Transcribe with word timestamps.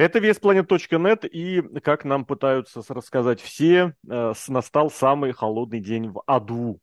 Это 0.00 0.18
веспланет.нет, 0.18 1.26
и, 1.26 1.60
как 1.82 2.06
нам 2.06 2.24
пытаются 2.24 2.80
рассказать 2.88 3.38
все, 3.38 3.92
э, 4.10 4.32
настал 4.48 4.90
самый 4.90 5.32
холодный 5.32 5.80
день 5.80 6.08
в 6.08 6.22
аду. 6.26 6.80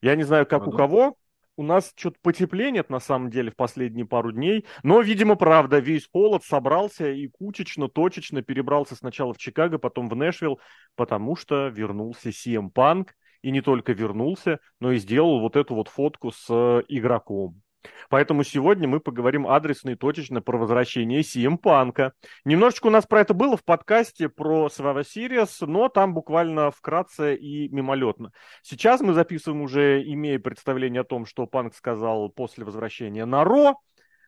Я 0.00 0.16
не 0.16 0.22
знаю, 0.22 0.46
как 0.46 0.66
у 0.66 0.70
кого, 0.70 1.18
у 1.58 1.62
нас 1.62 1.92
что-то 1.94 2.16
потепление 2.22 2.82
на 2.88 3.00
самом 3.00 3.28
деле 3.28 3.50
в 3.50 3.56
последние 3.56 4.06
пару 4.06 4.32
дней, 4.32 4.64
но, 4.82 5.02
видимо, 5.02 5.34
правда, 5.34 5.78
весь 5.78 6.08
холод 6.10 6.42
собрался 6.42 7.10
и 7.10 7.28
кучечно, 7.28 7.90
точечно 7.90 8.40
перебрался 8.40 8.96
сначала 8.96 9.34
в 9.34 9.36
Чикаго, 9.36 9.76
потом 9.76 10.08
в 10.08 10.16
Нэшвилл, 10.16 10.58
потому 10.96 11.36
что 11.36 11.68
вернулся 11.68 12.30
CM 12.30 12.72
Punk, 12.72 13.08
и 13.42 13.50
не 13.50 13.60
только 13.60 13.92
вернулся, 13.92 14.58
но 14.80 14.92
и 14.92 14.96
сделал 14.96 15.40
вот 15.40 15.56
эту 15.56 15.74
вот 15.74 15.88
фотку 15.88 16.30
с 16.30 16.46
э, 16.48 16.82
игроком. 16.88 17.60
Поэтому 18.08 18.44
сегодня 18.44 18.88
мы 18.88 19.00
поговорим 19.00 19.46
адресно 19.46 19.90
и 19.90 19.94
точечно 19.94 20.40
про 20.40 20.58
возвращение 20.58 21.20
CM 21.20 21.58
Панка. 21.58 22.12
Немножечко 22.44 22.88
у 22.88 22.90
нас 22.90 23.06
про 23.06 23.20
это 23.20 23.34
было 23.34 23.56
в 23.56 23.64
подкасте 23.64 24.28
про 24.28 24.66
Survivor 24.66 25.04
Series, 25.04 25.66
но 25.66 25.88
там 25.88 26.14
буквально 26.14 26.70
вкратце 26.70 27.34
и 27.34 27.68
мимолетно. 27.68 28.32
Сейчас 28.62 29.00
мы 29.00 29.12
записываем 29.12 29.62
уже, 29.62 30.02
имея 30.02 30.38
представление 30.38 31.02
о 31.02 31.04
том, 31.04 31.26
что 31.26 31.46
Панк 31.46 31.74
сказал 31.74 32.28
после 32.28 32.64
возвращения 32.64 33.24
на 33.24 33.44
Ро, 33.44 33.74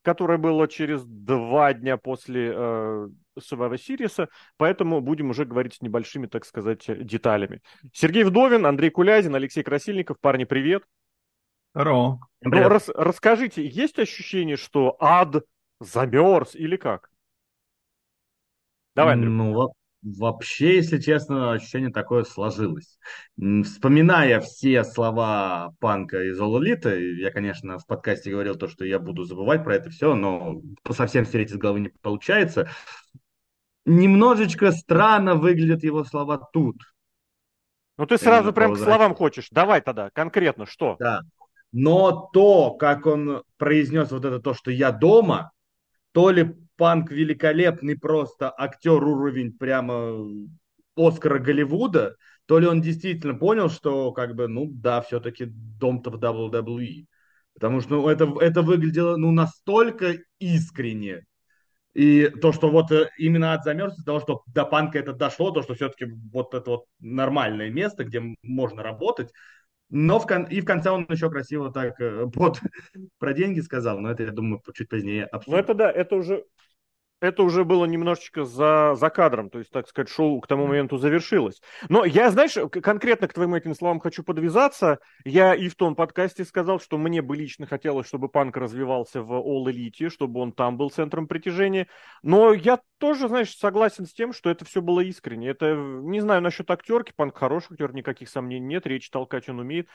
которое 0.03 0.39
было 0.39 0.69
через 0.69 1.05
два 1.05 1.73
дня 1.75 1.97
после 1.97 2.53
э, 2.55 3.09
Survivor 3.41 3.75
Series, 3.77 4.29
поэтому 4.57 5.01
будем 5.01 5.31
уже 5.31 5.45
говорить 5.45 5.75
с 5.75 5.83
небольшими, 5.83 6.29
так 6.29 6.45
сказать, 6.45 6.85
деталями. 6.87 7.61
Сергей 7.93 8.23
Вдовин, 8.23 8.67
Андрей 8.67 8.91
Кулязин, 8.91 9.35
Алексей 9.35 9.65
Красильников. 9.65 10.21
Парни, 10.21 10.45
привет. 10.45 10.85
Здорово. 11.77 12.21
Ну, 12.41 12.69
рас, 12.69 12.89
расскажите, 12.95 13.67
есть 13.67 13.99
ощущение, 13.99 14.57
что 14.57 14.97
ад 14.99 15.45
замерз 15.79 16.55
или 16.55 16.77
как? 16.77 17.11
Давай, 18.95 19.13
Андрей. 19.13 19.31
Ну, 19.31 19.75
вообще, 20.03 20.77
если 20.77 20.99
честно, 20.99 21.53
ощущение 21.53 21.91
такое 21.91 22.25
сложилось. 22.25 22.99
Вспоминая 23.37 24.41
все 24.41 24.85
слова 24.85 25.75
Панка 25.79 26.23
из 26.23 26.41
Олулита, 26.41 26.97
я, 26.99 27.31
конечно, 27.31 27.79
в 27.79 27.87
подкасте 27.87 28.31
говорил 28.31 28.55
то, 28.55 28.69
что 28.69 28.87
я 28.87 28.99
буду 28.99 29.25
забывать 29.25 29.63
про 29.63 29.75
это 29.75 29.91
все, 29.91 30.15
но 30.15 30.63
совсем 30.91 31.27
стереть 31.27 31.51
из 31.51 31.59
головы 31.59 31.81
не 31.81 31.89
получается. 32.01 32.71
Немножечко 33.85 34.73
странно 34.73 35.35
выглядят 35.35 35.83
его 35.83 36.05
слова 36.05 36.39
тут. 36.55 36.77
Ну 37.99 38.07
ты 38.07 38.17
сразу 38.17 38.55
прям 38.55 38.73
к 38.73 38.79
словам 38.79 39.15
хочешь. 39.15 39.49
Давай 39.51 39.83
тогда, 39.83 40.09
конкретно, 40.11 40.65
что? 40.65 40.97
Да. 40.99 41.21
Но 41.79 42.31
то, 42.33 42.71
как 42.71 43.05
он 43.05 43.43
произнес 43.59 44.11
вот 44.11 44.25
это 44.25 44.41
то, 44.41 44.55
что 44.55 44.71
я 44.71 44.93
дома, 44.93 45.53
то 46.13 46.31
ли 46.31 46.57
Панк 46.79 47.11
великолепный 47.11 47.99
просто 47.99 48.51
актер 48.57 49.05
уровень 49.05 49.53
прямо 49.53 50.27
Оскара 50.97 51.39
Голливуда, 51.39 52.17
то 52.47 52.59
ли 52.59 52.67
он 52.67 52.81
действительно 52.81 53.35
понял, 53.35 53.69
что 53.69 54.13
как 54.13 54.35
бы, 54.35 54.49
ну 54.49 54.71
да, 54.73 55.03
все-таки 55.03 55.45
дом-то 55.51 56.09
в 56.09 56.17
WWE. 56.17 57.05
Потому 57.53 57.83
что 57.83 57.91
ну, 57.97 58.09
это, 58.09 58.25
это 58.41 58.63
выглядело 58.63 59.17
ну, 59.17 59.31
настолько 59.31 60.17
искренне. 60.39 61.27
И 61.93 62.29
то, 62.29 62.53
что 62.53 62.71
вот 62.71 62.91
э, 62.91 63.11
именно 63.19 63.53
от 63.53 63.65
замерзли, 63.65 64.03
того, 64.03 64.21
что 64.21 64.45
до 64.47 64.65
панка 64.65 64.99
это 64.99 65.13
дошло, 65.13 65.51
то, 65.51 65.63
что 65.63 65.75
все-таки 65.75 66.07
вот 66.33 66.55
это 66.55 66.71
вот 66.71 66.85
нормальное 67.01 67.69
место, 67.69 68.05
где 68.05 68.23
можно 68.43 68.83
работать, 68.83 69.31
но 69.91 70.19
в 70.19 70.27
кон... 70.27 70.45
и 70.45 70.61
в 70.61 70.65
конце 70.65 70.91
он 70.91 71.07
еще 71.09 71.31
красиво 71.31 71.73
так 71.73 72.01
э, 72.01 72.27
под... 72.35 72.61
про 73.19 73.33
деньги 73.33 73.61
сказал, 73.61 73.99
но 73.99 74.11
это, 74.11 74.25
я 74.25 74.33
думаю, 74.33 74.63
чуть 74.75 74.89
позднее 74.89 75.25
обсудим. 75.25 75.57
Ну 75.57 75.63
это 75.63 75.75
да, 75.75 75.91
это 75.91 76.17
уже 76.17 76.45
это 77.21 77.43
уже 77.43 77.65
было 77.65 77.85
немножечко 77.85 78.45
за, 78.45 78.95
за 78.95 79.11
кадром, 79.11 79.49
то 79.51 79.59
есть, 79.59 79.71
так 79.71 79.89
сказать, 79.89 80.09
шоу 80.09 80.41
к 80.41 80.47
тому 80.47 80.67
моменту 80.67 80.99
завершилось. 80.99 81.61
Но 81.89 82.05
я, 82.05 82.31
знаешь, 82.31 82.57
конкретно 82.71 83.29
к 83.29 83.33
твоим 83.33 83.55
этим 83.55 83.75
словам 83.75 84.01
хочу 84.01 84.23
подвязаться. 84.23 84.99
Я 85.25 85.55
и 85.55 85.69
в 85.69 85.77
том 85.77 85.95
подкасте 85.95 86.45
сказал, 86.45 86.79
что 86.81 86.99
мне 86.99 87.23
бы 87.23 87.37
лично 87.37 87.67
хотелось, 87.67 88.07
чтобы 88.07 88.29
панк 88.29 88.57
развивался 88.57 89.23
в 89.23 89.33
All 89.33 89.65
Elite, 89.65 90.11
чтобы 90.11 90.41
он 90.41 90.53
там 90.53 90.77
был 90.77 90.91
центром 90.91 91.27
притяжения. 91.27 91.87
Но 92.23 92.53
я 92.53 92.81
тоже, 92.99 93.29
знаешь, 93.29 93.57
согласен 93.57 94.07
с 94.07 94.13
тем, 94.13 94.33
что 94.33 94.51
это 94.51 94.65
все 94.65 94.83
было 94.83 95.01
искренне. 95.01 95.49
Это, 95.49 95.75
не 95.75 96.21
знаю, 96.21 96.43
насчет 96.43 96.71
актерки, 96.71 97.13
панк 97.17 97.37
хороший 97.37 97.73
актер, 97.73 97.95
никаких 97.95 98.29
сомнений 98.29 98.67
нет, 98.67 98.87
речь 98.87 99.11
толкать 99.11 99.49
он 99.49 99.61
умеет. 99.61 99.89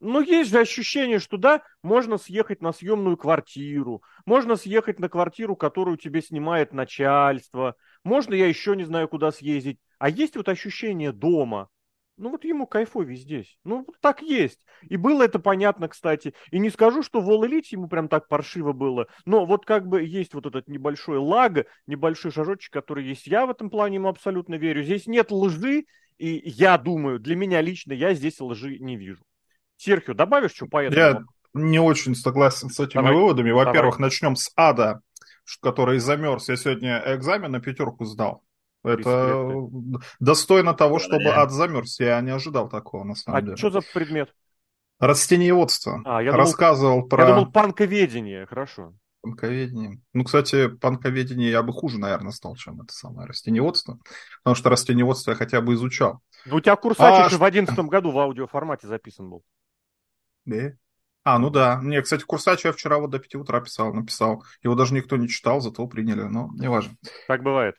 Но 0.00 0.20
есть 0.20 0.50
же 0.50 0.58
ощущение, 0.58 1.18
что 1.18 1.36
да, 1.38 1.62
можно 1.82 2.18
съехать 2.18 2.60
на 2.60 2.72
съемную 2.72 3.16
квартиру, 3.16 4.02
можно 4.26 4.56
съехать 4.56 4.98
на 5.00 5.08
квартиру, 5.08 5.56
которую 5.56 5.96
тебе 5.96 6.20
снимает 6.20 6.72
начальство, 6.72 7.76
можно 8.04 8.34
я 8.34 8.46
еще 8.46 8.76
не 8.76 8.84
знаю, 8.84 9.08
куда 9.08 9.32
съездить. 9.32 9.78
А 9.98 10.10
есть 10.10 10.36
вот 10.36 10.48
ощущение 10.48 11.12
дома. 11.12 11.68
Ну 12.18 12.30
вот 12.30 12.44
ему 12.44 12.66
кайфовее 12.66 13.16
здесь. 13.16 13.58
Ну 13.64 13.86
так 14.00 14.22
есть. 14.22 14.64
И 14.82 14.96
было 14.96 15.22
это 15.22 15.38
понятно, 15.38 15.88
кстати. 15.88 16.32
И 16.50 16.58
не 16.58 16.70
скажу, 16.70 17.02
что 17.02 17.20
в 17.20 17.30
All 17.30 17.46
ему 17.70 17.88
прям 17.88 18.08
так 18.08 18.28
паршиво 18.28 18.72
было. 18.72 19.06
Но 19.26 19.44
вот 19.44 19.66
как 19.66 19.86
бы 19.86 20.02
есть 20.02 20.32
вот 20.32 20.46
этот 20.46 20.66
небольшой 20.68 21.18
лаг, 21.18 21.66
небольшой 21.86 22.30
шажочек, 22.30 22.72
который 22.72 23.04
есть. 23.04 23.26
Я 23.26 23.44
в 23.44 23.50
этом 23.50 23.68
плане 23.68 23.96
ему 23.96 24.08
абсолютно 24.08 24.54
верю. 24.54 24.82
Здесь 24.82 25.06
нет 25.06 25.30
лжи. 25.30 25.84
И 26.16 26.42
я 26.48 26.78
думаю, 26.78 27.18
для 27.20 27.36
меня 27.36 27.60
лично 27.60 27.92
я 27.92 28.14
здесь 28.14 28.40
лжи 28.40 28.78
не 28.78 28.96
вижу. 28.96 29.22
Серхио, 29.76 30.14
добавишь 30.14 30.52
что 30.52 30.66
по 30.66 30.82
этому? 30.82 30.96
Я 30.96 31.24
не 31.54 31.78
очень 31.78 32.14
согласен 32.14 32.68
с 32.68 32.78
этими 32.80 33.00
Давай. 33.00 33.14
выводами. 33.14 33.50
Во-первых, 33.50 33.96
Давай. 33.96 34.08
начнем 34.08 34.36
с 34.36 34.50
ада, 34.56 35.00
который 35.60 35.98
замерз. 35.98 36.48
Я 36.48 36.56
сегодня 36.56 37.02
экзамен 37.06 37.52
на 37.52 37.60
пятерку 37.60 38.04
сдал. 38.04 38.42
Это 38.84 39.52
достойно 40.20 40.74
того, 40.74 40.98
чтобы 40.98 41.30
ад 41.30 41.50
замерз. 41.50 41.98
Я 41.98 42.20
не 42.20 42.30
ожидал 42.30 42.68
такого, 42.68 43.04
на 43.04 43.14
самом 43.14 43.38
а 43.38 43.40
деле. 43.42 43.54
А 43.54 43.56
что 43.56 43.70
за 43.70 43.80
предмет? 43.80 44.32
Растениеводство. 44.98 46.00
А, 46.04 46.22
я 46.22 46.32
Рассказывал 46.32 46.96
думал, 46.96 47.08
про... 47.08 47.24
Я 47.24 47.34
думал, 47.34 47.52
панковедение, 47.52 48.46
хорошо. 48.46 48.94
Панковедение. 49.20 50.00
Ну, 50.14 50.24
кстати, 50.24 50.68
панковедение 50.68 51.50
я 51.50 51.62
бы 51.62 51.72
хуже, 51.72 51.98
наверное, 51.98 52.32
стал, 52.32 52.54
чем 52.54 52.80
это 52.80 52.94
самое 52.94 53.28
растениеводство. 53.28 53.98
Потому 54.42 54.54
что 54.54 54.70
растениеводство 54.70 55.32
я 55.32 55.36
хотя 55.36 55.60
бы 55.60 55.74
изучал. 55.74 56.20
Ну, 56.46 56.56
у 56.56 56.60
тебя 56.60 56.76
курсач 56.76 57.32
а, 57.32 57.36
в 57.36 57.44
одиннадцатом 57.44 57.88
году 57.88 58.12
в 58.12 58.18
аудиоформате 58.18 58.86
записан 58.86 59.28
был. 59.28 59.42
Да? 60.46 60.72
А, 61.24 61.38
ну 61.38 61.50
да. 61.50 61.80
Не, 61.82 62.00
кстати, 62.00 62.22
курсач 62.22 62.64
я 62.64 62.72
вчера 62.72 62.98
вот 62.98 63.10
до 63.10 63.18
5 63.18 63.34
утра 63.34 63.60
писал, 63.60 63.92
написал. 63.92 64.44
Его 64.62 64.74
даже 64.74 64.94
никто 64.94 65.16
не 65.16 65.28
читал, 65.28 65.60
зато 65.60 65.86
приняли, 65.86 66.22
но 66.22 66.50
неважно. 66.54 66.96
Так 67.26 67.42
бывает. 67.42 67.74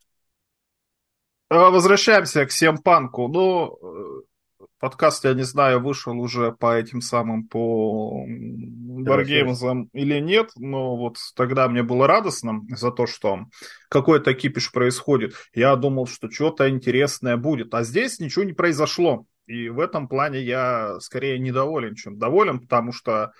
А, 1.49 1.69
возвращаемся 1.69 2.45
к 2.45 2.51
Семпанку. 2.51 3.29
Ну, 3.29 3.77
э, 3.81 4.65
подкаст, 4.79 5.23
я 5.23 5.33
не 5.33 5.43
знаю, 5.43 5.81
вышел 5.81 6.19
уже 6.19 6.51
по 6.51 6.75
этим 6.75 6.99
самым, 6.99 7.47
по 7.47 8.25
Wargames 8.27 9.87
или 9.93 10.19
нет, 10.19 10.51
но 10.57 10.97
вот 10.97 11.17
тогда 11.35 11.67
мне 11.69 11.83
было 11.83 12.05
радостно 12.05 12.61
за 12.69 12.91
то, 12.91 13.07
что 13.07 13.45
какой-то 13.89 14.33
кипиш 14.33 14.71
происходит. 14.71 15.35
Я 15.53 15.75
думал, 15.75 16.07
что 16.07 16.29
что-то 16.29 16.69
интересное 16.69 17.37
будет, 17.37 17.73
а 17.73 17.83
здесь 17.83 18.19
ничего 18.19 18.43
не 18.43 18.53
произошло. 18.53 19.25
И 19.47 19.69
в 19.69 19.79
этом 19.79 20.07
плане 20.07 20.41
я 20.41 20.99
скорее 20.99 21.39
недоволен, 21.39 21.95
чем 21.95 22.19
доволен, 22.19 22.59
потому 22.59 22.91
что, 22.91 23.31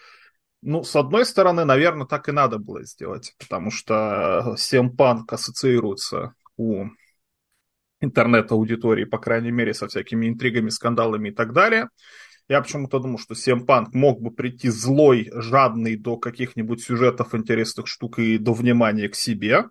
ну, 0.62 0.84
с 0.84 0.96
одной 0.96 1.26
стороны, 1.26 1.66
наверное, 1.66 2.08
так 2.08 2.30
и 2.30 2.32
надо 2.32 2.58
было 2.58 2.84
сделать, 2.84 3.36
потому 3.38 3.72
что 3.72 4.56
Семпанк 4.58 5.32
ассоциируется 5.34 6.34
у 6.56 6.86
интернет-аудитории, 8.00 9.04
по 9.04 9.18
крайней 9.18 9.52
мере, 9.52 9.74
со 9.74 9.88
всякими 9.88 10.28
интригами, 10.28 10.70
скандалами 10.70 11.30
и 11.30 11.34
так 11.34 11.52
далее. 11.52 11.90
Я 12.48 12.62
почему-то 12.62 13.00
думал, 13.00 13.20
что 13.20 13.36
Семпанк 13.36 13.94
мог 13.94 14.22
бы 14.22 14.32
прийти 14.32 14.70
злой, 14.70 15.30
жадный 15.34 15.98
до 15.98 16.16
каких-нибудь 16.16 16.82
сюжетов, 16.82 17.36
интересных 17.36 17.88
штук 17.88 18.20
и 18.20 18.38
до 18.38 18.54
внимания 18.54 19.10
к 19.10 19.16
себе. 19.16 19.66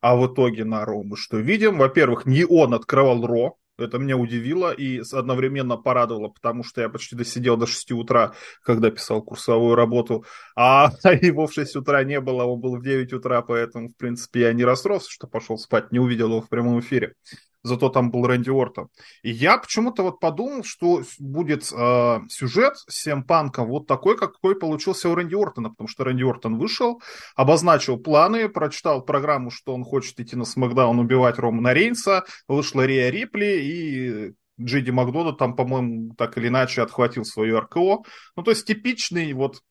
А 0.00 0.14
в 0.14 0.32
итоге 0.32 0.64
на 0.64 0.84
Ро 0.84 1.02
мы 1.02 1.16
что 1.16 1.38
видим? 1.38 1.78
Во-первых, 1.78 2.26
не 2.26 2.44
он 2.44 2.74
открывал 2.74 3.26
Ро, 3.26 3.56
это 3.80 3.98
меня 3.98 4.16
удивило 4.16 4.72
и 4.72 5.02
одновременно 5.12 5.76
порадовало, 5.76 6.28
потому 6.28 6.64
что 6.64 6.80
я 6.80 6.88
почти 6.88 7.16
досидел 7.16 7.56
до 7.56 7.66
6 7.66 7.92
утра, 7.92 8.34
когда 8.62 8.90
писал 8.90 9.22
курсовую 9.22 9.74
работу, 9.74 10.24
а 10.56 10.90
его 11.20 11.46
в 11.46 11.52
6 11.52 11.76
утра 11.76 12.02
не 12.04 12.20
было, 12.20 12.44
он 12.44 12.60
был 12.60 12.76
в 12.76 12.82
9 12.82 13.12
утра, 13.12 13.42
поэтому, 13.42 13.88
в 13.88 13.96
принципе, 13.96 14.40
я 14.40 14.52
не 14.52 14.64
расстроился, 14.64 15.10
что 15.10 15.26
пошел 15.26 15.58
спать, 15.58 15.92
не 15.92 15.98
увидел 15.98 16.28
его 16.28 16.40
в 16.40 16.48
прямом 16.48 16.80
эфире 16.80 17.14
зато 17.62 17.88
там 17.88 18.10
был 18.10 18.26
Рэнди 18.26 18.50
Ортон. 18.50 18.88
И 19.22 19.30
я 19.30 19.58
почему-то 19.58 20.02
вот 20.02 20.20
подумал, 20.20 20.64
что 20.64 21.02
будет 21.18 21.70
э, 21.72 22.18
сюжет 22.28 22.74
с 22.88 23.22
Панком 23.26 23.68
вот 23.68 23.86
такой, 23.86 24.16
какой 24.16 24.58
получился 24.58 25.08
у 25.08 25.14
Рэнди 25.14 25.34
Ортона, 25.34 25.70
потому 25.70 25.88
что 25.88 26.04
Рэнди 26.04 26.22
Ортон 26.22 26.58
вышел, 26.58 27.02
обозначил 27.36 27.98
планы, 27.98 28.48
прочитал 28.48 29.04
программу, 29.04 29.50
что 29.50 29.74
он 29.74 29.84
хочет 29.84 30.18
идти 30.20 30.36
на 30.36 30.44
Смакдаун 30.44 30.98
убивать 30.98 31.38
Романа 31.38 31.72
Рейнса, 31.72 32.24
вышла 32.48 32.84
Риа 32.86 33.10
Рипли 33.10 33.60
и 33.60 34.32
Джиди 34.62 34.90
Макдода 34.90 35.32
там, 35.32 35.56
по-моему, 35.56 36.14
так 36.14 36.36
или 36.36 36.48
иначе 36.48 36.82
отхватил 36.82 37.24
свое 37.24 37.58
РКО. 37.58 38.02
Ну, 38.36 38.42
то 38.42 38.50
есть 38.50 38.66
типичный 38.66 39.32
вот 39.32 39.62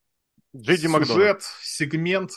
Джиди 0.55 0.87
сюжет, 0.87 0.91
Макдональд. 0.91 1.41
сегмент 1.61 2.31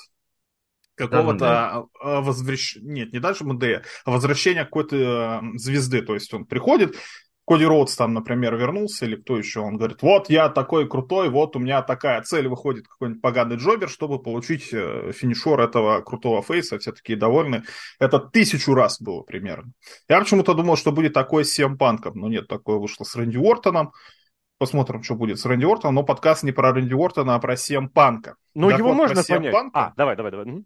какого-то 0.95 1.87
возвращения, 2.01 3.05
нет, 3.05 3.13
не 3.13 3.19
даже 3.19 3.45
МД, 3.45 3.85
а 4.05 4.11
возвращения 4.11 4.65
какой-то 4.65 5.43
звезды, 5.55 6.03
то 6.03 6.15
есть 6.15 6.33
он 6.35 6.45
приходит, 6.45 6.97
Коди 7.45 7.65
Роудс 7.65 7.97
там, 7.97 8.15
например, 8.15 8.57
вернулся, 8.57 9.05
или 9.05 9.17
кто 9.17 9.37
еще, 9.37 9.61
он 9.61 9.77
говорит, 9.77 10.03
вот 10.03 10.31
я 10.31 10.49
такой 10.49 10.89
крутой, 10.89 11.29
вот 11.29 11.57
у 11.57 11.59
меня 11.59 11.83
такая 11.83 12.23
цель, 12.23 12.47
выходит 12.47 12.87
какой-нибудь 12.87 13.21
поганый 13.21 13.57
джобер, 13.57 13.89
чтобы 13.89 14.23
получить 14.23 14.69
э, 14.73 15.11
финишер 15.13 15.61
этого 15.61 16.03
крутого 16.03 16.43
фейса, 16.43 16.79
все 16.79 16.93
такие 16.93 17.19
довольны. 17.19 17.65
Это 17.99 18.21
тысячу 18.21 18.75
раз 18.75 19.01
было 19.01 19.23
примерно. 19.23 19.73
Я 20.09 20.21
почему-то 20.21 20.55
думал, 20.55 20.77
что 20.77 20.93
будет 20.93 21.15
такое 21.15 21.43
с 21.43 21.59
CM 21.59 21.77
Панком, 21.77 22.17
но 22.17 22.29
нет, 22.29 22.47
такое 22.47 22.77
вышло 22.77 23.03
с 23.03 23.17
Рэнди 23.17 23.39
Уортоном. 23.39 23.93
Посмотрим, 24.59 25.03
что 25.03 25.17
будет 25.17 25.41
с 25.41 25.45
Рэнди 25.45 25.65
Уортоном, 25.65 25.97
но 25.97 26.03
подкаст 26.05 26.45
не 26.45 26.53
про 26.53 26.73
Рэнди 26.73 26.95
Уортона, 26.95 27.35
а 27.35 27.41
про 27.41 27.55
CM 27.55 27.89
Панка. 27.89 28.37
Ну, 28.55 28.71
его 28.71 28.91
вот, 28.91 28.95
можно 28.95 29.25
понять. 29.25 29.53
Панка, 29.53 29.81
а, 29.81 29.93
давай, 29.97 30.15
давай, 30.15 30.31
давай. 30.31 30.65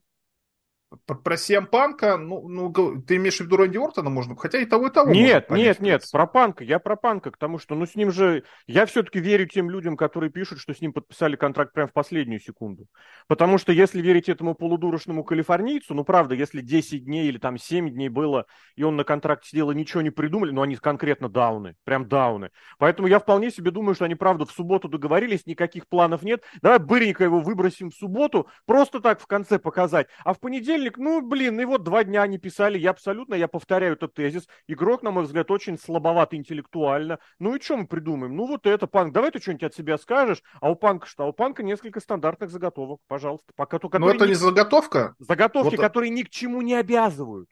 Про 1.05 1.35
CM 1.35 1.67
Панка, 1.67 2.17
ну, 2.17 2.49
ну, 2.49 2.73
ты 3.03 3.17
имеешь 3.17 3.39
в 3.39 3.41
виду 3.41 3.57
Рэнди 3.57 3.77
Ортона, 3.77 4.09
можно, 4.09 4.37
хотя 4.37 4.61
и 4.61 4.67
того, 4.67 4.87
и 4.87 4.93
того. 4.93 5.11
Нет, 5.11 5.49
понять, 5.49 5.81
нет, 5.81 5.81
нет, 5.81 6.05
про 6.13 6.29
Панка, 6.29 6.63
я 6.63 6.79
про 6.79 6.95
Панка, 6.95 7.33
потому 7.33 7.59
что, 7.59 7.75
ну, 7.75 7.87
с 7.87 7.97
ним 7.97 8.13
же, 8.13 8.45
я 8.69 8.87
все-таки 8.87 9.19
верю 9.19 9.49
тем 9.49 9.69
людям, 9.69 9.97
которые 9.97 10.31
пишут, 10.31 10.61
что 10.61 10.73
с 10.73 10.81
ним 10.81 10.93
подписали 10.93 11.35
контракт 11.35 11.73
прямо 11.73 11.89
в 11.89 11.93
последнюю 11.93 12.39
секунду. 12.39 12.87
Потому 13.27 13.59
что, 13.59 13.73
если 13.73 14.01
верить 14.01 14.29
этому 14.29 14.55
полудурочному 14.55 15.25
калифорнийцу, 15.25 15.93
ну, 15.93 16.05
правда, 16.05 16.37
если 16.37 16.61
10 16.61 17.05
дней 17.05 17.27
или 17.27 17.39
там 17.39 17.59
7 17.59 17.91
дней 17.91 18.09
было, 18.09 18.47
и 18.77 18.85
он 18.85 18.95
на 18.95 19.03
контракте 19.03 19.49
сидел 19.49 19.73
и 19.73 19.75
ничего 19.75 20.03
не 20.03 20.11
придумали, 20.11 20.53
ну, 20.53 20.63
они 20.63 20.77
конкретно 20.77 21.29
дауны, 21.29 21.75
прям 21.83 22.07
дауны. 22.07 22.51
Поэтому 22.79 23.09
я 23.09 23.19
вполне 23.19 23.51
себе 23.51 23.73
думаю, 23.73 23.97
что 23.97 24.05
они, 24.05 24.15
правда, 24.15 24.47
в 24.47 24.53
субботу 24.53 24.89
договорились, 24.89 25.47
никаких 25.47 25.89
планов 25.89 26.23
нет, 26.23 26.45
давай 26.63 26.79
быренько 26.79 27.25
его 27.25 27.41
выбросим 27.41 27.91
в 27.91 27.95
субботу, 27.95 28.47
просто 28.67 29.01
так 29.01 29.21
в 29.21 29.27
конце 29.27 29.59
показать, 29.59 30.07
а 30.25 30.33
в 30.33 30.39
понедельник, 30.39 30.76
ну, 30.97 31.21
блин, 31.21 31.61
и 31.61 31.65
вот 31.65 31.83
два 31.83 32.05
дня 32.05 32.23
они 32.23 32.39
писали, 32.39 32.79
я 32.79 32.91
абсолютно, 32.91 33.35
я 33.35 33.49
повторяю 33.49 33.95
этот 33.95 34.15
тезис, 34.15 34.49
игрок, 34.69 35.03
на 35.03 35.11
мой 35.11 35.25
взгляд, 35.25 35.51
очень 35.51 35.79
слабоват 35.79 36.35
интеллектуально, 36.35 37.19
ну 37.39 37.55
и 37.55 37.61
что 37.61 37.77
мы 37.77 37.87
придумаем? 37.87 38.37
Ну 38.37 38.47
вот 38.47 38.67
это, 38.67 38.87
Панк, 38.87 39.13
давай 39.13 39.31
ты 39.31 39.41
что-нибудь 39.41 39.65
от 39.65 39.75
себя 39.75 39.99
скажешь, 39.99 40.43
а 40.61 40.71
у 40.71 40.77
Панка 40.77 41.07
что? 41.07 41.25
А 41.25 41.27
у 41.29 41.33
Панка 41.33 41.63
несколько 41.63 42.01
стандартных 42.01 42.51
заготовок, 42.51 43.01
пожалуйста. 43.09 43.53
Пока, 43.57 43.79
Но 43.83 43.99
ну, 43.99 44.09
это 44.09 44.27
не 44.27 44.35
заготовка? 44.35 45.15
Заготовки, 45.19 45.77
вот... 45.77 45.81
которые 45.81 46.11
ни 46.11 46.23
к 46.23 46.31
чему 46.31 46.63
не 46.63 46.75
обязывают. 46.75 47.49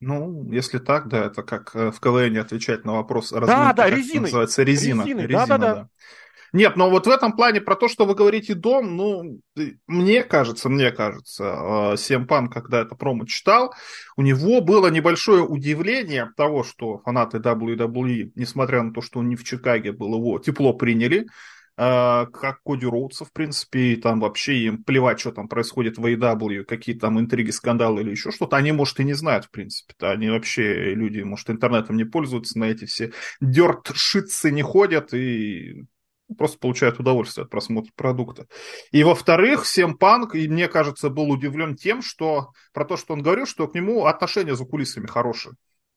Ну, 0.00 0.50
если 0.50 0.78
так, 0.78 1.08
да, 1.08 1.26
это 1.26 1.42
как 1.42 1.74
э, 1.74 1.90
в 1.90 1.98
КВН 2.00 2.36
отвечать 2.38 2.84
на 2.84 2.92
вопрос 2.94 3.32
разминки. 3.32 3.56
Да, 3.56 3.72
да, 3.72 3.90
резиной. 3.90 4.22
Называется 4.22 4.62
резина. 4.62 5.02
Резиной, 5.02 5.26
резина, 5.26 5.46
да, 5.46 5.58
да, 5.58 5.74
да. 5.74 5.88
Нет, 6.54 6.76
но 6.76 6.88
вот 6.88 7.08
в 7.08 7.10
этом 7.10 7.32
плане 7.32 7.60
про 7.60 7.74
то, 7.74 7.88
что 7.88 8.06
вы 8.06 8.14
говорите 8.14 8.54
дом, 8.54 8.96
ну, 8.96 9.40
мне 9.88 10.22
кажется, 10.22 10.68
мне 10.68 10.92
кажется, 10.92 11.94
Семпан, 11.98 12.48
когда 12.48 12.82
это 12.82 12.94
промо 12.94 13.26
читал, 13.26 13.74
у 14.16 14.22
него 14.22 14.60
было 14.60 14.86
небольшое 14.86 15.42
удивление 15.42 16.30
того, 16.36 16.62
что 16.62 16.98
фанаты 16.98 17.38
WWE, 17.38 18.30
несмотря 18.36 18.84
на 18.84 18.92
то, 18.92 19.00
что 19.00 19.18
он 19.18 19.30
не 19.30 19.34
в 19.34 19.42
Чикаге 19.42 19.90
был, 19.90 20.14
его 20.14 20.38
тепло 20.38 20.74
приняли, 20.74 21.26
а, 21.76 22.26
как 22.26 22.62
Коди 22.62 22.86
Роудса, 22.86 23.24
в 23.24 23.32
принципе, 23.32 23.94
и 23.94 23.96
там 23.96 24.20
вообще 24.20 24.58
им 24.58 24.84
плевать, 24.84 25.18
что 25.18 25.32
там 25.32 25.48
происходит 25.48 25.98
в 25.98 26.06
AEW, 26.06 26.62
какие 26.62 26.96
там 26.96 27.18
интриги, 27.18 27.50
скандалы 27.50 28.02
или 28.02 28.12
еще 28.12 28.30
что-то, 28.30 28.56
они, 28.56 28.70
может, 28.70 29.00
и 29.00 29.04
не 29.04 29.14
знают, 29.14 29.46
в 29.46 29.50
принципе, 29.50 29.92
-то. 30.00 30.12
они 30.12 30.28
вообще, 30.28 30.94
люди, 30.94 31.18
может, 31.22 31.50
интернетом 31.50 31.96
не 31.96 32.04
пользуются, 32.04 32.60
на 32.60 32.66
эти 32.66 32.84
все 32.84 33.12
дерт-шитцы 33.40 34.52
не 34.52 34.62
ходят, 34.62 35.12
и 35.14 35.86
просто 36.36 36.58
получают 36.58 37.00
удовольствие 37.00 37.44
от 37.44 37.50
просмотра 37.50 37.92
продукта. 37.94 38.46
И 38.90 39.02
во-вторых, 39.04 39.66
Сем 39.66 39.96
Панк, 39.96 40.34
и 40.34 40.48
мне 40.48 40.68
кажется, 40.68 41.10
был 41.10 41.30
удивлен 41.30 41.76
тем, 41.76 42.02
что 42.02 42.50
про 42.72 42.84
то, 42.84 42.96
что 42.96 43.14
он 43.14 43.22
говорил, 43.22 43.46
что 43.46 43.68
к 43.68 43.74
нему 43.74 44.06
отношения 44.06 44.54
за 44.54 44.64
кулисами 44.64 45.06
хорошие. 45.06 45.54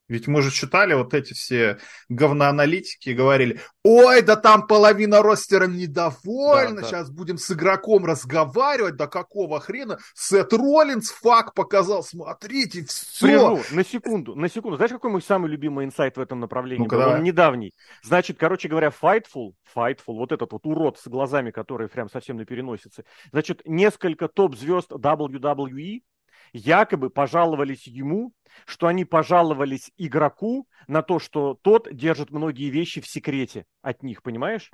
Ведь 0.09 0.27
мы 0.27 0.41
же 0.41 0.51
читали 0.51 0.93
вот 0.93 1.13
эти 1.13 1.33
все 1.33 1.79
говноаналитики 2.07 3.09
и 3.09 3.13
говорили, 3.13 3.59
ой, 3.83 4.21
да 4.21 4.37
там 4.37 4.65
половина 4.65 5.21
ростера 5.21 5.67
недовольна, 5.67 6.77
да, 6.77 6.81
да. 6.81 6.87
сейчас 6.87 7.09
будем 7.09 7.37
с 7.37 7.51
игроком 7.51 8.05
разговаривать, 8.05 8.95
да 8.95 9.07
какого 9.07 9.59
хрена? 9.59 9.99
Сет 10.15 10.53
Роллинс 10.53 11.11
факт 11.11 11.53
показал, 11.53 12.03
смотрите, 12.03 12.85
все. 12.85 13.27
Прерву, 13.27 13.61
на 13.71 13.83
секунду, 13.83 14.35
на 14.35 14.49
секунду. 14.49 14.77
Знаешь, 14.77 14.91
какой 14.91 15.11
мой 15.11 15.21
самый 15.21 15.49
любимый 15.49 15.85
инсайт 15.85 16.15
в 16.15 16.21
этом 16.21 16.39
направлении 16.39 16.83
ну 16.83 16.89
был? 16.89 16.99
Он 17.01 17.23
недавний. 17.23 17.73
Значит, 18.01 18.37
короче 18.37 18.69
говоря, 18.69 18.89
Fightful, 19.01 19.53
Fightful, 19.75 20.15
вот 20.15 20.31
этот 20.31 20.53
вот 20.53 20.65
урод 20.65 20.99
с 20.99 21.07
глазами, 21.07 21.51
который 21.51 21.89
прям 21.89 22.09
совсем 22.09 22.37
на 22.37 22.45
переносице, 22.45 23.03
значит, 23.31 23.61
несколько 23.65 24.29
топ-звезд 24.29 24.91
WWE 24.91 26.01
якобы 26.53 27.09
пожаловались 27.09 27.87
ему, 27.87 28.33
что 28.65 28.87
они 28.87 29.05
пожаловались 29.05 29.91
игроку 29.97 30.67
на 30.87 31.01
то, 31.01 31.19
что 31.19 31.57
тот 31.61 31.87
держит 31.91 32.31
многие 32.31 32.69
вещи 32.69 33.01
в 33.01 33.07
секрете 33.07 33.65
от 33.81 34.03
них, 34.03 34.23
понимаешь? 34.23 34.71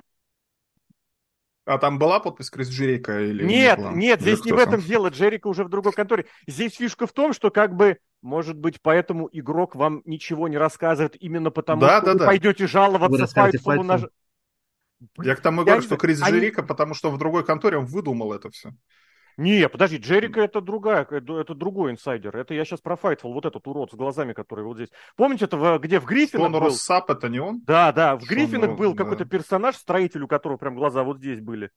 А 1.66 1.78
там 1.78 1.98
была 1.98 2.20
подпись 2.20 2.50
Крис 2.50 2.68
Джерика? 2.68 3.20
Или 3.20 3.44
нет, 3.44 3.78
не 3.78 3.94
нет, 3.94 4.20
или 4.20 4.34
здесь 4.34 4.44
не 4.44 4.52
в 4.52 4.58
этом 4.58 4.80
дело. 4.82 5.08
Джерика 5.08 5.46
уже 5.46 5.64
в 5.64 5.70
другой 5.70 5.92
конторе. 5.92 6.26
Здесь 6.46 6.76
фишка 6.76 7.06
в 7.06 7.12
том, 7.12 7.32
что 7.32 7.50
как 7.50 7.74
бы, 7.74 7.98
может 8.20 8.58
быть, 8.58 8.82
поэтому 8.82 9.30
игрок 9.32 9.74
вам 9.74 10.02
ничего 10.04 10.48
не 10.48 10.58
рассказывает 10.58 11.16
именно 11.22 11.50
потому, 11.50 11.80
да, 11.80 11.98
что 11.98 12.06
да, 12.06 12.12
вы 12.12 12.18
да. 12.18 12.26
пойдете 12.26 12.66
жаловаться 12.66 13.26
Файтфулу 13.26 13.82
на... 13.82 14.00
Я 15.22 15.36
к 15.36 15.40
тому 15.40 15.62
и 15.62 15.64
говорю, 15.64 15.82
что 15.82 15.96
Крис 15.96 16.22
они... 16.22 16.38
Джерика, 16.38 16.62
потому 16.62 16.92
что 16.94 17.10
в 17.10 17.18
другой 17.18 17.44
конторе 17.44 17.78
он 17.78 17.86
выдумал 17.86 18.34
это 18.34 18.50
все. 18.50 18.72
Не, 19.36 19.68
подожди, 19.68 19.96
Джерика 19.96 20.40
это 20.40 20.60
другая, 20.60 21.06
это 21.10 21.54
другой 21.54 21.92
инсайдер. 21.92 22.36
Это 22.36 22.54
я 22.54 22.64
сейчас 22.64 22.80
про 22.80 22.96
Файтфул, 22.96 23.32
вот 23.32 23.46
этот 23.46 23.66
урод 23.66 23.90
с 23.92 23.94
глазами, 23.94 24.32
который 24.32 24.64
вот 24.64 24.76
здесь. 24.76 24.90
Помните, 25.16 25.46
это 25.46 25.78
где 25.82 25.98
в 25.98 26.04
Гриффинах 26.04 26.52
был? 26.52 26.60
Россап, 26.60 27.10
это 27.10 27.28
не 27.28 27.40
он? 27.40 27.60
Да, 27.64 27.92
да, 27.92 28.16
в 28.16 28.20
Шон 28.20 28.28
Гриффинах 28.28 28.76
был 28.76 28.94
да. 28.94 29.02
какой-то 29.02 29.24
персонаж, 29.24 29.76
строитель, 29.76 30.22
у 30.22 30.28
которого 30.28 30.56
прям 30.56 30.76
глаза 30.76 31.02
вот 31.02 31.18
здесь 31.18 31.40
были. 31.40 31.70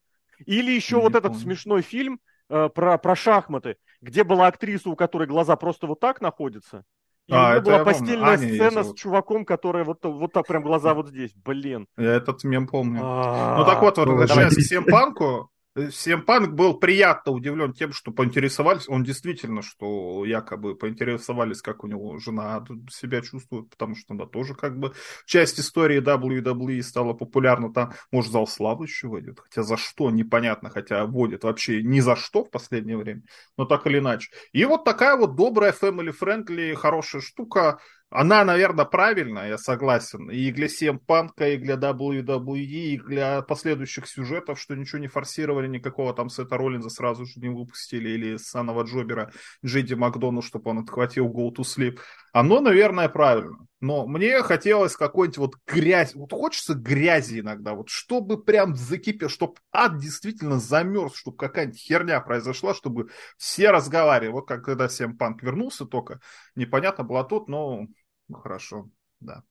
Или 0.46 0.72
еще 0.72 0.98
не 0.98 1.02
вот 1.02 1.14
помню. 1.14 1.30
этот 1.30 1.42
смешной 1.42 1.82
фильм 1.82 2.20
э, 2.50 2.70
про, 2.74 2.98
про 2.98 3.16
шахматы, 3.16 3.78
где 4.02 4.24
была 4.24 4.48
актриса, 4.48 4.90
у 4.90 4.96
которой 4.96 5.28
глаза 5.28 5.56
просто 5.56 5.88
вот 5.88 6.00
так 6.00 6.22
находятся. 6.22 6.84
И 7.28 7.34
а, 7.34 7.50
у 7.50 7.52
нее 7.52 7.62
была 7.62 7.84
постельная 7.84 8.34
Аня 8.34 8.54
сцена 8.54 8.84
с 8.84 8.94
чуваком, 8.94 9.44
который 9.44 9.84
вот, 9.84 10.00
вот 10.04 10.32
так 10.32 10.48
прям 10.48 10.64
глаза 10.64 10.94
вот 10.94 11.10
здесь. 11.10 11.34
Блин. 11.36 11.88
Я 11.98 12.14
этот 12.14 12.44
мем 12.46 12.68
помню. 12.68 13.02
А-а-а. 13.04 13.58
Ну 13.58 13.66
так 13.66 13.82
вот, 13.82 13.98
возвращаясь 13.98 14.56
к 14.56 14.60
всем 14.60 14.86
панку, 14.86 15.50
Всем 15.92 16.24
Панк 16.24 16.54
был 16.54 16.80
приятно 16.80 17.32
удивлен 17.32 17.72
тем, 17.72 17.94
что 17.94 18.12
поинтересовались. 18.12 18.90
Он 18.90 19.04
действительно, 19.04 19.62
что 19.62 20.26
якобы 20.26 20.76
поинтересовались, 20.76 21.62
как 21.62 21.84
у 21.84 21.88
него 21.88 22.18
жена 22.18 22.66
себя 22.90 23.22
чувствует, 23.22 23.70
потому 23.70 23.96
что 23.96 24.14
она 24.16 24.26
тоже 24.26 24.56
как 24.56 24.80
бы 24.80 24.94
часть 25.26 25.60
истории 25.60 26.02
WWE 26.02 26.82
стала 26.82 27.14
популярна. 27.14 27.72
Там, 27.72 27.94
может, 28.12 28.32
зал 28.32 28.48
славы 28.48 28.86
еще 28.86 29.08
войдет. 29.08 29.40
Хотя 29.40 29.62
за 29.62 29.78
что, 29.78 30.10
непонятно. 30.10 30.70
Хотя 30.70 31.06
вводит 31.06 31.44
вообще 31.44 31.84
ни 31.84 32.00
за 32.00 32.16
что 32.16 32.44
в 32.44 32.50
последнее 32.50 32.98
время. 32.98 33.22
Но 33.56 33.66
так 33.66 33.86
или 33.86 34.00
иначе. 34.00 34.32
И 34.54 34.66
вот 34.66 34.84
такая 34.84 35.16
вот 35.16 35.36
добрая, 35.36 35.74
family-friendly, 35.74 36.74
хорошая 36.74 37.22
штука. 37.22 37.80
Она, 38.10 38.46
наверное, 38.46 38.86
правильная, 38.86 39.50
я 39.50 39.58
согласен. 39.58 40.30
И 40.30 40.52
для 40.52 40.68
CM 40.68 40.98
Панка, 40.98 41.50
и 41.50 41.58
для 41.58 41.76
WWE, 41.76 42.58
и 42.58 42.98
для 42.98 43.42
последующих 43.42 44.08
сюжетов, 44.08 44.62
что 44.62 44.76
ничего 44.76 45.00
не 45.00 45.08
форсировали, 45.08 45.68
никакого 45.68 46.14
там 46.14 46.30
Сета 46.30 46.56
Роллинза 46.56 46.90
сразу 46.90 47.26
же 47.26 47.34
не 47.42 47.50
выпустили, 47.50 48.10
или 48.10 48.38
Санова 48.38 48.84
Джобера 48.84 49.32
Джеди 49.66 49.94
Макдону, 49.94 50.42
чтобы 50.42 50.72
он 50.72 50.80
отхватил 50.80 51.28
Go 51.28 51.54
to 51.54 51.64
Sleep. 51.64 52.00
Оно, 52.32 52.62
наверное, 52.62 53.10
правильно. 53.10 53.58
Но 53.80 54.08
мне 54.08 54.42
хотелось 54.42 54.96
какой-нибудь 54.96 55.38
вот 55.38 55.56
грязь, 55.68 56.16
вот 56.16 56.32
хочется 56.32 56.74
грязи 56.74 57.42
иногда, 57.42 57.74
вот 57.76 57.90
чтобы 57.90 58.42
прям 58.42 58.76
закипел, 58.76 59.30
чтобы 59.30 59.56
ад 59.72 59.98
действительно 60.00 60.60
замерз, 60.60 61.16
чтобы 61.16 61.38
какая-нибудь 61.38 61.80
херня 61.80 62.20
произошла, 62.22 62.74
чтобы 62.74 63.10
все 63.38 63.70
разговаривали. 63.70 64.34
Вот 64.34 64.48
как 64.48 64.66
когда 64.66 64.88
всем 64.88 65.16
Панк 65.16 65.44
вернулся 65.44 65.86
только, 65.86 66.22
непонятно 66.56 67.04
было 67.04 67.24
тут, 67.24 67.48
но 67.48 67.86
ну, 68.28 68.36
хорошо, 68.36 68.90
да. 69.20 69.44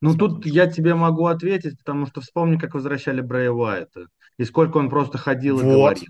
Ну, 0.00 0.14
тут 0.16 0.44
я 0.46 0.70
тебе 0.70 0.94
могу 0.94 1.26
ответить, 1.26 1.78
потому 1.78 2.06
что 2.06 2.20
вспомни, 2.20 2.58
как 2.58 2.74
возвращали 2.74 3.20
Брэя 3.20 3.50
Уайта. 3.50 4.08
И 4.36 4.44
сколько 4.44 4.76
он 4.76 4.90
просто 4.90 5.16
ходил 5.16 5.56
вот. 5.56 5.62
и 5.62 5.66
говорил. 5.66 6.08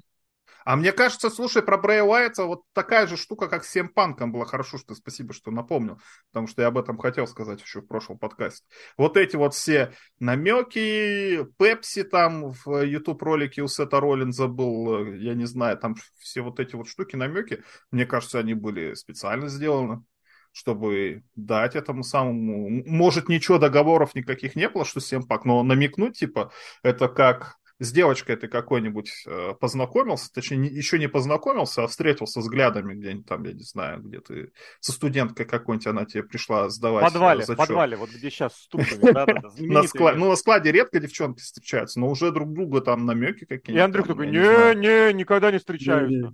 А 0.67 0.75
мне 0.75 0.91
кажется, 0.91 1.31
слушай, 1.31 1.63
про 1.63 1.79
Брэя 1.79 2.03
Уайта 2.03 2.45
вот 2.45 2.63
такая 2.73 3.07
же 3.07 3.17
штука, 3.17 3.47
как 3.47 3.65
с 3.65 3.71
Сем 3.71 3.89
Панком 3.89 4.33
была. 4.33 4.45
Хорошо, 4.47 4.79
что 4.79 4.97
спасибо, 4.97 5.33
что 5.33 5.53
напомнил, 5.53 6.01
потому 6.33 6.49
что 6.49 6.63
я 6.63 6.69
об 6.69 6.77
этом 6.77 6.99
хотел 6.99 7.29
сказать 7.29 7.63
еще 7.63 7.83
в 7.83 7.87
прошлом 7.87 8.19
подкасте. 8.19 8.67
Вот 8.99 9.17
эти 9.17 9.37
вот 9.37 9.55
все 9.55 9.93
намеки, 10.19 11.47
Пепси 11.57 12.03
там 12.03 12.51
в 12.51 12.83
YouTube-ролике 12.83 13.63
у 13.63 13.69
Сета 13.69 14.01
Роллинза 14.01 14.49
был, 14.49 15.07
я 15.15 15.35
не 15.35 15.45
знаю, 15.45 15.79
там 15.79 15.95
все 16.19 16.41
вот 16.41 16.59
эти 16.59 16.75
вот 16.75 16.89
штуки, 16.89 17.15
намеки, 17.15 17.63
мне 17.93 18.05
кажется, 18.05 18.41
они 18.41 18.55
были 18.55 18.95
специально 18.95 19.47
сделаны 19.47 20.03
чтобы 20.51 21.23
дать 21.35 21.77
этому 21.77 22.03
самому... 22.03 22.71
Может, 22.87 23.29
ничего, 23.29 23.59
договоров 23.59 24.15
никаких 24.15 24.57
не 24.57 24.71
было, 24.71 24.87
что 24.87 25.01
Семпак, 25.01 25.45
но 25.45 25.63
намекнуть, 25.63 26.17
типа, 26.19 26.51
это 26.83 27.09
как 27.09 27.59
с 27.78 27.92
девочкой 27.92 28.37
ты 28.37 28.49
какой-нибудь 28.49 29.25
э, 29.26 29.54
познакомился, 29.61 30.33
точнее, 30.33 30.56
не, 30.56 30.68
еще 30.68 30.99
не 30.99 31.09
познакомился, 31.09 31.85
а 31.85 31.87
встретился 31.87 32.40
взглядами 32.40 32.95
где-нибудь 32.95 33.26
там, 33.26 33.45
я 33.45 33.52
не 33.52 33.62
знаю, 33.62 34.00
где 34.02 34.21
ты 34.21 34.50
со 34.80 34.92
студенткой 34.92 35.47
какой-нибудь, 35.47 35.87
она 35.87 36.04
тебе 36.04 36.23
пришла 36.23 36.68
сдавать 36.71 37.04
В 37.04 37.12
подвале, 37.12 37.40
зачет. 37.40 37.54
в 37.54 37.66
подвале, 37.66 37.97
вот 37.97 38.11
где 38.11 38.30
сейчас 38.30 38.54
с 38.54 38.68
тупыми, 38.68 39.66
на 39.73 39.83
складе, 39.83 40.18
Ну, 40.18 40.30
на 40.30 40.37
складе 40.37 40.73
редко 40.73 41.00
девчонки 41.00 41.40
встречаются, 41.40 42.00
но 42.00 42.09
уже 42.09 42.33
друг 42.33 42.52
друга 42.52 42.80
там 42.80 43.04
намеки 43.04 43.45
какие-нибудь. 43.45 43.76
И 43.76 43.78
Андрюх 43.78 44.06
такой, 44.06 44.26
не-не, 44.26 45.12
никогда 45.12 45.52
не 45.52 45.59
встречаюсь. 45.59 46.25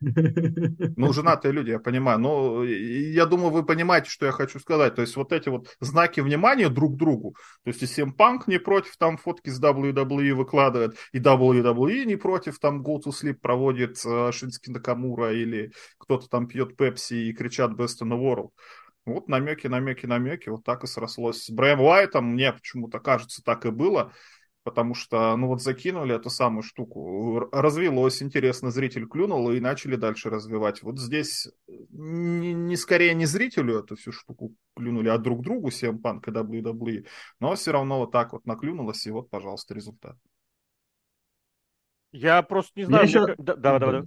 Ну, 0.00 1.12
женатые 1.12 1.52
люди, 1.52 1.70
я 1.70 1.78
понимаю. 1.78 2.18
Но 2.18 2.64
я 2.64 3.26
думаю, 3.26 3.50
вы 3.50 3.64
понимаете, 3.64 4.08
что 4.08 4.26
я 4.26 4.32
хочу 4.32 4.58
сказать. 4.58 4.94
То 4.94 5.02
есть 5.02 5.14
вот 5.16 5.32
эти 5.32 5.48
вот 5.50 5.76
знаки 5.80 6.20
внимания 6.20 6.68
друг 6.68 6.94
к 6.94 6.96
другу. 6.96 7.34
То 7.64 7.70
есть 7.70 7.98
и 7.98 8.04
Панк 8.04 8.46
не 8.46 8.58
против 8.58 8.96
там 8.96 9.18
фотки 9.18 9.50
с 9.50 9.58
WWE 9.92 10.34
выкладывает, 10.34 10.96
и 11.12 11.18
WWE 11.18 12.04
не 12.04 12.16
против 12.16 12.58
там 12.58 12.82
Go 12.82 12.98
to 12.98 13.10
Sleep 13.10 13.34
проводит 13.34 14.00
э, 14.04 14.32
Шински 14.32 14.70
Накамура 14.70 15.32
или 15.32 15.72
кто-то 15.98 16.28
там 16.28 16.46
пьет 16.46 16.76
Пепси 16.76 17.14
и 17.14 17.32
кричат 17.32 17.72
Best 17.72 18.02
in 18.02 18.10
the 18.10 18.18
World. 18.18 18.50
Вот 19.06 19.28
намеки, 19.28 19.66
намеки, 19.66 20.06
намеки. 20.06 20.48
Вот 20.50 20.64
так 20.64 20.84
и 20.84 20.86
срослось 20.86 21.44
с 21.44 21.50
Брэм 21.50 21.80
Уайтом. 21.80 22.32
Мне 22.32 22.52
почему-то 22.52 23.00
кажется, 23.00 23.42
так 23.42 23.66
и 23.66 23.70
было 23.70 24.12
потому 24.70 24.94
что, 24.94 25.36
ну 25.36 25.48
вот 25.48 25.62
закинули 25.62 26.14
эту 26.14 26.30
самую 26.30 26.62
штуку, 26.62 27.48
развелось, 27.52 28.22
интересно, 28.22 28.70
зритель 28.70 29.06
клюнул 29.06 29.50
и 29.50 29.60
начали 29.60 29.96
дальше 29.96 30.30
развивать. 30.30 30.82
Вот 30.82 30.98
здесь 30.98 31.48
не, 31.68 32.54
не 32.54 32.76
скорее 32.76 33.14
не 33.14 33.26
зрителю 33.26 33.80
эту 33.80 33.96
всю 33.96 34.12
штуку 34.12 34.54
клюнули, 34.74 35.08
а 35.08 35.18
друг 35.18 35.42
другу, 35.42 35.68
CM 35.68 36.00
Punk 36.00 36.22
и 36.26 36.30
WWE, 36.30 37.06
но 37.40 37.54
все 37.54 37.72
равно 37.72 37.98
вот 37.98 38.12
так 38.12 38.32
вот 38.32 38.46
наклюнулось, 38.46 39.06
и 39.06 39.10
вот, 39.10 39.28
пожалуйста, 39.28 39.74
результат. 39.74 40.16
Я 42.12 42.42
просто 42.42 42.72
не 42.80 42.86
знаю. 42.86 43.04
Мне 43.04 43.12
еще... 43.12 43.34
Да, 43.38 43.54
да, 43.56 43.78
да, 43.78 43.92
да. 43.92 44.02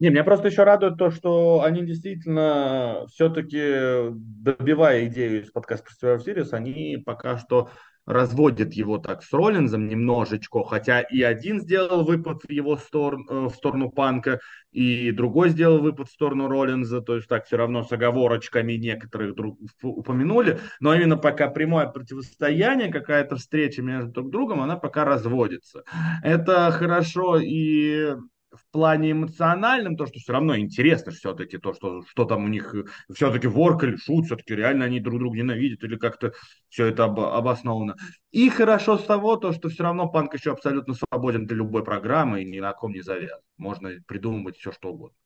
Не, 0.00 0.10
меня 0.10 0.24
просто 0.24 0.48
еще 0.48 0.64
радует 0.64 0.98
то, 0.98 1.10
что 1.10 1.62
они 1.62 1.84
действительно 1.84 3.06
все-таки, 3.08 4.10
добивая 4.12 5.06
идею 5.06 5.42
из 5.42 5.50
подкаста 5.50 5.90
Survivor 6.02 6.18
Series, 6.24 6.50
они 6.50 7.02
пока 7.04 7.38
что 7.38 7.70
разводит 8.08 8.72
его 8.72 8.96
так 8.96 9.22
с 9.22 9.32
Роллинзом 9.34 9.86
немножечко, 9.86 10.64
хотя 10.64 11.02
и 11.02 11.20
один 11.20 11.60
сделал 11.60 12.04
выпад 12.04 12.42
в 12.42 12.50
его 12.50 12.76
сторону, 12.78 13.26
э, 13.28 13.48
в 13.48 13.54
сторону 13.54 13.90
Панка, 13.90 14.40
и 14.72 15.10
другой 15.10 15.50
сделал 15.50 15.80
выпад 15.80 16.08
в 16.08 16.12
сторону 16.12 16.48
Роллинза, 16.48 17.02
то 17.02 17.16
есть 17.16 17.28
так 17.28 17.44
все 17.44 17.58
равно 17.58 17.84
с 17.84 17.92
оговорочками 17.92 18.72
некоторых 18.72 19.34
друг, 19.34 19.58
упомянули, 19.82 20.58
но 20.80 20.94
именно 20.94 21.18
пока 21.18 21.48
прямое 21.48 21.86
противостояние, 21.86 22.90
какая-то 22.90 23.36
встреча 23.36 23.82
между 23.82 24.10
друг 24.10 24.30
другом, 24.30 24.62
она 24.62 24.76
пока 24.76 25.04
разводится. 25.04 25.84
Это 26.22 26.70
хорошо 26.70 27.38
и 27.38 28.14
в 28.58 28.72
плане 28.72 29.12
эмоциональном, 29.12 29.96
то, 29.96 30.06
что 30.06 30.18
все 30.18 30.32
равно 30.32 30.58
интересно 30.58 31.12
все-таки, 31.12 31.58
то, 31.58 31.72
что, 31.72 32.02
что 32.02 32.24
там 32.24 32.44
у 32.44 32.48
них 32.48 32.74
все-таки 33.12 33.46
ворк 33.46 33.84
или 33.84 33.96
шут, 33.96 34.26
все-таки 34.26 34.54
реально 34.54 34.86
они 34.86 35.00
друг 35.00 35.18
друга 35.18 35.36
ненавидят 35.36 35.82
или 35.84 35.96
как-то 35.96 36.32
все 36.68 36.86
это 36.86 37.04
об, 37.04 37.20
обосновано. 37.20 37.96
И 38.30 38.48
хорошо 38.50 38.98
с 38.98 39.04
того, 39.04 39.36
то, 39.36 39.52
что 39.52 39.68
все 39.68 39.82
равно 39.84 40.08
панк 40.08 40.34
еще 40.34 40.52
абсолютно 40.52 40.94
свободен 40.94 41.46
для 41.46 41.56
любой 41.56 41.84
программы 41.84 42.42
и 42.42 42.50
ни 42.50 42.60
на 42.60 42.72
ком 42.72 42.92
не 42.92 43.00
завязан. 43.00 43.40
Можно 43.56 43.90
придумывать 44.06 44.56
все, 44.56 44.72
что 44.72 44.90
угодно. 44.92 45.16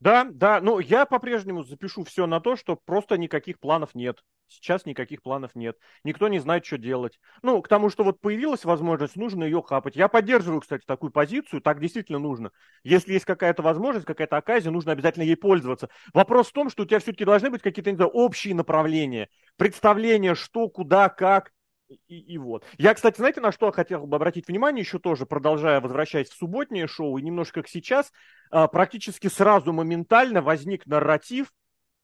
Да, 0.00 0.24
да, 0.30 0.60
ну 0.60 0.78
я 0.78 1.06
по-прежнему 1.06 1.64
запишу 1.64 2.04
все 2.04 2.26
на 2.26 2.40
то, 2.40 2.54
что 2.54 2.76
просто 2.76 3.18
никаких 3.18 3.58
планов 3.58 3.94
нет. 3.94 4.22
Сейчас 4.46 4.86
никаких 4.86 5.22
планов 5.22 5.54
нет. 5.54 5.76
Никто 6.04 6.28
не 6.28 6.38
знает, 6.38 6.64
что 6.64 6.78
делать. 6.78 7.18
Ну, 7.42 7.60
к 7.60 7.68
тому, 7.68 7.90
что 7.90 8.02
вот 8.04 8.20
появилась 8.20 8.64
возможность, 8.64 9.16
нужно 9.16 9.44
ее 9.44 9.60
хапать. 9.60 9.96
Я 9.96 10.08
поддерживаю, 10.08 10.60
кстати, 10.60 10.84
такую 10.86 11.10
позицию, 11.10 11.60
так 11.60 11.80
действительно 11.80 12.18
нужно. 12.18 12.52
Если 12.82 13.12
есть 13.12 13.26
какая-то 13.26 13.62
возможность, 13.62 14.06
какая-то 14.06 14.36
оказия, 14.38 14.70
нужно 14.70 14.92
обязательно 14.92 15.24
ей 15.24 15.36
пользоваться. 15.36 15.90
Вопрос 16.14 16.48
в 16.48 16.52
том, 16.52 16.70
что 16.70 16.84
у 16.84 16.86
тебя 16.86 17.00
все-таки 17.00 17.24
должны 17.26 17.50
быть 17.50 17.60
какие-то 17.60 18.06
общие 18.06 18.54
направления, 18.54 19.28
представления, 19.56 20.34
что, 20.34 20.68
куда, 20.68 21.08
как. 21.08 21.52
И, 21.88 22.18
и 22.18 22.38
вот. 22.38 22.64
Я, 22.76 22.94
кстати, 22.94 23.16
знаете, 23.16 23.40
на 23.40 23.52
что 23.52 23.70
хотел 23.72 24.06
бы 24.06 24.16
обратить 24.16 24.48
внимание 24.48 24.82
еще 24.82 24.98
тоже, 24.98 25.26
продолжая 25.26 25.80
возвращаясь 25.80 26.28
в 26.28 26.36
субботнее 26.36 26.86
шоу, 26.86 27.16
и 27.16 27.22
немножко 27.22 27.62
как 27.62 27.68
сейчас, 27.68 28.12
а, 28.50 28.68
практически 28.68 29.28
сразу 29.28 29.72
моментально 29.72 30.42
возник 30.42 30.86
нарратив, 30.86 31.52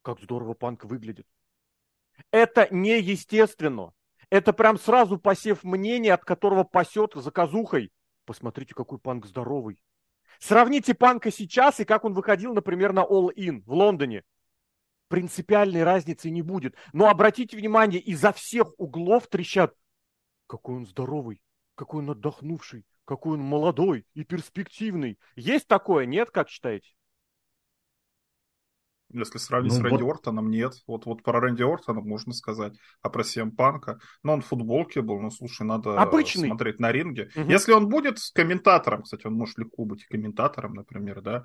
как 0.03 0.21
здорово 0.21 0.55
панк 0.55 0.85
выглядит. 0.85 1.27
Это 2.31 2.69
неестественно. 2.71 3.93
Это 4.31 4.53
прям 4.53 4.79
сразу 4.79 5.19
посев 5.19 5.65
мнения, 5.65 6.15
от 6.15 6.25
которого 6.25 6.65
пасет 6.65 7.13
заказухой. 7.15 7.93
Посмотрите, 8.25 8.75
какой 8.75 8.99
панк 8.99 9.27
здоровый. 9.27 9.79
Сравните 10.41 10.95
панка 10.95 11.31
сейчас 11.31 11.79
и 11.81 11.85
как 11.85 12.05
он 12.05 12.15
выходил, 12.15 12.55
например, 12.55 12.93
на 12.93 13.01
All 13.01 13.33
In 13.37 13.63
в 13.65 13.73
Лондоне 13.73 14.25
принципиальной 15.09 15.85
разницы 15.85 16.31
не 16.31 16.43
будет. 16.43 16.75
Но 16.93 17.09
обратите 17.09 17.57
внимание, 17.57 18.01
изо 18.01 18.33
всех 18.33 18.73
углов 18.79 19.29
трещат. 19.29 19.75
Какой 20.47 20.77
он 20.77 20.87
здоровый, 20.87 21.41
какой 21.75 22.03
он 22.03 22.11
отдохнувший, 22.11 22.85
какой 23.05 23.35
он 23.35 23.41
молодой 23.41 24.07
и 24.15 24.25
перспективный. 24.25 25.19
Есть 25.37 25.67
такое, 25.67 26.07
нет, 26.07 26.31
как 26.31 26.49
считаете? 26.49 26.91
Если 29.15 29.39
сравнить 29.39 29.73
ну, 29.73 29.79
с 29.79 29.83
Рэнди 29.83 30.03
вот... 30.03 30.17
Ортоном, 30.17 30.51
нет. 30.51 30.73
Вот, 30.89 31.07
вот 31.07 31.23
про 31.23 31.39
Рэнди 31.41 31.63
Ортона 31.63 32.01
можно 32.01 32.33
сказать, 32.33 32.75
а 33.01 33.11
про 33.11 33.23
Сем 33.23 33.53
Панка. 33.53 34.01
Но 34.25 34.33
он 34.33 34.43
в 34.43 34.47
футболке 34.47 35.03
был, 35.03 35.21
ну 35.21 35.31
слушай, 35.31 35.63
надо 35.63 36.01
Обычный. 36.01 36.49
смотреть 36.49 36.81
на 36.81 36.91
ринге. 36.91 37.31
Угу. 37.37 37.49
Если 37.49 37.73
он 37.73 37.89
будет 37.89 38.19
комментатором, 38.35 39.03
кстати, 39.03 39.27
он 39.27 39.35
может 39.35 39.57
легко 39.59 39.85
быть 39.85 40.05
комментатором, 40.07 40.75
например, 40.75 41.21
да, 41.21 41.45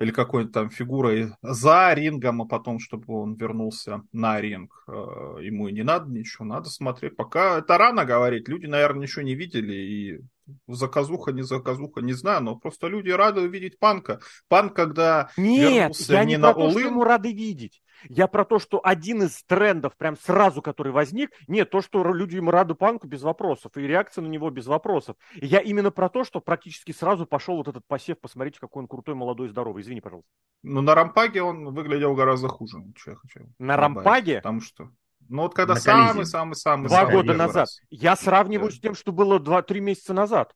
или 0.00 0.12
какой-то 0.12 0.50
там 0.50 0.70
фигурой 0.70 1.32
за 1.42 1.92
рингом, 1.92 2.40
а 2.42 2.46
потом, 2.46 2.78
чтобы 2.78 3.20
он 3.20 3.34
вернулся 3.34 4.02
на 4.12 4.40
ринг. 4.40 4.84
Э, 4.88 5.36
ему 5.42 5.68
и 5.68 5.72
не 5.72 5.82
надо 5.82 6.10
ничего, 6.10 6.46
надо 6.46 6.70
смотреть. 6.70 7.16
Пока 7.16 7.58
это 7.58 7.76
рано 7.76 8.06
говорить, 8.06 8.48
люди, 8.48 8.64
наверное, 8.64 9.02
ничего 9.02 9.22
не 9.22 9.34
видели, 9.34 9.74
и 9.74 10.20
заказуха, 10.66 11.32
не 11.32 11.42
заказуха, 11.42 12.00
не 12.00 12.12
знаю, 12.12 12.42
но 12.42 12.56
просто 12.56 12.88
люди 12.88 13.10
рады 13.10 13.42
увидеть 13.42 13.78
Панка. 13.78 14.20
Панк, 14.48 14.74
когда 14.74 15.30
Нет, 15.36 15.72
вернулся 15.72 16.12
я 16.12 16.24
не, 16.24 16.32
не 16.32 16.36
на 16.38 16.52
про 16.52 16.62
то, 16.62 16.70
что 16.70 16.80
ему 16.80 17.04
рады 17.04 17.32
видеть. 17.32 17.82
Я 18.08 18.28
про 18.28 18.44
то, 18.44 18.58
что 18.58 18.80
один 18.82 19.22
из 19.24 19.42
трендов, 19.44 19.96
прям 19.96 20.16
сразу, 20.16 20.62
который 20.62 20.92
возник, 20.92 21.30
нет, 21.48 21.70
то, 21.70 21.82
что 21.82 22.02
люди 22.14 22.36
ему 22.36 22.50
рады 22.50 22.74
панку 22.74 23.06
без 23.06 23.22
вопросов, 23.22 23.76
и 23.76 23.80
реакция 23.80 24.22
на 24.22 24.28
него 24.28 24.50
без 24.50 24.66
вопросов. 24.66 25.16
И 25.34 25.46
я 25.46 25.60
именно 25.60 25.90
про 25.90 26.08
то, 26.08 26.24
что 26.24 26.40
практически 26.40 26.92
сразу 26.92 27.26
пошел 27.26 27.56
вот 27.56 27.68
этот 27.68 27.86
посев, 27.86 28.18
посмотрите, 28.18 28.58
какой 28.58 28.82
он 28.82 28.88
крутой, 28.88 29.14
молодой, 29.14 29.48
здоровый. 29.48 29.82
Извини, 29.82 30.00
пожалуйста. 30.00 30.30
Ну, 30.62 30.80
на 30.80 30.94
рампаге 30.94 31.42
он 31.42 31.74
выглядел 31.74 32.14
гораздо 32.14 32.48
хуже, 32.48 32.78
что 32.96 33.12
я 33.12 33.16
хочу. 33.16 33.40
На 33.58 33.76
добавить, 33.76 33.96
рампаге? 33.96 34.36
Потому 34.36 34.60
что 34.60 34.90
ну 35.30 35.42
вот 35.42 35.54
когда 35.54 35.76
самый-самый-самый... 35.76 36.88
Два 36.88 37.06
года 37.06 37.34
назад. 37.34 37.56
Раз. 37.56 37.80
Я 37.88 38.16
сравниваю 38.16 38.70
да. 38.70 38.76
с 38.76 38.80
тем, 38.80 38.94
что 38.94 39.12
было 39.12 39.38
два-три 39.38 39.80
месяца 39.80 40.12
назад. 40.12 40.52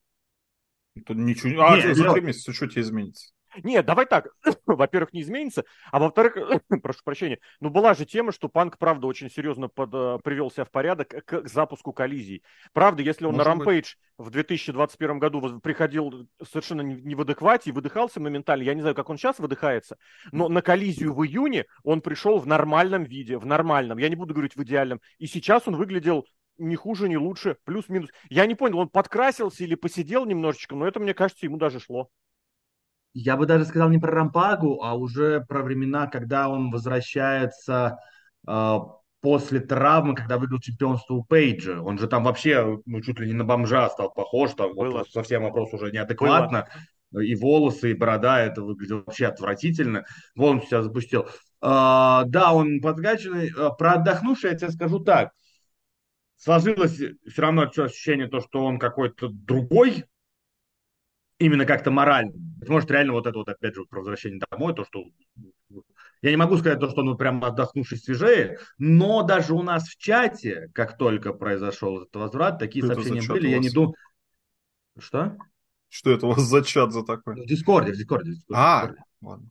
Это 0.95 1.13
ничего... 1.13 1.65
А, 1.65 1.77
не, 1.77 1.95
за 1.95 2.11
три 2.11 2.21
месяца 2.21 2.53
что 2.53 2.67
тебе 2.67 2.81
изменится? 2.81 3.33
Нет, 3.63 3.85
давай 3.85 4.05
так. 4.05 4.27
Во-первых, 4.65 5.13
не 5.13 5.21
изменится, 5.21 5.63
а 5.91 5.99
во-вторых, 5.99 6.37
прошу 6.83 6.99
прощения, 7.03 7.39
ну 7.59 7.69
была 7.69 7.93
же 7.93 8.05
тема, 8.05 8.31
что 8.31 8.49
Панк, 8.49 8.77
правда, 8.77 9.07
очень 9.07 9.29
серьезно 9.29 9.67
под, 9.67 9.93
uh, 9.93 10.21
привел 10.21 10.51
себя 10.51 10.65
в 10.65 10.71
порядок 10.71 11.09
к, 11.09 11.41
к 11.41 11.47
запуску 11.47 11.93
коллизий. 11.93 12.43
Правда, 12.73 13.01
если 13.03 13.25
он 13.25 13.33
Может 13.33 13.45
на 13.45 13.51
Рампейдж 13.51 13.95
в 14.17 14.29
2021 14.29 15.19
году 15.19 15.59
приходил 15.59 16.27
совершенно 16.43 16.81
не 16.81 17.15
в 17.15 17.21
адеквате 17.21 17.69
и 17.69 17.73
выдыхался 17.73 18.19
моментально, 18.19 18.63
я 18.63 18.73
не 18.73 18.81
знаю, 18.81 18.95
как 18.95 19.09
он 19.09 19.17
сейчас 19.17 19.39
выдыхается, 19.39 19.97
но 20.31 20.49
на 20.49 20.61
коллизию 20.61 21.13
в 21.13 21.25
июне 21.25 21.65
он 21.83 22.01
пришел 22.01 22.39
в 22.39 22.47
нормальном 22.47 23.03
виде, 23.03 23.37
в 23.37 23.45
нормальном, 23.45 23.97
я 23.97 24.09
не 24.09 24.15
буду 24.15 24.33
говорить 24.33 24.55
в 24.55 24.63
идеальном, 24.63 25.01
и 25.17 25.27
сейчас 25.27 25.67
он 25.67 25.75
выглядел 25.75 26.25
не 26.57 26.75
хуже, 26.75 27.09
не 27.09 27.17
лучше, 27.17 27.57
плюс-минус. 27.65 28.09
Я 28.29 28.45
не 28.45 28.55
понял, 28.55 28.79
он 28.79 28.89
подкрасился 28.89 29.63
или 29.63 29.75
посидел 29.75 30.25
немножечко, 30.25 30.75
но 30.75 30.87
это, 30.87 31.01
мне 31.01 31.13
кажется, 31.13 31.45
ему 31.45 31.57
даже 31.57 31.81
шло 31.81 32.09
я 33.15 33.37
бы 33.37 33.45
даже 33.45 33.65
сказал 33.65 33.89
не 33.89 33.97
про 33.97 34.11
Рампагу, 34.11 34.83
а 34.83 34.93
уже 34.93 35.41
про 35.47 35.63
времена, 35.63 36.07
когда 36.07 36.49
он 36.49 36.69
возвращается 36.69 37.97
э, 38.45 38.77
после 39.21 39.61
травмы, 39.61 40.15
когда 40.15 40.37
выиграл 40.37 40.59
чемпионство 40.59 41.15
у 41.15 41.23
Пейджа. 41.23 41.81
Он 41.81 41.97
же 41.97 42.07
там 42.07 42.25
вообще 42.25 42.79
ну, 42.85 43.01
чуть 43.01 43.17
ли 43.19 43.27
не 43.27 43.33
на 43.33 43.45
бомжа 43.45 43.89
стал 43.89 44.11
похож, 44.11 44.51
там 44.53 44.73
вот, 44.73 45.09
совсем 45.09 45.43
вопрос 45.43 45.73
уже 45.73 45.91
неадекватно. 45.91 46.67
Было. 47.11 47.21
И 47.21 47.35
волосы, 47.35 47.91
и 47.91 47.93
борода, 47.93 48.41
это 48.41 48.61
выглядело 48.61 49.03
вообще 49.05 49.27
отвратительно. 49.27 50.03
Вон 50.35 50.61
сейчас 50.61 50.83
запустил. 50.83 51.27
А, 51.61 52.25
да, 52.25 52.53
он 52.53 52.81
подкачанный. 52.81 53.49
А, 53.57 53.69
про 53.69 53.93
отдохнувший 53.93 54.51
я 54.51 54.57
тебе 54.57 54.71
скажу 54.71 54.99
так. 54.99 55.31
Сложилось 56.35 56.97
все 56.97 57.41
равно 57.41 57.61
ощущение, 57.61 58.27
то, 58.27 58.41
что 58.41 58.65
он 58.65 58.77
какой-то 58.77 59.29
другой, 59.29 60.03
именно 61.39 61.65
как-то 61.65 61.91
морально. 61.91 62.33
Может, 62.67 62.91
реально 62.91 63.13
вот 63.13 63.27
это 63.27 63.37
вот, 63.37 63.49
опять 63.49 63.75
же, 63.75 63.85
про 63.85 63.99
возвращение 63.99 64.41
домой, 64.49 64.73
то, 64.73 64.85
что 64.85 65.03
Я 66.21 66.31
не 66.31 66.37
могу 66.37 66.57
сказать 66.57 66.79
то, 66.79 66.89
что 66.89 67.01
он 67.01 67.17
прям 67.17 67.43
отдохнувший 67.43 67.97
свежее, 67.97 68.57
но 68.77 69.23
даже 69.23 69.53
у 69.53 69.61
нас 69.61 69.87
в 69.87 69.97
чате, 69.97 70.69
как 70.73 70.97
только 70.97 71.33
произошел 71.33 72.01
этот 72.01 72.15
возврат, 72.15 72.59
такие 72.59 72.83
Что 72.83 72.93
сообщения 72.95 73.21
были, 73.27 73.49
я 73.49 73.59
не 73.59 73.69
думаю... 73.69 73.95
Что? 74.97 75.37
Что 75.89 76.11
это 76.11 76.25
у 76.25 76.29
вас 76.31 76.41
за 76.41 76.63
чат 76.63 76.93
за 76.93 77.03
такой? 77.03 77.35
В 77.35 77.45
Дискорде, 77.45 77.91
в 77.91 77.97
Дискорде. 77.97 78.31
в 78.31 78.35
Дискорде, 78.35 78.53
в 78.53 78.57
А, 78.57 78.81
Дискорде. 78.81 79.03
ладно. 79.21 79.49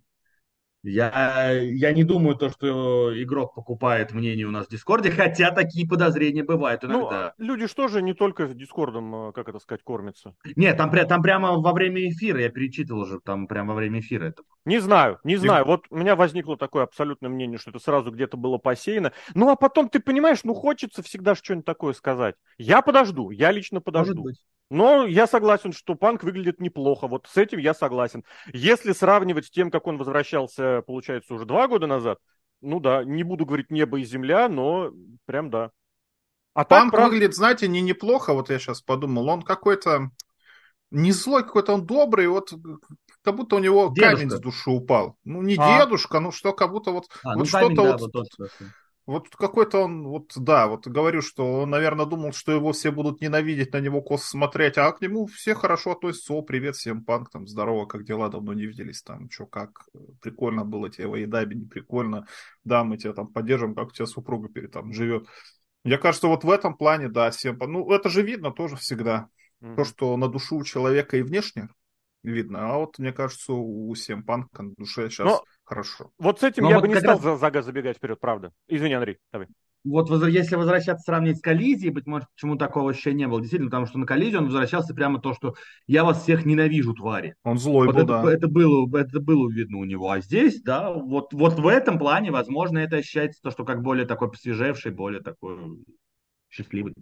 Я, 0.84 1.50
я 1.50 1.92
не 1.92 2.04
думаю 2.04 2.36
то, 2.36 2.50
что 2.50 3.10
игрок 3.22 3.54
покупает 3.54 4.12
мнение 4.12 4.46
у 4.46 4.50
нас 4.50 4.66
в 4.66 4.70
Дискорде, 4.70 5.10
хотя 5.10 5.50
такие 5.50 5.88
подозрения 5.88 6.44
бывают 6.44 6.82
Ну, 6.82 7.00
иногда. 7.00 7.34
люди 7.38 7.66
что 7.66 7.88
же 7.88 8.02
не 8.02 8.12
только 8.12 8.46
Дискордом, 8.48 9.28
э, 9.28 9.32
как 9.32 9.48
это 9.48 9.58
сказать, 9.60 9.82
кормятся? 9.82 10.34
Нет, 10.56 10.76
там, 10.76 10.90
там 10.90 11.22
прямо 11.22 11.52
во 11.52 11.72
время 11.72 12.06
эфира, 12.08 12.40
я 12.40 12.50
перечитывал 12.50 13.00
уже, 13.00 13.18
там 13.20 13.46
прямо 13.46 13.72
во 13.72 13.76
время 13.76 14.00
эфира 14.00 14.26
это. 14.26 14.42
Не 14.66 14.78
знаю, 14.78 15.20
не 15.24 15.36
знаю. 15.36 15.64
Вот 15.64 15.86
у 15.88 15.96
меня 15.96 16.16
возникло 16.16 16.56
такое 16.58 16.84
абсолютное 16.84 17.30
мнение, 17.30 17.58
что 17.58 17.70
это 17.70 17.78
сразу 17.78 18.10
где-то 18.10 18.36
было 18.36 18.58
посеяно. 18.58 19.12
Ну, 19.34 19.50
а 19.50 19.56
потом, 19.56 19.88
ты 19.88 20.00
понимаешь, 20.00 20.44
ну, 20.44 20.52
хочется 20.52 21.02
всегда 21.02 21.34
что-нибудь 21.34 21.64
такое 21.64 21.94
сказать. 21.94 22.34
Я 22.58 22.82
подожду, 22.82 23.30
я 23.30 23.50
лично 23.52 23.80
подожду. 23.80 24.22
быть. 24.22 24.36
Но 24.70 25.06
я 25.06 25.26
согласен, 25.26 25.72
что 25.72 25.94
панк 25.94 26.22
выглядит 26.22 26.60
неплохо. 26.60 27.06
Вот 27.06 27.26
с 27.30 27.36
этим 27.36 27.58
я 27.58 27.74
согласен. 27.74 28.24
Если 28.52 28.92
сравнивать 28.92 29.46
с 29.46 29.50
тем, 29.50 29.70
как 29.70 29.86
он 29.86 29.98
возвращался, 29.98 30.82
получается, 30.86 31.34
уже 31.34 31.44
два 31.44 31.68
года 31.68 31.86
назад, 31.86 32.18
ну 32.60 32.80
да, 32.80 33.04
не 33.04 33.22
буду 33.22 33.44
говорить 33.44 33.70
небо 33.70 34.00
и 34.00 34.04
земля, 34.04 34.48
но 34.48 34.90
прям 35.26 35.50
да. 35.50 35.70
А 36.54 36.64
так, 36.64 36.80
Панк 36.80 36.92
правда, 36.92 37.10
выглядит, 37.10 37.34
знаете, 37.34 37.68
не 37.68 37.80
неплохо, 37.80 38.32
вот 38.32 38.48
я 38.48 38.58
сейчас 38.58 38.80
подумал, 38.80 39.28
он 39.28 39.42
какой-то 39.42 40.10
не 40.90 41.10
злой, 41.12 41.42
какой-то 41.42 41.74
он 41.74 41.84
добрый, 41.84 42.28
вот 42.28 42.52
как 43.22 43.36
будто 43.36 43.56
у 43.56 43.58
него 43.58 43.92
Дедушка. 43.94 44.16
камень 44.16 44.30
с 44.30 44.40
души 44.40 44.70
упал. 44.70 45.16
Ну, 45.24 45.42
не 45.42 45.56
А. 45.58 45.80
дедушка, 45.80 46.20
ну 46.20 46.30
что, 46.30 46.52
как 46.52 46.70
будто 46.70 46.92
вот, 46.92 47.08
А, 47.24 47.30
вот 47.30 47.38
ну, 47.38 47.44
что-то 47.44 47.64
камень, 47.64 47.76
да, 47.76 47.96
вот, 47.96 48.14
вот 48.14 48.28
вот 49.06 49.28
какой-то 49.36 49.80
он, 49.80 50.06
вот 50.06 50.32
да, 50.36 50.66
вот 50.66 50.86
говорю, 50.86 51.20
что 51.20 51.60
он, 51.60 51.70
наверное, 51.70 52.06
думал, 52.06 52.32
что 52.32 52.52
его 52.52 52.72
все 52.72 52.90
будут 52.90 53.20
ненавидеть, 53.20 53.72
на 53.72 53.80
него 53.80 54.00
косо 54.00 54.26
смотреть, 54.26 54.78
а 54.78 54.90
к 54.92 55.00
нему 55.02 55.26
все 55.26 55.54
хорошо 55.54 55.92
относятся, 55.92 56.32
о, 56.32 56.42
привет, 56.42 56.76
всем 56.76 57.04
панк, 57.04 57.30
там, 57.30 57.46
здорово, 57.46 57.84
как 57.86 58.04
дела, 58.04 58.30
давно 58.30 58.54
не 58.54 58.64
виделись, 58.64 59.02
там, 59.02 59.28
что, 59.30 59.46
как, 59.46 59.86
прикольно 60.22 60.64
было 60.64 60.88
тебе 60.88 61.06
в 61.06 61.14
Айдаби, 61.14 61.54
не 61.54 61.66
прикольно, 61.66 62.26
да, 62.64 62.82
мы 62.82 62.96
тебя 62.96 63.12
там 63.12 63.28
поддержим, 63.28 63.74
как 63.74 63.88
у 63.88 63.90
тебя 63.90 64.06
супруга 64.06 64.48
перед 64.48 64.72
там 64.72 64.92
живет. 64.92 65.26
Мне 65.84 65.98
кажется, 65.98 66.28
вот 66.28 66.44
в 66.44 66.50
этом 66.50 66.74
плане, 66.74 67.08
да, 67.08 67.30
всем, 67.30 67.58
ну, 67.58 67.90
это 67.92 68.08
же 68.08 68.22
видно 68.22 68.52
тоже 68.52 68.76
всегда, 68.76 69.28
то, 69.76 69.84
что 69.84 70.16
на 70.16 70.28
душу 70.28 70.56
у 70.56 70.64
человека 70.64 71.16
и 71.16 71.22
внешне 71.22 71.68
видно, 72.24 72.72
а 72.74 72.78
вот, 72.78 72.98
мне 72.98 73.12
кажется, 73.12 73.52
у 73.52 73.92
всем 73.94 74.22
панка 74.22 74.62
на 74.62 74.74
душе 74.76 75.08
сейчас 75.10 75.26
Но- 75.26 75.44
хорошо. 75.62 76.10
Вот 76.18 76.40
с 76.40 76.42
этим 76.42 76.64
Ну, 76.64 76.70
я 76.70 76.76
вот 76.76 76.82
бы 76.82 76.88
не 76.88 76.96
стал 76.96 77.20
раз- 77.20 77.40
за, 77.40 77.62
забегать 77.62 77.98
вперед, 77.98 78.18
правда. 78.20 78.52
Извини, 78.68 78.94
Андрей, 78.94 79.18
давай. 79.32 79.48
Вот 79.84 80.08
если 80.28 80.56
возвращаться, 80.56 81.04
сравнить 81.04 81.36
с 81.36 81.40
коллизией, 81.42 81.92
быть 81.92 82.06
может, 82.06 82.26
почему 82.34 82.56
такого 82.56 82.90
ощущения 82.90 83.24
не 83.24 83.28
было. 83.28 83.40
Действительно, 83.40 83.68
потому 83.68 83.84
что 83.84 83.98
на 83.98 84.06
коллизию 84.06 84.38
он 84.38 84.46
возвращался 84.46 84.94
прямо 84.94 85.20
то, 85.20 85.34
что 85.34 85.54
я 85.86 86.04
вас 86.04 86.22
всех 86.22 86.46
ненавижу, 86.46 86.94
твари. 86.94 87.34
Он 87.44 87.58
злой 87.58 87.86
Вот 87.88 87.94
был, 87.96 88.02
это, 88.04 88.22
да. 88.22 88.32
это, 88.32 88.48
было, 88.48 88.96
это 88.96 89.20
было 89.20 89.50
видно 89.50 89.76
у 89.78 89.84
него. 89.84 90.10
А 90.10 90.20
здесь, 90.20 90.62
да, 90.62 90.90
вот, 90.90 91.34
вот 91.34 91.58
в 91.58 91.66
этом 91.66 91.98
плане, 91.98 92.30
возможно, 92.30 92.78
это 92.78 92.96
ощущается 92.96 93.42
то, 93.42 93.50
что 93.50 93.66
как 93.66 93.82
более 93.82 94.06
такой 94.06 94.30
посвежевший, 94.30 94.90
более 94.90 95.20
такой 95.20 95.58
счастливый. 96.48 96.94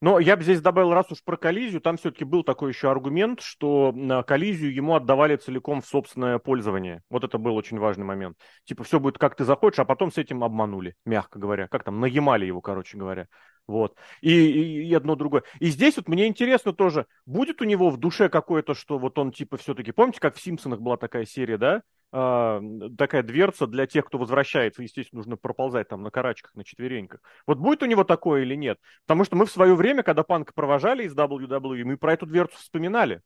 Но 0.00 0.20
я 0.20 0.36
бы 0.36 0.44
здесь 0.44 0.60
добавил, 0.60 0.92
раз 0.92 1.10
уж 1.10 1.24
про 1.24 1.36
коллизию, 1.36 1.80
там 1.80 1.96
все-таки 1.96 2.24
был 2.24 2.44
такой 2.44 2.70
еще 2.70 2.88
аргумент, 2.88 3.40
что 3.40 3.92
коллизию 4.26 4.72
ему 4.72 4.94
отдавали 4.94 5.34
целиком 5.34 5.82
в 5.82 5.86
собственное 5.86 6.38
пользование. 6.38 7.02
Вот 7.10 7.24
это 7.24 7.36
был 7.38 7.56
очень 7.56 7.78
важный 7.78 8.04
момент. 8.04 8.36
Типа, 8.64 8.84
все 8.84 9.00
будет 9.00 9.18
как 9.18 9.34
ты 9.34 9.44
захочешь, 9.44 9.80
а 9.80 9.84
потом 9.84 10.12
с 10.12 10.18
этим 10.18 10.44
обманули, 10.44 10.94
мягко 11.04 11.40
говоря. 11.40 11.66
Как 11.66 11.82
там, 11.82 11.98
наемали 11.98 12.46
его, 12.46 12.60
короче 12.60 12.96
говоря. 12.96 13.26
Вот. 13.66 13.96
И, 14.20 14.30
и, 14.30 14.88
и 14.88 14.94
одно 14.94 15.16
другое. 15.16 15.42
И 15.58 15.66
здесь 15.66 15.96
вот 15.96 16.08
мне 16.08 16.28
интересно 16.28 16.72
тоже, 16.72 17.06
будет 17.26 17.60
у 17.60 17.64
него 17.64 17.90
в 17.90 17.98
душе 17.98 18.28
какое-то, 18.28 18.74
что 18.74 18.98
вот 18.98 19.18
он 19.18 19.32
типа 19.32 19.56
все-таки, 19.56 19.90
помните, 19.90 20.20
как 20.20 20.36
в 20.36 20.40
«Симпсонах» 20.40 20.80
была 20.80 20.96
такая 20.96 21.26
серия, 21.26 21.58
да? 21.58 21.82
А, 22.10 22.62
такая 22.96 23.22
дверца 23.22 23.66
для 23.66 23.86
тех, 23.86 24.06
кто 24.06 24.18
возвращается. 24.18 24.82
Естественно, 24.82 25.18
нужно 25.18 25.36
проползать 25.36 25.88
там 25.88 26.02
на 26.02 26.10
карачках, 26.10 26.54
на 26.54 26.64
четвереньках. 26.64 27.20
Вот 27.46 27.58
будет 27.58 27.82
у 27.82 27.86
него 27.86 28.04
такое 28.04 28.42
или 28.42 28.54
нет? 28.54 28.78
Потому 29.06 29.24
что 29.24 29.36
мы 29.36 29.46
в 29.46 29.50
свое 29.50 29.74
время, 29.74 30.02
когда 30.02 30.22
панк 30.22 30.54
провожали 30.54 31.04
из 31.04 31.14
WWE, 31.14 31.84
мы 31.84 31.96
про 31.96 32.14
эту 32.14 32.26
дверцу 32.26 32.56
вспоминали. 32.56 33.22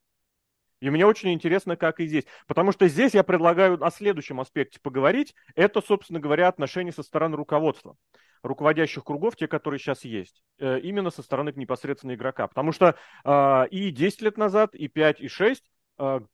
И 0.80 0.90
мне 0.90 1.06
очень 1.06 1.32
интересно, 1.32 1.76
как 1.76 2.00
и 2.00 2.06
здесь. 2.06 2.24
Потому 2.48 2.72
что 2.72 2.88
здесь 2.88 3.14
я 3.14 3.22
предлагаю 3.22 3.80
о 3.84 3.90
следующем 3.92 4.40
аспекте 4.40 4.80
поговорить. 4.80 5.32
Это, 5.54 5.80
собственно 5.80 6.18
говоря, 6.18 6.48
отношения 6.48 6.90
со 6.90 7.04
стороны 7.04 7.36
руководства. 7.36 7.96
Руководящих 8.42 9.04
кругов, 9.04 9.36
те, 9.36 9.46
которые 9.46 9.78
сейчас 9.78 10.04
есть. 10.04 10.42
Э, 10.58 10.80
Именно 10.80 11.10
со 11.10 11.22
стороны 11.22 11.52
непосредственно 11.54 12.14
игрока. 12.16 12.48
Потому 12.48 12.72
что 12.72 12.96
э, 13.24 13.68
и 13.70 13.92
10 13.92 14.22
лет 14.22 14.36
назад, 14.36 14.74
и 14.74 14.88
5, 14.88 15.20
и 15.20 15.28
6 15.28 15.62
э, 15.62 15.68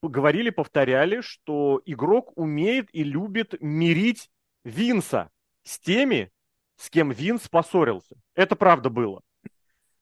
говорили, 0.03 0.51
повторяли, 0.51 1.21
что 1.21 1.81
игрок 1.85 2.33
умеет 2.37 2.89
и 2.93 3.05
любит 3.05 3.55
мирить 3.61 4.31
Винса 4.65 5.31
с 5.63 5.79
теми, 5.79 6.31
с 6.77 6.91
кем 6.91 7.11
Винс 7.11 7.49
поссорился. 7.49 8.17
Это 8.35 8.57
правда 8.57 8.91
было. 8.91 9.23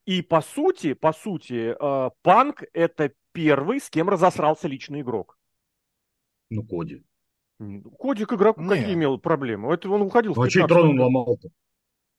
И 0.05 0.23
по 0.23 0.41
сути, 0.41 0.93
по 0.95 1.13
сути, 1.13 1.75
э, 1.79 2.11
Панк 2.23 2.63
это 2.73 3.13
первый, 3.33 3.81
с 3.81 3.91
кем 3.91 4.09
разосрался 4.09 4.69
личный 4.69 5.01
игрок. 5.01 5.37
Ну, 6.51 6.63
Коди. 6.65 7.03
Коди 7.99 8.25
к 8.25 8.33
игроку 8.33 8.61
Не. 8.61 8.69
какие 8.69 8.95
имел 8.95 9.19
проблемы? 9.19 9.73
Это 9.75 9.91
он 9.91 10.03
уходил 10.03 10.35
в 10.35 10.37
Ну, 10.37 10.43
а 10.43 10.51
что 10.51 10.61
15 10.61 10.69
трон 10.69 10.91
он 10.91 11.01
ломал-то? 11.01 11.49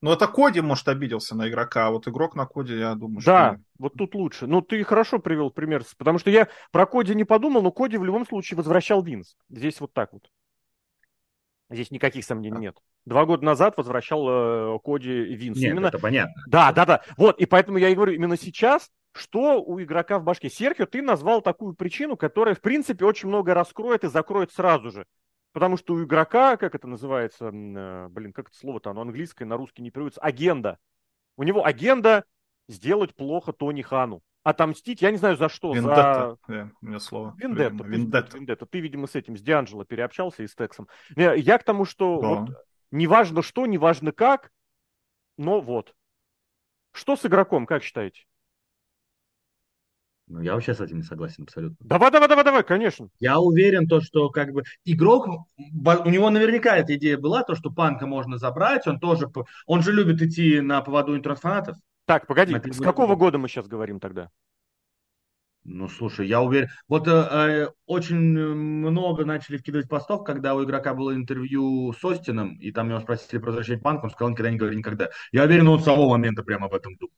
Ну, 0.01 0.11
это 0.11 0.27
Коди, 0.27 0.61
может, 0.61 0.87
обиделся 0.87 1.35
на 1.35 1.49
игрока, 1.49 1.87
а 1.87 1.91
вот 1.91 2.07
игрок 2.07 2.35
на 2.35 2.45
Коди, 2.45 2.77
я 2.77 2.93
думаю, 2.93 3.21
Да, 3.25 3.53
что... 3.53 3.61
вот 3.79 3.93
тут 3.95 4.13
лучше. 4.13 4.45
Ну, 4.45 4.61
ты 4.61 4.83
хорошо 4.83 5.17
привел 5.17 5.49
пример, 5.49 5.83
потому 5.97 6.19
что 6.19 6.29
я 6.29 6.47
про 6.71 6.85
Коди 6.85 7.15
не 7.15 7.23
подумал, 7.23 7.63
но 7.63 7.71
Коди 7.71 7.97
в 7.97 8.03
любом 8.03 8.25
случае 8.27 8.57
возвращал 8.57 9.01
Винс. 9.01 9.35
Здесь 9.49 9.79
вот 9.79 9.93
так 9.93 10.13
вот. 10.13 10.29
Здесь 11.69 11.89
никаких 11.91 12.23
сомнений 12.23 12.59
нет. 12.59 12.77
Два 13.05 13.25
года 13.25 13.43
назад 13.43 13.75
возвращал 13.75 14.27
э, 14.75 14.79
Коди 14.83 15.09
Винс. 15.09 15.57
Нет, 15.57 15.71
Именно 15.71 15.87
это 15.87 15.99
понятно. 15.99 16.43
Да, 16.47 16.71
да, 16.71 16.85
да. 16.85 17.01
Вот, 17.17 17.39
и 17.39 17.45
поэтому 17.45 17.77
я 17.77 17.89
и 17.89 17.95
говорю, 17.95 18.13
именно 18.13 18.37
сейчас, 18.37 18.91
что 19.13 19.61
у 19.63 19.81
игрока 19.81 20.19
в 20.19 20.23
башке? 20.23 20.49
Серхио, 20.49 20.85
ты 20.85 21.01
назвал 21.01 21.41
такую 21.41 21.73
причину, 21.73 22.15
которая, 22.17 22.53
в 22.53 22.61
принципе, 22.61 23.03
очень 23.03 23.29
много 23.29 23.53
раскроет 23.53 24.03
и 24.03 24.09
закроет 24.09 24.51
сразу 24.51 24.91
же. 24.91 25.05
Потому 25.53 25.77
что 25.77 25.93
у 25.93 26.03
игрока, 26.03 26.57
как 26.57 26.75
это 26.75 26.87
называется, 26.87 27.49
э, 27.51 28.07
блин, 28.09 28.33
как 28.33 28.49
это 28.49 28.57
слово-то, 28.57 28.91
оно 28.91 29.01
английское, 29.01 29.45
на 29.45 29.57
русский 29.57 29.81
не 29.81 29.91
переводится, 29.91 30.21
агенда. 30.21 30.77
У 31.35 31.43
него 31.43 31.65
агенда 31.65 32.25
сделать 32.67 33.15
плохо 33.15 33.53
Тони 33.53 33.81
Хану. 33.81 34.21
Отомстить, 34.43 35.01
я 35.01 35.11
не 35.11 35.17
знаю 35.17 35.35
за 35.35 35.49
что, 35.49 35.73
за... 35.73 35.79
Вендетта, 35.79 36.37
да, 36.47 36.69
у 36.81 36.85
меня 36.85 36.99
слово. 36.99 37.35
Вендетта, 37.37 37.83
Вендетта. 37.83 38.37
Вендетта. 38.37 38.65
Ты, 38.65 38.79
видимо, 38.79 39.07
с 39.07 39.15
этим, 39.15 39.35
с 39.35 39.41
Дианджело 39.41 39.83
переобщался 39.83 40.43
и 40.43 40.47
с 40.47 40.55
Тексом. 40.55 40.87
Не, 41.15 41.37
Я 41.37 41.57
к 41.57 41.63
тому, 41.63 41.83
что 41.83 42.21
Да. 42.21 42.27
вот, 42.27 42.49
неважно 42.91 43.41
что, 43.41 43.65
неважно 43.65 44.11
как, 44.11 44.51
но 45.37 45.59
вот. 45.59 45.93
Что 46.93 47.15
с 47.15 47.25
игроком, 47.25 47.65
как 47.65 47.83
считаете? 47.83 48.25
Ну, 50.27 50.41
я 50.41 50.55
вообще 50.55 50.73
с 50.73 50.81
этим 50.81 50.97
не 50.97 51.03
согласен 51.03 51.43
абсолютно. 51.43 51.77
Давай, 51.79 52.11
давай, 52.11 52.27
давай, 52.27 52.43
давай, 52.43 52.63
конечно. 52.63 53.07
Я 53.19 53.39
уверен, 53.39 53.87
то, 53.87 54.01
что 54.01 54.29
как 54.29 54.51
бы 54.51 54.63
игрок, 54.83 55.27
у 55.27 56.09
него 56.09 56.29
наверняка 56.29 56.75
эта 56.75 56.95
идея 56.95 57.17
была, 57.17 57.43
то, 57.43 57.55
что 57.55 57.71
панка 57.71 58.07
можно 58.07 58.37
забрать, 58.37 58.85
он 58.87 58.99
тоже, 58.99 59.29
он 59.65 59.83
же 59.83 59.93
любит 59.93 60.21
идти 60.21 60.59
на 60.59 60.81
поводу 60.81 61.15
интернет-фанатов. 61.15 61.77
Так, 62.05 62.27
погоди, 62.27 62.53
На 62.53 62.59
с 62.59 62.79
какого 62.79 63.07
будет. 63.07 63.19
года 63.19 63.37
мы 63.37 63.47
сейчас 63.47 63.67
говорим 63.67 64.01
тогда? 64.01 64.29
Ну, 65.63 65.89
слушай, 65.89 66.25
я 66.27 66.41
уверен. 66.41 66.69
Вот 66.87 67.07
э, 67.09 67.11
э, 67.11 67.67
очень 67.85 68.37
э, 68.37 68.47
много 68.53 69.25
начали 69.25 69.57
вкидывать 69.57 69.89
постов, 69.89 70.23
когда 70.23 70.55
у 70.55 70.63
игрока 70.63 70.93
было 70.93 71.13
интервью 71.13 71.91
с 71.91 72.03
Остином, 72.05 72.55
и 72.55 72.71
там 72.71 72.89
его 72.89 73.01
спросили 73.01 73.39
про 73.39 73.47
возвращение 73.47 73.81
панка, 73.81 74.05
он 74.05 74.11
сказал, 74.11 74.31
никогда 74.31 74.49
не 74.49 74.57
говори 74.57 74.77
никогда. 74.77 75.09
Я 75.33 75.43
уверен, 75.43 75.67
он 75.67 75.81
с 75.81 75.83
того 75.83 76.09
момента 76.09 76.43
прямо 76.43 76.67
об 76.67 76.73
этом 76.73 76.95
думал. 76.95 77.11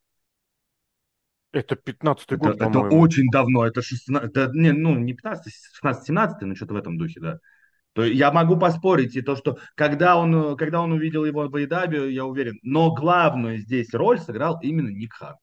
Это 1.52 1.76
15-й 1.76 2.36
Это, 2.36 2.38
год, 2.38 2.56
это 2.56 2.66
по-моему. 2.66 3.00
очень 3.00 3.30
давно, 3.32 3.66
это 3.66 3.82
16, 3.82 4.30
это, 4.30 4.52
не, 4.54 4.72
ну, 4.72 4.96
не 4.98 5.14
15, 5.14 5.54
16, 5.74 6.06
17, 6.06 6.42
но 6.42 6.56
что-то 6.56 6.74
в 6.76 6.78
этом 6.78 6.98
духе, 6.98 7.20
да. 7.20 7.40
То 7.94 8.04
я 8.04 8.32
могу 8.32 8.56
поспорить, 8.58 9.16
и 9.16 9.22
то, 9.22 9.36
что 9.36 9.58
когда 9.76 10.16
он, 10.16 10.56
когда 10.58 10.82
он 10.82 10.92
увидел 10.92 11.26
его 11.26 11.48
в 11.48 11.56
Айдабе, 11.56 12.14
я 12.14 12.26
уверен. 12.26 12.60
Но 12.62 12.94
главную 12.94 13.58
здесь 13.58 13.94
роль 13.94 14.20
сыграл 14.20 14.60
именно 14.62 14.90
Ник 14.90 15.14
Хан. 15.14 15.36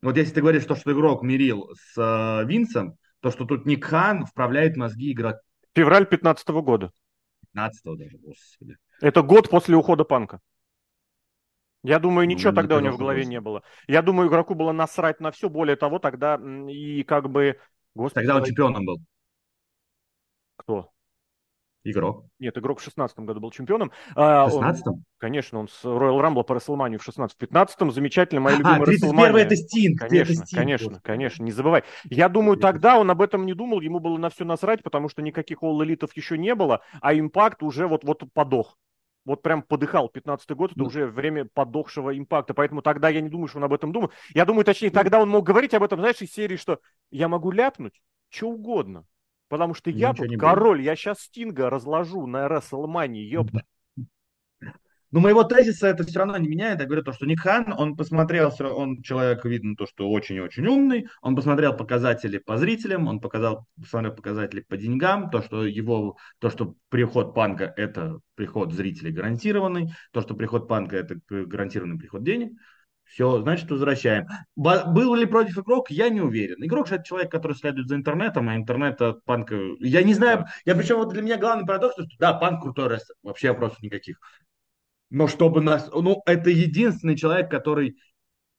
Вот 0.00 0.16
если 0.16 0.34
ты 0.34 0.40
говоришь, 0.40 0.64
то, 0.64 0.76
что 0.76 0.92
игрок 0.92 1.22
мирил 1.22 1.70
с 1.74 1.98
э, 1.98 2.46
Винсом, 2.46 2.96
то, 3.20 3.30
что 3.30 3.44
тут 3.44 3.66
Ник 3.66 3.84
Хан 3.84 4.24
вправляет 4.24 4.76
мозги 4.76 5.12
игрока 5.12 5.40
Февраль 5.74 6.06
15 6.06 6.48
года. 6.48 6.92
15 7.52 7.98
даже, 7.98 8.16
господи. 8.18 8.76
Это 9.00 9.22
год 9.22 9.50
после 9.50 9.76
ухода 9.76 10.04
Панка. 10.04 10.40
Я 11.84 11.98
думаю, 11.98 12.26
ничего 12.26 12.50
Ну, 12.50 12.56
тогда 12.56 12.78
у 12.78 12.80
него 12.80 12.94
в 12.94 12.98
голове 12.98 13.26
не 13.26 13.40
было. 13.40 13.62
Я 13.86 14.00
думаю, 14.00 14.28
игроку 14.28 14.54
было 14.54 14.72
насрать 14.72 15.20
на 15.20 15.30
все. 15.30 15.50
Более 15.50 15.76
того, 15.76 15.98
тогда 15.98 16.40
и 16.66 17.02
как 17.04 17.30
бы... 17.30 17.60
Господи, 17.94 18.26
Тогда 18.26 18.40
он 18.40 18.44
чемпионом 18.44 18.86
был. 18.86 19.00
кто? 20.56 20.90
Игрок. 21.86 22.24
Нет, 22.38 22.56
игрок 22.56 22.80
в 22.80 22.82
16 22.82 23.18
году 23.18 23.40
был 23.40 23.50
чемпионом. 23.50 23.92
В 24.14 24.48
16 24.50 24.86
-м? 24.86 24.92
Конечно, 25.18 25.58
он 25.60 25.68
с 25.68 25.84
Royal 25.84 26.18
Rumble 26.22 26.42
по 26.42 26.54
WrestleMania 26.54 26.96
в 26.96 27.02
16-15. 27.02 27.90
Замечательно, 27.90 28.40
моя 28.40 28.56
любимая 28.56 28.80
А, 28.80 28.84
31 28.86 29.36
это 29.36 29.54
Стинг. 29.54 30.00
Конечно, 30.00 30.32
это 30.32 30.46
Стинг, 30.46 30.58
конечно, 30.58 30.86
просто. 30.88 31.02
конечно, 31.02 31.44
не 31.44 31.52
забывай. 31.52 31.84
Я 32.04 32.30
думаю, 32.30 32.56
тогда 32.56 32.98
он 32.98 33.10
об 33.10 33.20
этом 33.20 33.44
не 33.44 33.52
думал, 33.52 33.82
ему 33.82 34.00
было 34.00 34.16
на 34.16 34.30
все 34.30 34.46
насрать, 34.46 34.82
потому 34.82 35.10
что 35.10 35.20
никаких 35.20 35.62
All 35.62 35.78
Elite 35.78 36.08
еще 36.14 36.38
не 36.38 36.54
было, 36.54 36.80
а 37.02 37.12
импакт 37.14 37.62
уже 37.62 37.86
вот-вот 37.86 38.22
подох. 38.32 38.78
Вот 39.24 39.42
прям 39.42 39.62
подыхал. 39.62 40.10
15-й 40.12 40.54
год, 40.54 40.72
это 40.72 40.80
Ну. 40.80 40.86
уже 40.86 41.06
время 41.06 41.46
подохшего 41.46 42.16
импакта, 42.16 42.52
поэтому 42.54 42.82
тогда 42.82 43.08
я 43.08 43.20
не 43.20 43.28
думаю, 43.28 43.48
что 43.48 43.58
он 43.58 43.64
об 43.64 43.72
этом 43.72 43.92
думал. 43.92 44.12
Я 44.34 44.44
думаю, 44.44 44.64
точнее, 44.64 44.90
тогда 44.90 45.20
он 45.20 45.28
мог 45.30 45.44
говорить 45.46 45.74
об 45.74 45.82
этом, 45.82 46.00
знаешь, 46.00 46.20
из 46.20 46.32
серии, 46.32 46.56
что 46.56 46.80
я 47.10 47.28
могу 47.28 47.50
ляпнуть? 47.50 48.02
Что 48.28 48.48
угодно, 48.48 49.06
потому 49.48 49.74
что 49.74 49.90
я 49.90 50.10
Ничего 50.10 50.26
тут 50.26 50.38
король, 50.38 50.82
я 50.82 50.96
сейчас 50.96 51.20
Стинга 51.20 51.70
разложу 51.70 52.26
на 52.26 52.46
WrestleMania, 52.46 53.22
ёпта. 53.22 53.64
Но 55.14 55.20
моего 55.20 55.44
тезиса 55.44 55.86
это 55.86 56.02
все 56.02 56.18
равно 56.18 56.36
не 56.38 56.48
меняет. 56.48 56.80
Я 56.80 56.86
говорю 56.86 57.04
то, 57.04 57.12
что 57.12 57.24
Ник 57.24 57.38
Хан, 57.38 57.72
он 57.78 57.94
посмотрел, 57.96 58.52
он 58.58 59.00
человек, 59.00 59.44
видно, 59.44 59.76
то, 59.76 59.86
что 59.86 60.10
очень-очень 60.10 60.66
умный, 60.66 61.06
он 61.22 61.36
посмотрел 61.36 61.76
показатели 61.76 62.38
по 62.38 62.56
зрителям, 62.56 63.06
он 63.06 63.20
показал, 63.20 63.64
посмотрел 63.80 64.12
показатели 64.12 64.62
по 64.62 64.76
деньгам, 64.76 65.30
то, 65.30 65.40
что 65.40 65.64
его, 65.64 66.16
то, 66.40 66.50
что 66.50 66.74
приход 66.88 67.32
Панка 67.32 67.72
это 67.76 68.18
приход 68.34 68.72
зрителей 68.72 69.12
гарантированный, 69.12 69.92
то, 70.10 70.20
что 70.20 70.34
приход 70.34 70.66
Панка 70.66 70.96
это 70.96 71.20
гарантированный 71.28 71.96
приход 71.96 72.24
денег. 72.24 72.50
Все, 73.04 73.40
значит, 73.40 73.70
возвращаем. 73.70 74.26
Был 74.56 75.14
ли 75.14 75.26
против 75.26 75.58
игрок, 75.58 75.92
я 75.92 76.08
не 76.08 76.22
уверен. 76.22 76.56
Игрок 76.58 76.88
же 76.88 76.96
это 76.96 77.04
человек, 77.04 77.30
который 77.30 77.52
следует 77.52 77.86
за 77.86 77.94
интернетом, 77.94 78.48
а 78.48 78.56
интернет 78.56 79.00
от 79.00 79.22
панка... 79.24 79.54
Я 79.78 80.02
не 80.02 80.14
знаю, 80.14 80.46
я 80.64 80.74
причем 80.74 80.96
вот 80.96 81.12
для 81.12 81.22
меня 81.22 81.36
главный 81.36 81.64
парадокс, 81.64 81.94
что 81.94 82.04
да, 82.18 82.32
панк 82.32 82.62
крутой 82.62 82.94
рестлер, 82.94 83.14
вообще 83.22 83.52
вопросов 83.52 83.80
никаких. 83.80 84.18
Но 85.10 85.28
чтобы 85.28 85.60
нас... 85.60 85.90
Ну, 85.92 86.22
это 86.26 86.50
единственный 86.50 87.16
человек, 87.16 87.50
который 87.50 87.96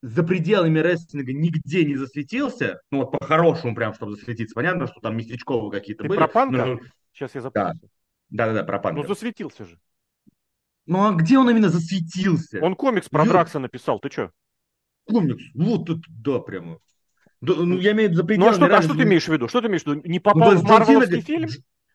за 0.01 0.23
пределами 0.23 0.79
рестлинга 0.79 1.33
нигде 1.33 1.83
не 1.83 1.95
засветился, 1.95 2.79
ну 2.91 2.99
вот 2.99 3.11
по-хорошему 3.11 3.75
прям, 3.75 3.93
чтобы 3.93 4.15
засветиться. 4.15 4.53
Понятно, 4.53 4.87
что 4.87 4.99
там 5.01 5.17
местечковые 5.17 5.71
какие-то 5.71 6.03
Ты 6.03 6.09
были. 6.09 6.19
про 6.19 6.27
Панка? 6.27 6.65
Ну, 6.65 6.79
Сейчас 7.11 7.33
я 7.33 7.41
запутался. 7.41 7.87
Да-да-да, 8.29 8.63
про 8.63 8.79
панка. 8.79 9.01
Ну, 9.01 9.07
засветился 9.07 9.65
же. 9.65 9.79
Ну, 10.85 11.07
а 11.07 11.13
где 11.13 11.37
он 11.37 11.49
именно 11.49 11.69
засветился? 11.69 12.59
Он 12.61 12.75
комикс 12.75 13.09
про 13.09 13.23
Юра. 13.23 13.33
Дракса 13.33 13.59
написал, 13.59 13.99
ты 13.99 14.11
что? 14.11 14.31
Комикс. 15.05 15.43
Вот 15.55 15.89
это, 15.89 16.01
да, 16.09 16.39
прямо. 16.39 16.79
Да, 17.41 17.53
ну, 17.55 17.77
я 17.79 17.91
имею 17.93 18.09
в 18.09 18.11
виду 18.11 18.17
за 18.17 18.23
Ну, 18.23 18.27
пределами 18.27 18.51
а 18.51 18.53
что, 18.53 18.77
а 18.77 18.81
что 18.81 18.93
ты 18.95 19.03
имеешь 19.03 19.27
в 19.27 19.33
виду? 19.33 19.47
Что 19.47 19.61
ты 19.61 19.67
имеешь 19.67 19.83
в 19.83 19.87
виду? 19.87 20.01
Не 20.05 20.17
Ну, 20.17 20.21
попал 20.21 20.51
то 20.51 20.57
в 20.57 20.63
Марвеловский 20.63 21.21
фильм? 21.21 21.49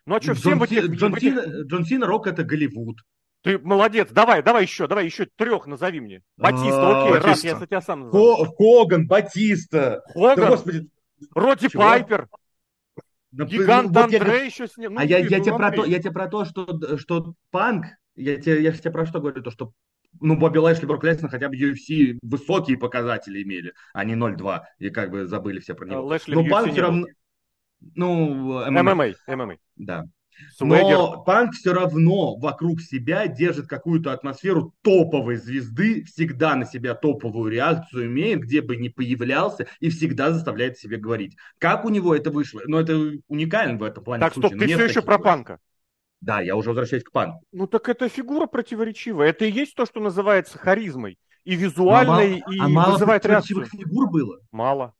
Ну, 0.07 0.17
а 0.17 0.21
что, 0.21 0.35
всем 0.35 0.53
Джон, 0.53 0.59
в 0.59 0.63
этих... 0.65 0.85
Джон 0.91 1.17
Сина, 1.19 1.41
Джон 1.63 1.85
Сина 1.85 2.07
Рок 2.07 2.27
это 2.27 2.43
Голливуд. 2.45 2.99
Ты 3.43 3.59
молодец, 3.59 4.11
давай, 4.11 4.43
давай 4.43 4.63
еще, 4.63 4.87
давай 4.87 5.07
еще 5.07 5.27
трех 5.37 5.67
назови 5.67 6.01
мне. 6.01 6.23
Батиста, 6.37 7.03
А, 7.03 7.09
окей, 7.09 7.19
раз, 7.19 7.45
я 7.45 7.57
за 7.57 7.67
тебя 7.67 7.81
сам 7.81 8.01
назову. 8.01 8.37
Хо- 8.37 8.45
Хоган, 8.57 9.07
Батиста. 9.07 10.03
Хоган, 10.13 10.51
господи. 10.51 10.89
Роди 11.35 11.69
Чего? 11.69 11.83
Пайпер, 11.83 12.29
Гигант 13.33 13.93
ну, 13.93 13.99
я- 13.99 14.05
Андре 14.05 14.47
еще 14.47 14.67
с 14.67 14.77
ним. 14.77 14.95
Ну, 14.95 15.01
А 15.01 15.05
я, 15.05 15.19
блин, 15.19 15.31
я, 15.31 15.39
ну, 15.39 15.45
тебе 15.45 15.57
про 15.57 15.71
то, 15.71 15.85
я 15.85 15.99
тебе 16.01 16.11
про 16.11 16.29
то, 16.29 16.45
что, 16.45 16.99
что 16.99 17.35
панк, 17.51 17.87
я 18.15 18.37
тебе, 18.41 18.63
я 18.63 18.73
же 18.73 18.79
тебе 18.79 18.91
про 18.91 19.07
что 19.07 19.21
говорю, 19.21 19.43
то, 19.43 19.51
что 19.51 19.73
ну, 20.21 20.37
Бобби 20.37 20.59
Лэшли, 20.59 20.87
Брок 20.87 21.05
Леснер 21.05 21.31
хотя 21.31 21.49
бы 21.49 21.57
UFC 21.57 22.19
высокие 22.23 22.77
показатели 22.77 23.43
имели, 23.43 23.73
а 23.93 24.05
не 24.05 24.15
0-2, 24.15 24.63
и 24.79 24.91
как 24.91 25.11
бы 25.11 25.27
забыли 25.27 25.61
все 25.61 25.75
про 25.75 25.87
него. 25.87 26.05
Лэшли 26.05 26.35
Но 26.35 26.45
панк 26.45 26.73
все 26.73 26.81
равно, 26.81 27.07
ну, 27.95 28.69
ММА, 28.71 29.15
ММА. 29.29 29.57
да. 29.77 30.05
Свегер. 30.57 30.99
Но 30.99 31.23
панк 31.25 31.55
все 31.55 31.73
равно 31.73 32.37
вокруг 32.37 32.81
себя 32.81 33.27
держит 33.27 33.67
какую-то 33.67 34.13
атмосферу 34.13 34.75
топовой 34.83 35.37
звезды, 35.37 36.05
всегда 36.05 36.55
на 36.57 36.65
себя 36.65 36.95
топовую 36.95 37.51
реакцию 37.51 38.07
имеет, 38.07 38.41
где 38.41 38.61
бы 38.61 38.77
ни 38.77 38.89
появлялся, 38.89 39.67
и 39.81 39.91
всегда 39.91 40.33
заставляет 40.33 40.79
себе 40.79 40.97
говорить. 40.97 41.37
Как 41.59 41.85
у 41.85 41.89
него 41.89 42.15
это 42.15 42.31
вышло? 42.31 42.63
Ну, 42.67 42.79
это 42.79 42.99
уникально 43.29 43.79
в 43.79 43.83
этом 43.83 44.05
плане. 44.05 44.21
Так, 44.21 44.35
случай, 44.35 44.49
стоп, 44.49 44.55
но 44.55 44.61
ты 44.61 44.67
нет 44.67 44.79
все 44.79 44.89
еще 44.89 45.03
про 45.03 45.19
больше. 45.19 45.25
панка. 45.25 45.61
Да, 46.21 46.41
я 46.41 46.55
уже 46.55 46.69
возвращаюсь 46.69 47.05
к 47.05 47.13
панку. 47.13 47.43
Ну 47.53 47.67
так 47.67 47.89
это 47.89 48.09
фигура 48.09 48.47
противоречивая. 48.47 49.29
Это 49.29 49.47
и 49.47 49.51
есть 49.51 49.75
то, 49.75 49.87
что 49.87 50.01
называется 50.01 50.59
харизмой. 50.59 51.19
И 51.45 51.57
визуальной, 51.57 52.43
а 52.45 52.53
и 52.53 52.59
мало, 52.59 52.65
а 52.65 52.69
мало 52.69 52.93
вызывает 52.93 53.25
реакцию. 53.25 53.65
фигур 53.65 54.11
было. 54.11 54.39
Мало. 54.53 54.95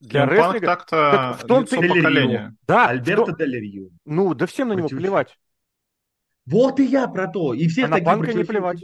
Для 0.00 0.26
рестлинга... 0.26 0.66
так-то 0.66 1.10
так 1.12 1.38
в 1.42 1.46
том-то 1.46 1.76
поколения. 1.76 2.54
Да, 2.66 2.88
Альберто 2.88 3.34
Рио. 3.44 3.88
Ну, 4.04 4.34
да 4.34 4.46
всем 4.46 4.68
на 4.68 4.72
него 4.74 4.88
Против- 4.88 4.98
плевать. 5.02 5.38
Вот 6.46 6.78
и 6.80 6.84
я 6.84 7.08
про 7.08 7.26
то. 7.28 7.54
И 7.54 7.66
все 7.68 7.84
А 7.84 7.88
на 7.88 7.96
такие 7.96 8.06
Панка 8.06 8.32
не 8.34 8.44
плевать. 8.44 8.82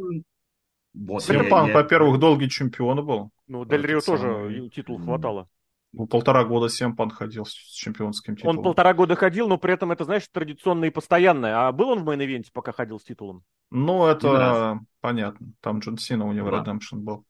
Вот 0.94 1.22
Punk, 1.22 1.68
я- 1.68 1.74
во-первых, 1.74 2.18
долгий 2.18 2.48
чемпион 2.48 3.04
был. 3.06 3.30
Ну, 3.46 3.64
Дель 3.64 3.86
Рио 3.86 4.00
тоже 4.00 4.22
самый- 4.22 4.70
титул 4.70 4.98
хватало. 4.98 5.48
Ну, 5.94 6.06
полтора 6.06 6.44
года 6.44 6.66
CM 6.66 6.96
Punk 6.96 7.10
ходил 7.10 7.44
с 7.44 7.52
чемпионским 7.52 8.36
титулом. 8.36 8.58
Он 8.58 8.64
полтора 8.64 8.94
года 8.94 9.14
ходил, 9.14 9.46
но 9.48 9.58
при 9.58 9.74
этом 9.74 9.92
это, 9.92 10.04
знаешь, 10.04 10.26
традиционное 10.32 10.88
и 10.88 10.92
постоянное. 10.92 11.66
А 11.68 11.72
был 11.72 11.90
он 11.90 12.02
в 12.02 12.08
main 12.08 12.24
event 12.24 12.43
е, 12.43 12.50
пока 12.52 12.72
ходил 12.72 12.98
с 12.98 13.04
титулом? 13.04 13.42
Ну, 13.70 14.06
это 14.06 14.80
понятно. 15.00 15.48
Там 15.60 15.80
Джон 15.80 15.98
Сина 15.98 16.26
у 16.26 16.32
него 16.32 16.50
Да. 16.50 16.62
Redemption 16.62 16.98
был. 17.00 17.24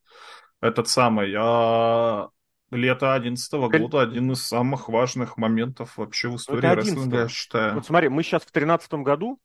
Этот 0.60 0.88
самый. 0.88 1.34
А 1.36 2.28
лето 2.72 3.14
11 3.14 3.50
Коль- 3.70 3.80
года 3.80 4.00
один 4.02 4.32
из 4.32 4.42
самых 4.42 4.88
важных 4.88 5.36
моментов 5.36 5.96
вообще 5.96 6.28
в 6.28 6.36
истории 6.36 6.66
это 6.66 6.74
рестлинга, 6.76 7.16
я 7.16 7.22
11-го. 7.24 7.28
считаю. 7.28 7.74
Вот 7.74 7.86
смотри, 7.86 8.08
мы 8.08 8.22
сейчас 8.22 8.42
в 8.42 8.50
тринадцатом 8.50 9.02
году, 9.04 9.40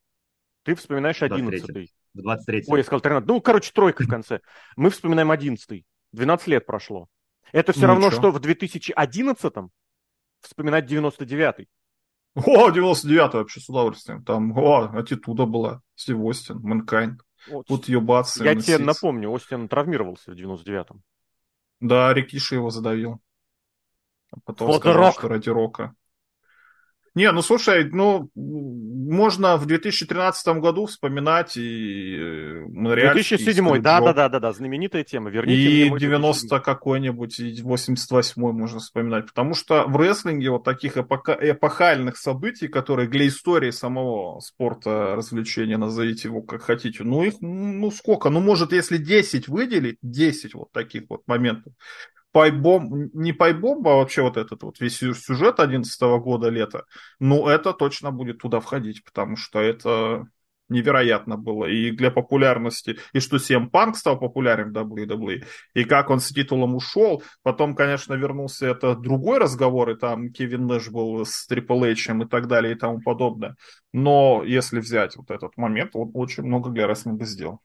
ты 0.64 0.76
вспоминаешь 0.76 1.22
23-й. 1.22 1.36
одиннадцатый. 1.36 1.92
В 2.14 2.22
23 2.22 2.64
Ой, 2.68 2.80
я 2.80 2.84
сказал 2.84 3.02
13. 3.02 3.28
Ну, 3.28 3.42
короче, 3.42 3.72
тройка 3.72 4.04
в 4.04 4.08
конце. 4.08 4.40
Мы 4.76 4.90
вспоминаем 4.90 5.30
11 5.32 5.84
12 6.14 6.48
лет 6.48 6.66
прошло. 6.66 7.08
Это 7.52 7.72
все 7.74 7.82
Ну, 7.82 7.88
равно, 7.88 8.10
чё? 8.10 8.16
что 8.18 8.32
в 8.32 8.40
2011 8.40 9.54
вспоминать 10.42 10.92
99-й. 10.92 11.68
О, 12.36 12.70
99 12.70 13.34
вообще 13.34 13.60
с 13.60 13.70
удовольствием. 13.70 14.24
Там, 14.24 14.52
о, 14.58 14.92
attitude 14.98 15.40
а 15.40 15.46
была. 15.46 15.82
Стив 15.96 16.18
Остин, 16.20 16.60
Mankind. 16.60 17.20
Вот. 17.50 17.66
Тут 17.68 17.88
ебаться. 17.88 18.44
и 18.44 18.48
Я 18.48 18.56
тебе 18.56 18.74
носить. 18.78 18.86
напомню, 18.86 19.30
Остин 19.32 19.68
травмировался 19.68 20.32
в 20.32 20.36
99-м. 20.36 21.02
Да, 21.80 22.14
Рикиши 22.14 22.56
его 22.56 22.70
задавил. 22.70 23.22
А 24.32 24.40
потом 24.44 24.68
Вот 24.68 24.82
сказал, 24.82 24.98
Рок. 24.98 25.14
что 25.14 25.28
ради 25.28 25.50
Рока. 25.50 25.96
Не, 27.18 27.32
ну 27.32 27.42
слушай, 27.42 27.84
ну 27.86 28.30
можно 28.36 29.58
в 29.58 29.66
2013 29.66 30.48
году 30.60 30.86
вспоминать 30.86 31.58
и 31.58 32.16
э, 32.16 32.66
Монреальский, 32.68 33.38
2007 33.38 33.78
и 33.78 33.80
да, 33.80 34.00
да, 34.02 34.14
да, 34.14 34.30
да, 34.30 34.40
да, 34.40 34.54
знаменитая 34.54 35.04
тема. 35.04 35.32
Верните 35.32 35.60
И 35.60 35.82
мне 35.82 35.90
мой 35.90 36.00
90 36.00 36.60
какой-нибудь, 36.60 37.40
и 37.40 37.60
88 37.60 38.40
можно 38.52 38.78
вспоминать. 38.78 39.26
Потому 39.26 39.56
что 39.56 39.86
в 39.88 39.98
рестлинге 39.98 40.52
вот 40.52 40.64
таких 40.64 40.96
эпока- 40.96 41.40
эпохальных 41.42 42.18
событий, 42.18 42.68
которые 42.68 43.10
для 43.10 43.28
истории 43.28 43.72
самого 43.72 44.40
спорта, 44.40 45.16
развлечения, 45.16 45.78
назовите 45.78 46.28
его 46.28 46.44
как 46.44 46.62
хотите, 46.62 47.04
ну 47.04 47.24
их, 47.24 47.42
ну 47.42 47.90
сколько? 47.90 48.30
Ну 48.30 48.42
может, 48.42 48.74
если 48.74 48.98
10 48.98 49.48
выделить, 49.48 49.98
10 50.04 50.54
вот 50.54 50.72
таких 50.72 51.06
вот 51.10 51.22
моментов. 51.26 51.74
Пайбом, 52.38 53.10
не 53.14 53.34
пайбом, 53.34 53.80
а 53.88 53.96
вообще 53.96 54.22
вот 54.22 54.38
этот 54.38 54.62
вот 54.62 54.80
весь 54.80 54.98
сю- 54.98 55.16
сюжет 55.16 55.60
11 55.60 56.20
года 56.20 56.50
лета, 56.50 56.86
ну 57.20 57.48
это 57.48 57.74
точно 57.74 58.12
будет 58.12 58.38
туда 58.38 58.60
входить, 58.60 59.04
потому 59.04 59.36
что 59.36 59.60
это 59.60 60.28
невероятно 60.70 61.36
было 61.36 61.66
и 61.66 61.90
для 61.90 62.12
популярности, 62.12 63.00
и 63.12 63.20
что 63.22 63.38
CM 63.38 63.72
Punk 63.72 63.96
стал 63.96 64.20
популярен 64.20 64.70
в 64.70 64.74
WWE, 64.74 65.46
и 65.74 65.84
как 65.84 66.12
он 66.12 66.20
с 66.20 66.30
титулом 66.30 66.76
ушел, 66.76 67.24
потом, 67.42 67.74
конечно, 67.74 68.14
вернулся 68.14 68.68
это 68.68 68.94
другой 68.94 69.40
разговор, 69.40 69.90
и 69.90 69.96
там 69.98 70.32
Кевин 70.32 70.68
Нэш 70.68 70.90
был 70.90 71.26
с 71.26 71.50
Triple 71.50 71.92
H 71.92 72.24
и 72.24 72.28
так 72.28 72.46
далее 72.48 72.76
и 72.76 72.78
тому 72.78 73.02
подобное, 73.02 73.56
но 73.94 74.44
если 74.46 74.80
взять 74.80 75.16
вот 75.16 75.32
этот 75.32 75.58
момент, 75.58 75.96
он 75.96 76.12
очень 76.14 76.44
много 76.44 76.70
для 76.70 76.86
рестлинга 76.86 77.26
сделал. 77.26 77.62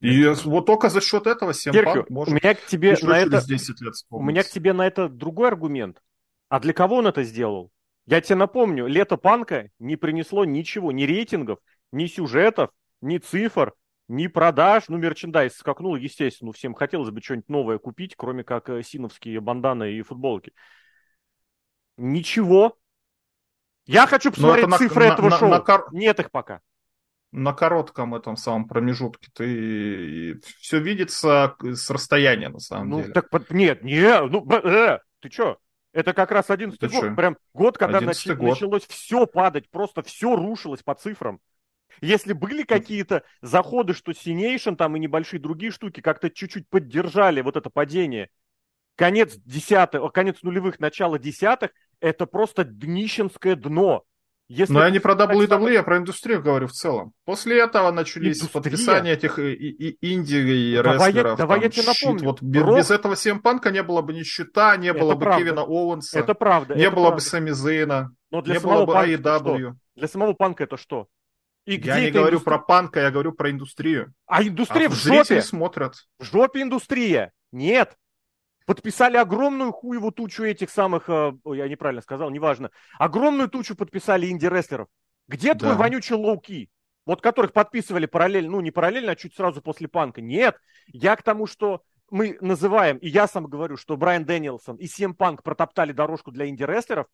И 0.00 0.26
вот 0.44 0.66
только 0.66 0.90
за 0.90 1.00
счет 1.00 1.26
этого 1.26 1.50
CM 1.52 1.72
Серхио, 1.72 2.02
Punk 2.02 2.06
у 2.08 2.12
может 2.12 2.34
меня 2.34 2.54
к 2.54 2.66
тебе 2.66 2.96
на 3.02 3.18
это 3.18 3.46
10 3.46 3.80
лет 3.80 3.94
У 4.10 4.22
меня 4.22 4.42
к 4.42 4.48
тебе 4.48 4.72
на 4.72 4.86
это 4.86 5.08
другой 5.08 5.48
аргумент. 5.48 6.00
А 6.48 6.60
для 6.60 6.72
кого 6.72 6.96
он 6.96 7.06
это 7.06 7.22
сделал? 7.22 7.70
Я 8.06 8.20
тебе 8.20 8.36
напомню, 8.36 8.86
лето 8.86 9.16
панка 9.16 9.70
не 9.78 9.96
принесло 9.96 10.44
ничего, 10.44 10.92
ни 10.92 11.04
рейтингов, 11.04 11.58
ни 11.90 12.06
сюжетов, 12.06 12.70
ни 13.00 13.16
цифр, 13.16 13.72
ни 14.08 14.26
продаж. 14.26 14.84
Ну, 14.88 14.98
мерчендайз 14.98 15.54
скакнул, 15.56 15.96
естественно, 15.96 16.52
всем 16.52 16.74
хотелось 16.74 17.10
бы 17.10 17.22
что-нибудь 17.22 17.48
новое 17.48 17.78
купить, 17.78 18.14
кроме 18.14 18.44
как 18.44 18.68
э, 18.68 18.82
синовские 18.82 19.40
банданы 19.40 19.92
и 19.94 20.02
футболки. 20.02 20.52
Ничего. 21.96 22.76
Я 23.86 24.06
хочу 24.06 24.30
Но 24.30 24.34
посмотреть 24.34 24.62
это 24.64 24.70
на- 24.70 24.78
цифры 24.78 25.08
на- 25.08 25.12
этого 25.14 25.28
на- 25.30 25.38
шоу. 25.38 25.48
на 25.48 25.60
кор- 25.60 25.88
Нет 25.92 26.18
их 26.20 26.30
пока. 26.30 26.60
На 27.36 27.52
коротком 27.52 28.14
этом 28.14 28.36
самом 28.36 28.68
промежутке 28.68 29.28
ты 29.34 30.40
все 30.60 30.78
видится 30.78 31.56
с 31.60 31.90
расстояния 31.90 32.48
на 32.48 32.60
самом 32.60 32.90
Ну, 32.90 33.00
деле. 33.02 33.12
так 33.12 33.28
нет, 33.50 33.82
не, 33.82 34.20
ну, 34.28 34.48
э, 34.50 35.00
ты 35.20 35.28
чё? 35.28 35.58
Это 35.92 36.12
как 36.12 36.30
раз 36.30 36.50
11 36.50 36.78
Ты 36.80 36.88
год. 36.88 37.00
чё? 37.02 37.14
Прям 37.16 37.36
год, 37.52 37.76
когда 37.76 37.98
11-й 37.98 38.30
начи- 38.30 38.36
год. 38.36 38.50
началось 38.50 38.86
все 38.86 39.26
падать, 39.26 39.68
просто 39.68 40.02
все 40.02 40.36
рушилось 40.36 40.82
по 40.82 40.94
цифрам. 40.94 41.40
Если 42.00 42.32
были 42.32 42.62
какие-то 42.62 43.22
заходы, 43.42 43.94
что 43.94 44.12
Синейшн 44.12 44.74
там 44.74 44.96
и 44.96 45.00
небольшие 45.00 45.40
другие 45.40 45.70
штуки 45.72 46.00
как-то 46.00 46.30
чуть-чуть 46.30 46.68
поддержали 46.68 47.40
вот 47.40 47.56
это 47.56 47.68
падение, 47.70 48.30
конец 48.96 49.36
десятых, 49.44 50.12
конец 50.12 50.42
нулевых, 50.42 50.78
начало 50.80 51.18
десятых, 51.18 51.70
это 52.00 52.26
просто 52.26 52.64
днищенское 52.64 53.56
дно. 53.56 54.04
Если 54.48 54.74
Но 54.74 54.84
я 54.84 54.90
не 54.90 54.98
про 54.98 55.16
так 55.16 55.30
WWE, 55.30 55.48
самое- 55.48 55.74
я 55.74 55.82
про 55.82 55.96
индустрию 55.96 56.42
говорю 56.42 56.66
в 56.66 56.72
целом. 56.72 57.12
После 57.24 57.58
этого 57.60 57.90
начались 57.90 58.38
Индустрия? 58.42 58.62
подписания 58.62 59.12
этих 59.12 59.38
и, 59.38 59.54
и, 59.54 59.88
и 60.00 60.14
инди 60.14 60.74
Давай 60.82 60.98
я- 60.98 61.06
рестлеров. 61.06 61.38
давай 61.38 61.58
я 61.60 61.62
там, 61.62 61.70
тебе 61.72 61.92
щит. 61.94 62.02
напомню. 62.02 62.24
Вот 62.28 62.42
без, 62.42 62.62
Рок- 62.62 62.76
без 62.78 62.90
этого 62.90 63.14
CM 63.14 63.40
Панка 63.40 63.70
не 63.70 63.82
было 63.82 64.02
бы 64.02 64.12
ни 64.12 64.22
Щита, 64.22 64.76
не 64.76 64.88
Это 64.88 64.98
было 65.00 65.14
бы 65.14 65.20
правда. 65.20 65.42
Кевина 65.44 65.62
Оуэнса, 65.62 66.18
Это 66.18 66.34
правда. 66.34 66.74
не 66.74 66.82
это 66.82 66.90
было 66.94 67.04
бы 67.04 67.08
правда. 67.12 67.24
Сами 67.24 67.50
Зейна, 67.52 68.10
Но 68.30 68.42
для 68.42 68.54
не 68.56 68.60
было 68.60 68.84
бы? 68.84 68.92
AEW. 68.92 69.72
Для 69.96 70.08
самого 70.08 70.34
панка 70.34 70.64
это 70.64 70.76
что? 70.76 71.06
И 71.66 71.76
Я 71.80 71.98
не 72.00 72.10
говорю 72.10 72.32
индустрия? 72.36 72.44
про 72.44 72.58
панка, 72.58 73.00
я 73.00 73.10
говорю 73.10 73.32
про 73.32 73.50
индустрию. 73.50 74.12
А 74.26 74.42
индустрия 74.42 74.88
А 74.88 74.90
в 74.90 74.94
жопе. 74.94 75.40
смотрят. 75.40 75.94
В 76.18 76.24
жопе 76.24 76.60
индустрия. 76.60 77.32
Нет. 77.50 77.96
Подписали 78.66 79.16
огромную 79.16 79.72
хуеву 79.72 80.10
тучу 80.10 80.44
этих 80.44 80.70
самых... 80.70 81.08
э, 81.08 81.32
Ой, 81.44 81.58
я 81.58 81.68
неправильно 81.68 82.00
сказал, 82.02 82.30
неважно. 82.30 82.70
Огромную 82.98 83.48
тучу 83.48 83.76
подписали 83.76 84.28
инди-рестлеров. 84.30 84.88
Где 85.28 85.54
твой 85.54 85.72
Да. 85.72 85.78
вонючий 85.78 86.16
лоуки? 86.16 86.70
Вот 87.06 87.20
которых 87.20 87.52
подписывали 87.52 88.06
параллельно, 88.06 88.52
ну 88.52 88.60
не 88.62 88.70
параллельно, 88.70 89.12
а 89.12 89.16
чуть 89.16 89.34
сразу 89.34 89.60
после 89.60 89.88
панка. 89.88 90.22
Нет. 90.22 90.56
Я 90.86 91.16
к 91.16 91.22
тому, 91.22 91.46
что 91.46 91.82
мы 92.10 92.38
называем, 92.40 92.96
и 92.98 93.08
я 93.08 93.26
сам 93.26 93.46
говорю, 93.46 93.76
что 93.76 93.96
Брайан 93.96 94.24
Дэнилсон 94.24 94.76
и 94.76 94.86
Сем 94.86 95.14
Панк 95.14 95.42
протоптали 95.42 95.92
дорожку 95.92 96.30
для 96.30 96.48
инди-рестлеров, 96.48 97.06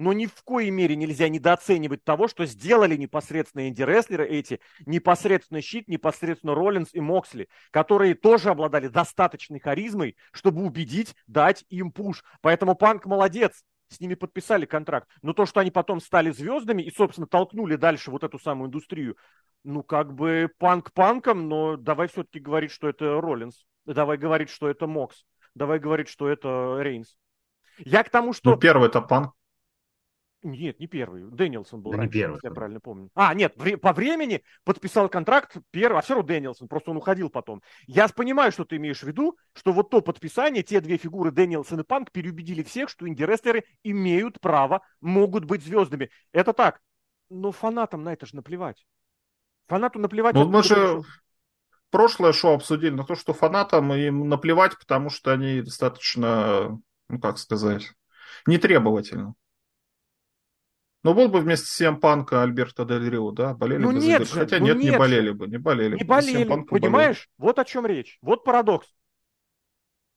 но 0.00 0.14
ни 0.14 0.24
в 0.24 0.42
коей 0.44 0.70
мере 0.70 0.96
нельзя 0.96 1.28
недооценивать 1.28 2.02
того, 2.04 2.26
что 2.26 2.46
сделали 2.46 2.96
непосредственно 2.96 3.68
инди-рестлеры 3.68 4.26
эти, 4.26 4.60
непосредственно 4.86 5.60
Щит, 5.60 5.88
непосредственно 5.88 6.54
Роллинс 6.54 6.94
и 6.94 7.00
Моксли, 7.00 7.48
которые 7.70 8.14
тоже 8.14 8.48
обладали 8.48 8.88
достаточной 8.88 9.60
харизмой, 9.60 10.16
чтобы 10.32 10.62
убедить, 10.62 11.14
дать 11.26 11.66
им 11.68 11.92
пуш. 11.92 12.24
Поэтому 12.40 12.74
Панк 12.74 13.04
молодец, 13.04 13.62
с 13.88 14.00
ними 14.00 14.14
подписали 14.14 14.64
контракт. 14.64 15.06
Но 15.20 15.34
то, 15.34 15.44
что 15.44 15.60
они 15.60 15.70
потом 15.70 16.00
стали 16.00 16.30
звездами 16.30 16.82
и, 16.82 16.90
собственно, 16.90 17.26
толкнули 17.26 17.76
дальше 17.76 18.10
вот 18.10 18.24
эту 18.24 18.38
самую 18.38 18.68
индустрию, 18.68 19.18
ну, 19.64 19.82
как 19.82 20.14
бы 20.14 20.50
Панк 20.56 20.92
панком, 20.94 21.46
но 21.46 21.76
давай 21.76 22.08
все-таки 22.08 22.40
говорить, 22.40 22.70
что 22.70 22.88
это 22.88 23.20
Роллинс. 23.20 23.66
Давай 23.84 24.16
говорить, 24.16 24.48
что 24.48 24.70
это 24.70 24.86
Мокс. 24.86 25.26
Давай 25.54 25.78
говорить, 25.78 26.08
что 26.08 26.26
это 26.26 26.78
Рейнс. 26.80 27.18
Я 27.78 28.02
к 28.02 28.08
тому, 28.08 28.32
что... 28.32 28.50
Ну, 28.50 28.56
первый 28.56 28.88
это 28.88 29.02
панк. 29.02 29.34
Нет, 30.42 30.80
не 30.80 30.86
первый. 30.86 31.22
Дэнилсон 31.24 31.82
был 31.82 31.90
Да 31.90 31.98
не 31.98 32.00
раньше, 32.02 32.18
первый. 32.18 32.34
если 32.36 32.48
я 32.48 32.54
правильно 32.54 32.80
помню. 32.80 33.10
А, 33.14 33.34
нет, 33.34 33.52
вре- 33.56 33.76
по 33.76 33.92
времени 33.92 34.42
подписал 34.64 35.08
контракт 35.08 35.56
первый, 35.70 35.98
а 35.98 36.02
все 36.02 36.14
равно 36.14 36.28
Дэнилсон, 36.28 36.66
просто 36.66 36.90
он 36.92 36.96
уходил 36.96 37.28
потом. 37.28 37.62
Я 37.86 38.08
понимаю, 38.08 38.50
что 38.50 38.64
ты 38.64 38.76
имеешь 38.76 39.00
в 39.00 39.06
виду, 39.06 39.36
что 39.52 39.72
вот 39.72 39.90
то 39.90 40.00
подписание, 40.00 40.62
те 40.62 40.80
две 40.80 40.96
фигуры 40.96 41.30
Дэнилсон 41.30 41.80
и 41.80 41.84
Панк 41.84 42.10
переубедили 42.10 42.62
всех, 42.62 42.88
что 42.88 43.06
инди-рестлеры 43.06 43.64
имеют 43.82 44.40
право, 44.40 44.80
могут 45.00 45.44
быть 45.44 45.62
звездами. 45.62 46.10
Это 46.32 46.52
так. 46.54 46.80
Но 47.28 47.52
фанатам 47.52 48.02
на 48.02 48.12
это 48.14 48.24
же 48.24 48.34
наплевать. 48.34 48.86
Фанату 49.68 49.98
наплевать. 49.98 50.34
Ну, 50.34 50.48
мы 50.48 50.62
же 50.62 51.02
прошлое 51.90 52.32
шоу 52.32 52.54
обсудили 52.54 52.90
на 52.90 53.04
то, 53.04 53.14
что 53.14 53.34
фанатам 53.34 53.92
им 53.92 54.28
наплевать, 54.28 54.78
потому 54.78 55.10
что 55.10 55.32
они 55.32 55.60
достаточно, 55.60 56.80
ну 57.08 57.20
как 57.20 57.38
сказать, 57.38 57.92
нетребовательны. 58.46 59.34
Но 61.02 61.14
был 61.14 61.28
бы 61.28 61.40
вместе 61.40 61.66
с 61.66 61.80
CM 61.80 61.96
Панка 61.98 62.42
Альберто 62.42 62.84
Дель 62.84 63.08
Рио, 63.08 63.30
да, 63.30 63.54
болели 63.54 63.78
Ну 63.82 63.92
бы 63.92 64.00
за 64.00 64.06
нет 64.06 64.18
Дель- 64.22 64.28
же, 64.28 64.34
Хотя 64.34 64.58
ну 64.58 64.66
нет, 64.66 64.76
нет 64.76 64.84
не 64.84 64.90
же. 64.92 64.98
болели 64.98 65.30
бы, 65.30 65.46
не 65.48 65.56
болели 65.58 65.94
Не 65.94 66.04
бы. 66.04 66.04
За 66.04 66.08
болели, 66.08 66.44
Панка 66.44 66.70
болели. 66.70 66.82
понимаешь? 66.84 67.28
Вот 67.38 67.58
о 67.58 67.64
чем 67.64 67.86
речь. 67.86 68.18
Вот 68.20 68.44
парадокс. 68.44 68.86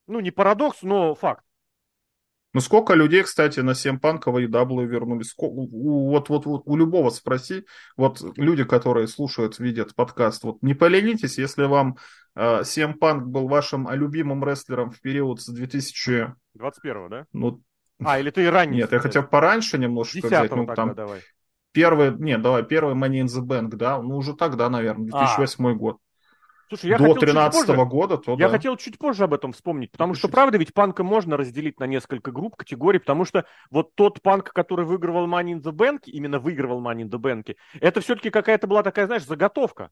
Ну, 0.06 0.20
не 0.20 0.30
парадокс, 0.30 0.82
но 0.82 1.14
факт. 1.14 1.42
Ну, 2.52 2.60
сколько 2.60 2.94
людей, 2.94 3.22
кстати, 3.24 3.58
на 3.60 3.74
7 3.74 3.98
панка 3.98 4.30
в 4.30 4.36
AEW 4.36 4.84
вернулись? 4.84 5.32
Ско- 5.32 5.46
у- 5.48 5.68
у- 5.72 6.10
Вот, 6.10 6.28
вот, 6.28 6.46
вот 6.46 6.62
у 6.66 6.76
любого 6.76 7.10
спроси, 7.10 7.64
вот 7.96 8.20
люди, 8.36 8.62
которые 8.64 9.08
слушают, 9.08 9.58
видят 9.58 9.94
подкаст, 9.96 10.44
вот 10.44 10.62
не 10.62 10.74
поленитесь, 10.74 11.38
если 11.38 11.64
вам 11.64 11.96
э, 12.36 12.62
7 12.62 12.92
панк 12.94 13.24
был 13.26 13.48
вашим 13.48 13.90
любимым 13.90 14.44
рестлером 14.44 14.90
в 14.90 15.00
период 15.00 15.40
с 15.40 15.48
2000, 15.48 16.34
21-го, 16.56 17.08
да? 17.08 17.26
ну, 17.32 17.60
А, 18.02 18.18
или 18.18 18.30
ты 18.30 18.44
и 18.44 18.46
ранний. 18.46 18.78
нет, 18.78 18.92
я 18.92 18.98
хотел 18.98 19.22
пораньше 19.24 19.78
немножко 19.78 20.18
взять, 20.18 20.50
10 20.50 20.56
ну, 20.56 20.66
там, 20.74 20.94
давай. 20.94 21.20
первый, 21.72 22.10
нет, 22.12 22.42
давай, 22.42 22.64
первый 22.64 22.94
Money 22.94 23.22
in 23.22 23.26
the 23.26 23.40
Bank, 23.42 23.68
да, 23.76 24.00
ну, 24.02 24.16
уже 24.16 24.34
тогда, 24.34 24.68
наверное, 24.68 25.10
А, 25.12 25.18
2008 25.36 25.74
год. 25.76 25.98
Слушай, 26.68 26.90
я 26.90 26.98
До 26.98 27.04
хотел 27.04 27.14
чуть 27.16 27.28
13 27.28 27.66
позже- 27.66 27.84
года, 27.86 28.16
то 28.18 28.32
Я 28.32 28.48
да. 28.48 28.48
хотел 28.48 28.76
чуть 28.76 28.98
позже 28.98 29.24
об 29.24 29.34
этом 29.34 29.52
вспомнить, 29.52 29.92
потому 29.92 30.14
что, 30.14 30.26
Напишите. 30.26 30.34
правда, 30.34 30.58
ведь 30.58 30.74
панка 30.74 31.04
можно 31.04 31.36
разделить 31.36 31.78
на 31.78 31.84
несколько 31.84 32.32
групп, 32.32 32.56
категорий, 32.56 32.98
потому 32.98 33.24
что 33.26 33.44
вот 33.70 33.94
тот 33.94 34.22
панк, 34.22 34.52
который 34.52 34.84
выигрывал 34.86 35.28
Money 35.28 35.52
in 35.58 35.62
the 35.62 35.72
Bank, 35.72 36.00
именно 36.06 36.38
выигрывал 36.40 36.80
Money 36.82 37.02
in 37.02 37.10
the 37.10 37.18
Bank, 37.20 37.54
это 37.80 38.00
все-таки 38.00 38.30
какая-то 38.30 38.66
была 38.66 38.82
такая, 38.82 39.06
знаешь, 39.06 39.24
заготовка. 39.26 39.90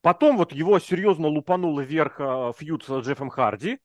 Потом 0.00 0.36
вот 0.36 0.52
его 0.52 0.78
серьезно 0.78 1.26
лупануло 1.26 1.80
вверх 1.80 2.20
э, 2.20 2.52
фьюд 2.56 2.84
с 2.84 3.00
Джеффом 3.00 3.30
Харди, 3.30 3.78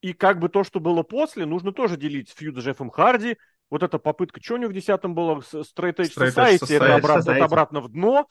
и 0.00 0.12
как 0.12 0.38
бы 0.38 0.48
то, 0.48 0.64
что 0.64 0.80
было 0.80 1.02
после, 1.02 1.46
нужно 1.46 1.72
тоже 1.72 1.96
делить 1.96 2.30
фьюд 2.30 2.56
с 2.56 2.60
Джеффом 2.60 2.90
Харди, 2.90 3.36
вот 3.70 3.82
эта 3.82 3.98
попытка, 3.98 4.40
что 4.42 4.54
у 4.54 4.56
него 4.58 4.70
в 4.72 4.74
10-м 4.74 5.14
было, 5.14 5.40
с- 5.40 5.54
Straight 5.54 5.96
Edge 5.96 6.14
Straight 6.16 6.34
Edge 6.34 6.58
Society, 6.58 6.74
это 6.76 6.84
Society. 6.86 6.98
обратно, 6.98 7.20
это 7.30 7.30
Society. 7.40 7.44
обратно 7.44 7.80
в 7.80 7.88
дно, 7.88 8.26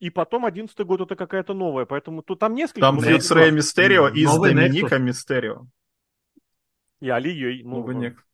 и 0.00 0.10
потом 0.10 0.44
11 0.44 0.78
год 0.80 1.00
это 1.00 1.14
какая-то 1.16 1.54
новая, 1.54 1.84
поэтому 1.86 2.22
тут 2.22 2.40
там 2.40 2.54
несколько... 2.54 2.80
Там 2.80 3.00
с 3.00 3.30
Рэй 3.30 3.50
Мистерио 3.52 4.08
и 4.08 4.26
с 4.26 4.36
Доминика. 4.36 4.98
Мистерио. 4.98 5.66
И 7.00 7.08
Алией. 7.08 7.62
Ну, 7.62 7.76
Новый 7.76 7.94
Ник. 7.96 8.24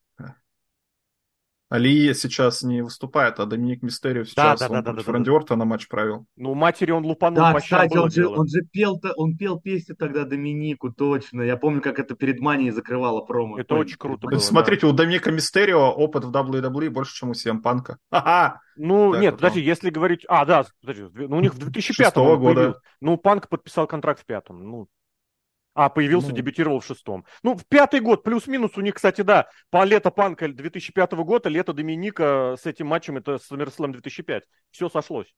Алия 1.71 2.15
сейчас 2.15 2.63
не 2.63 2.83
выступает, 2.83 3.39
а 3.41 3.47
Доминик 3.47 3.83
Мистерио 3.83 4.25
сейчас 4.25 4.61
да, 4.61 4.67
он 4.69 4.73
да, 4.73 4.81
да, 4.83 4.91
против 4.93 5.07
да, 5.07 5.13
да. 5.13 5.19
Рэнди 5.19 5.31
Ортона 5.31 5.65
матч 5.67 5.87
провел. 5.89 6.27
ну, 6.37 6.55
матери 6.55 6.93
он 6.93 7.05
лупанул 7.05 7.37
Да, 7.37 7.53
по 7.53 7.61
кстати, 7.61 7.97
он 7.97 8.11
же, 8.11 8.27
он 8.27 8.49
же 8.49 8.63
пел, 8.63 8.99
он 9.17 9.37
пел 9.37 9.61
песню 9.61 9.95
тогда 9.95 10.25
Доминику, 10.25 10.91
точно. 10.93 11.43
Я 11.43 11.59
помню, 11.59 11.83
как 11.83 11.99
это 11.99 12.15
перед 12.15 12.41
Манией 12.41 12.71
закрывало 12.71 13.21
промо. 13.21 13.59
Это 13.61 13.75
Ой, 13.75 13.81
очень 13.81 13.99
круто 13.99 14.29
было. 14.29 14.39
Смотрите, 14.39 14.87
у 14.87 14.93
Доминика 14.93 15.31
Мистерио 15.31 15.91
опыт 15.91 16.25
в 16.25 16.31
WWE 16.31 16.89
больше, 16.89 17.15
чем 17.15 17.31
у 17.31 17.33
CM 17.33 17.61
Панка. 17.61 17.99
Ха-ха! 18.11 18.61
Ну, 18.77 19.13
Так 19.13 19.21
нет, 19.21 19.33
вот 19.33 19.41
подожди, 19.41 19.61
он. 19.61 19.67
если 19.67 19.91
говорить... 19.91 20.25
А, 20.29 20.45
да, 20.47 20.65
подожди, 20.81 21.05
ну, 21.15 21.37
у 21.37 21.41
них 21.41 21.53
в 21.53 21.59
2005 21.59 22.07
Шестого 22.07 22.35
он 22.35 22.39
года. 22.41 22.55
появился. 22.55 22.81
Ну, 23.01 23.17
Панк 23.19 23.49
подписал 23.49 23.87
контракт 23.87 24.23
в 24.23 24.25
пятом. 24.25 24.65
Ну, 24.65 24.89
а, 25.81 25.89
появился, 25.91 26.31
Ну. 26.31 26.35
дебютировал 26.35 26.81
в 26.81 26.85
шестом. 26.85 27.25
Ну, 27.45 27.55
в 27.55 27.65
пятый 27.69 28.01
год, 28.01 28.25
плюс-минус, 28.25 28.77
у 28.77 28.81
них, 28.81 28.95
кстати, 28.95 29.21
да, 29.21 29.49
по 29.71 29.85
лето 29.85 30.11
Панка 30.11 30.49
2005 30.49 31.13
года, 31.25 31.49
лето 31.49 31.73
Доминика 31.73 32.57
с 32.61 32.67
этим 32.67 32.89
матчем, 32.89 33.17
это 33.17 33.35
SummerSlam 33.37 33.93
2005. 33.93 34.43
Все 34.73 34.89
сошлось. 34.89 35.33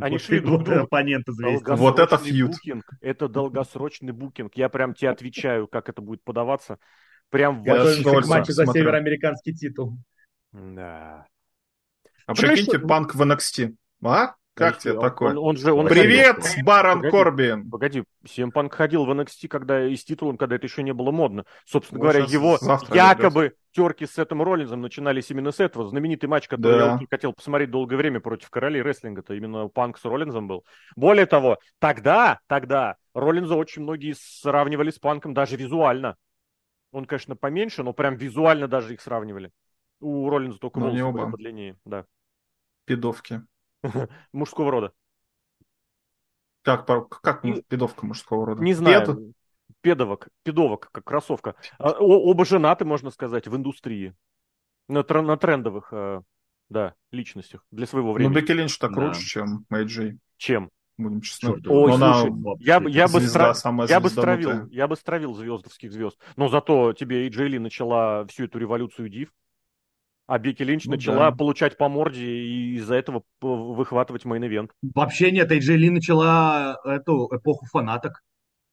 Они 0.00 0.16
Вот 0.16 0.22
шли 0.22 0.40
друг 0.40 0.58
вот 0.58 0.64
другу. 0.64 0.80
оппонент 0.82 1.28
известен. 1.28 1.76
Вот 1.76 1.98
это 2.00 2.18
фьюд. 2.18 2.50
букинг. 2.50 2.84
Это 3.00 3.28
долгосрочный 3.28 4.12
букинг. 4.12 4.54
Я 4.56 4.68
прям 4.68 4.92
тебе 4.92 5.10
отвечаю, 5.10 5.68
как 5.68 5.88
это 5.88 6.02
будет 6.02 6.22
подаваться. 6.24 6.78
Прям 7.30 7.62
Я 7.64 7.76
с 7.86 7.98
удовольствием 8.00 8.28
матчу 8.38 8.52
за 8.52 8.64
смотрю. 8.64 8.82
североамериканский 8.82 9.54
титул. 9.54 9.96
Да. 10.52 11.26
А 12.26 12.34
прикиньте, 12.34 12.78
Панк 12.80 13.14
в 13.14 13.22
NXT. 13.22 13.74
А? 14.02 14.34
Как 14.54 14.78
тебе 14.78 14.94
Он- 14.94 15.00
такое? 15.02 15.30
Он, 15.32 15.38
он 15.38 15.56
же, 15.56 15.72
он 15.72 15.88
Привет, 15.88 16.36
ходил- 16.36 16.64
Барон 16.64 16.98
Погоди. 17.02 17.10
Корбин! 17.16 17.70
Погоди, 17.70 18.04
CM 18.24 18.52
Punk 18.52 18.70
ходил 18.70 19.04
в 19.04 19.10
NXT, 19.10 19.48
когда 19.48 19.84
и 19.84 19.96
с 19.96 20.04
титулом, 20.04 20.36
когда 20.36 20.54
это 20.56 20.66
еще 20.66 20.84
не 20.84 20.92
было 20.92 21.10
модно. 21.10 21.44
Собственно 21.66 21.98
Вот 21.98 22.12
говоря, 22.12 22.24
его 22.24 22.58
якобы 22.92 23.54
терки 23.72 24.06
с 24.06 24.12
Сетом 24.14 24.42
Роллинзом 24.42 24.80
начинались 24.80 25.28
именно 25.32 25.50
с 25.50 25.58
этого. 25.58 25.88
Знаменитый 25.88 26.28
матч, 26.28 26.46
который 26.46 26.78
Да. 26.78 26.98
я 27.00 27.06
хотел 27.10 27.32
посмотреть 27.32 27.72
долгое 27.72 27.96
время 27.96 28.20
против 28.20 28.48
королей 28.48 28.80
рестлинга-то 28.80 29.34
именно 29.34 29.66
Панк 29.66 29.98
с 29.98 30.04
Роллинзом 30.04 30.46
был. 30.46 30.64
Более 30.94 31.26
того, 31.26 31.58
тогда, 31.80 32.38
тогда 32.46 32.94
Роллинза 33.12 33.56
очень 33.56 33.82
многие 33.82 34.14
сравнивали 34.16 34.90
с 34.90 35.00
Панком 35.00 35.34
даже 35.34 35.56
визуально. 35.56 36.14
Он, 36.92 37.06
конечно, 37.06 37.34
поменьше, 37.34 37.82
но 37.82 37.92
прям 37.92 38.14
визуально 38.14 38.68
даже 38.68 38.94
их 38.94 39.00
сравнивали. 39.00 39.50
У 40.00 40.30
Роллинза 40.30 40.58
только 40.60 40.78
волосы 40.78 41.10
были 41.10 41.30
подлиннее, 41.32 41.76
да. 41.84 42.04
Пидовки. 42.84 43.42
Мужского 44.32 44.70
рода. 44.70 44.92
Как, 46.62 46.86
как 47.20 47.42
пидовка 47.68 48.06
мужского 48.06 48.46
рода? 48.46 48.62
Не 48.62 48.72
знаю. 48.74 49.06
Пед? 49.06 49.18
Педовок, 49.80 50.28
педовок, 50.44 50.88
как 50.92 51.04
кроссовка. 51.04 51.56
А, 51.78 51.90
о- 51.90 52.30
оба 52.30 52.44
женаты, 52.46 52.84
можно 52.86 53.10
сказать, 53.10 53.46
в 53.46 53.54
индустрии. 53.56 54.14
На, 54.88 55.00
тр- 55.00 55.22
на 55.22 55.36
трендовых, 55.36 55.88
э, 55.92 56.22
да, 56.70 56.94
личностях 57.12 57.66
для 57.70 57.86
своего 57.86 58.08
Ну, 58.08 58.14
времени. 58.14 58.34
Бекки 58.34 58.52
Линч 58.52 58.78
так 58.78 58.92
Да. 58.94 58.96
круче, 58.96 59.20
чем 59.20 59.66
Мэй 59.68 59.84
Джей. 59.84 60.18
Чем? 60.36 60.70
будем 60.96 61.22
честны. 61.22 61.50
Ой, 61.50 61.60
Но 61.66 61.94
она 61.94 62.14
слушай, 62.14 62.56
я, 62.60 62.78
бы- 62.80 62.88
я, 62.90 63.08
бы 63.08 63.18
звезда, 63.20 63.50
стра- 63.50 63.54
самая 63.54 63.88
я 63.88 63.98
бы 63.98 64.08
стравил, 64.08 64.68
я 64.68 64.86
бы 64.86 64.94
стравил 64.96 65.34
звездовских 65.34 65.90
звезд. 65.92 66.16
Но 66.36 66.48
зато 66.48 66.92
тебе 66.92 67.26
и 67.26 67.30
Джейли 67.30 67.58
начала 67.58 68.24
всю 68.26 68.44
эту 68.44 68.58
революцию 68.58 69.08
див, 69.08 69.30
а 70.26 70.38
Бекки 70.38 70.62
Линч 70.62 70.86
Ну 70.86 70.92
начала 70.92 71.30
да. 71.30 71.36
получать 71.36 71.76
по 71.76 71.88
морде 71.88 72.24
и 72.24 72.74
из-за 72.76 72.94
этого 72.94 73.24
выхватывать 73.40 74.24
main 74.24 74.42
event. 74.42 74.70
Вообще 74.94 75.30
нет, 75.30 75.50
AJ 75.52 75.76
Ли 75.76 75.90
начала 75.90 76.78
эту 76.84 77.28
эпоху 77.32 77.66
фанаток 77.66 78.22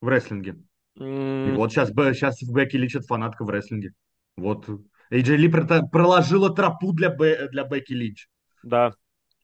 в 0.02 0.08
рестлинге. 0.08 0.56
И 0.96 1.02
М, 1.04 1.56
вот 1.56 1.72
сейчас, 1.72 1.90
сейчас 1.90 2.42
Бекки 2.44 2.78
Линч 2.78 3.06
фанатка 3.06 3.44
в 3.44 3.50
рестлинге. 3.50 3.94
Вот. 4.38 4.68
AJ 5.12 5.36
Ли 5.36 5.50
проложила 5.50 6.54
тропу 6.54 6.94
для, 6.94 7.10
Бе- 7.10 7.50
для 7.50 7.64
Бекки 7.64 7.94
Линч. 7.94 8.28
Да. 8.64 8.94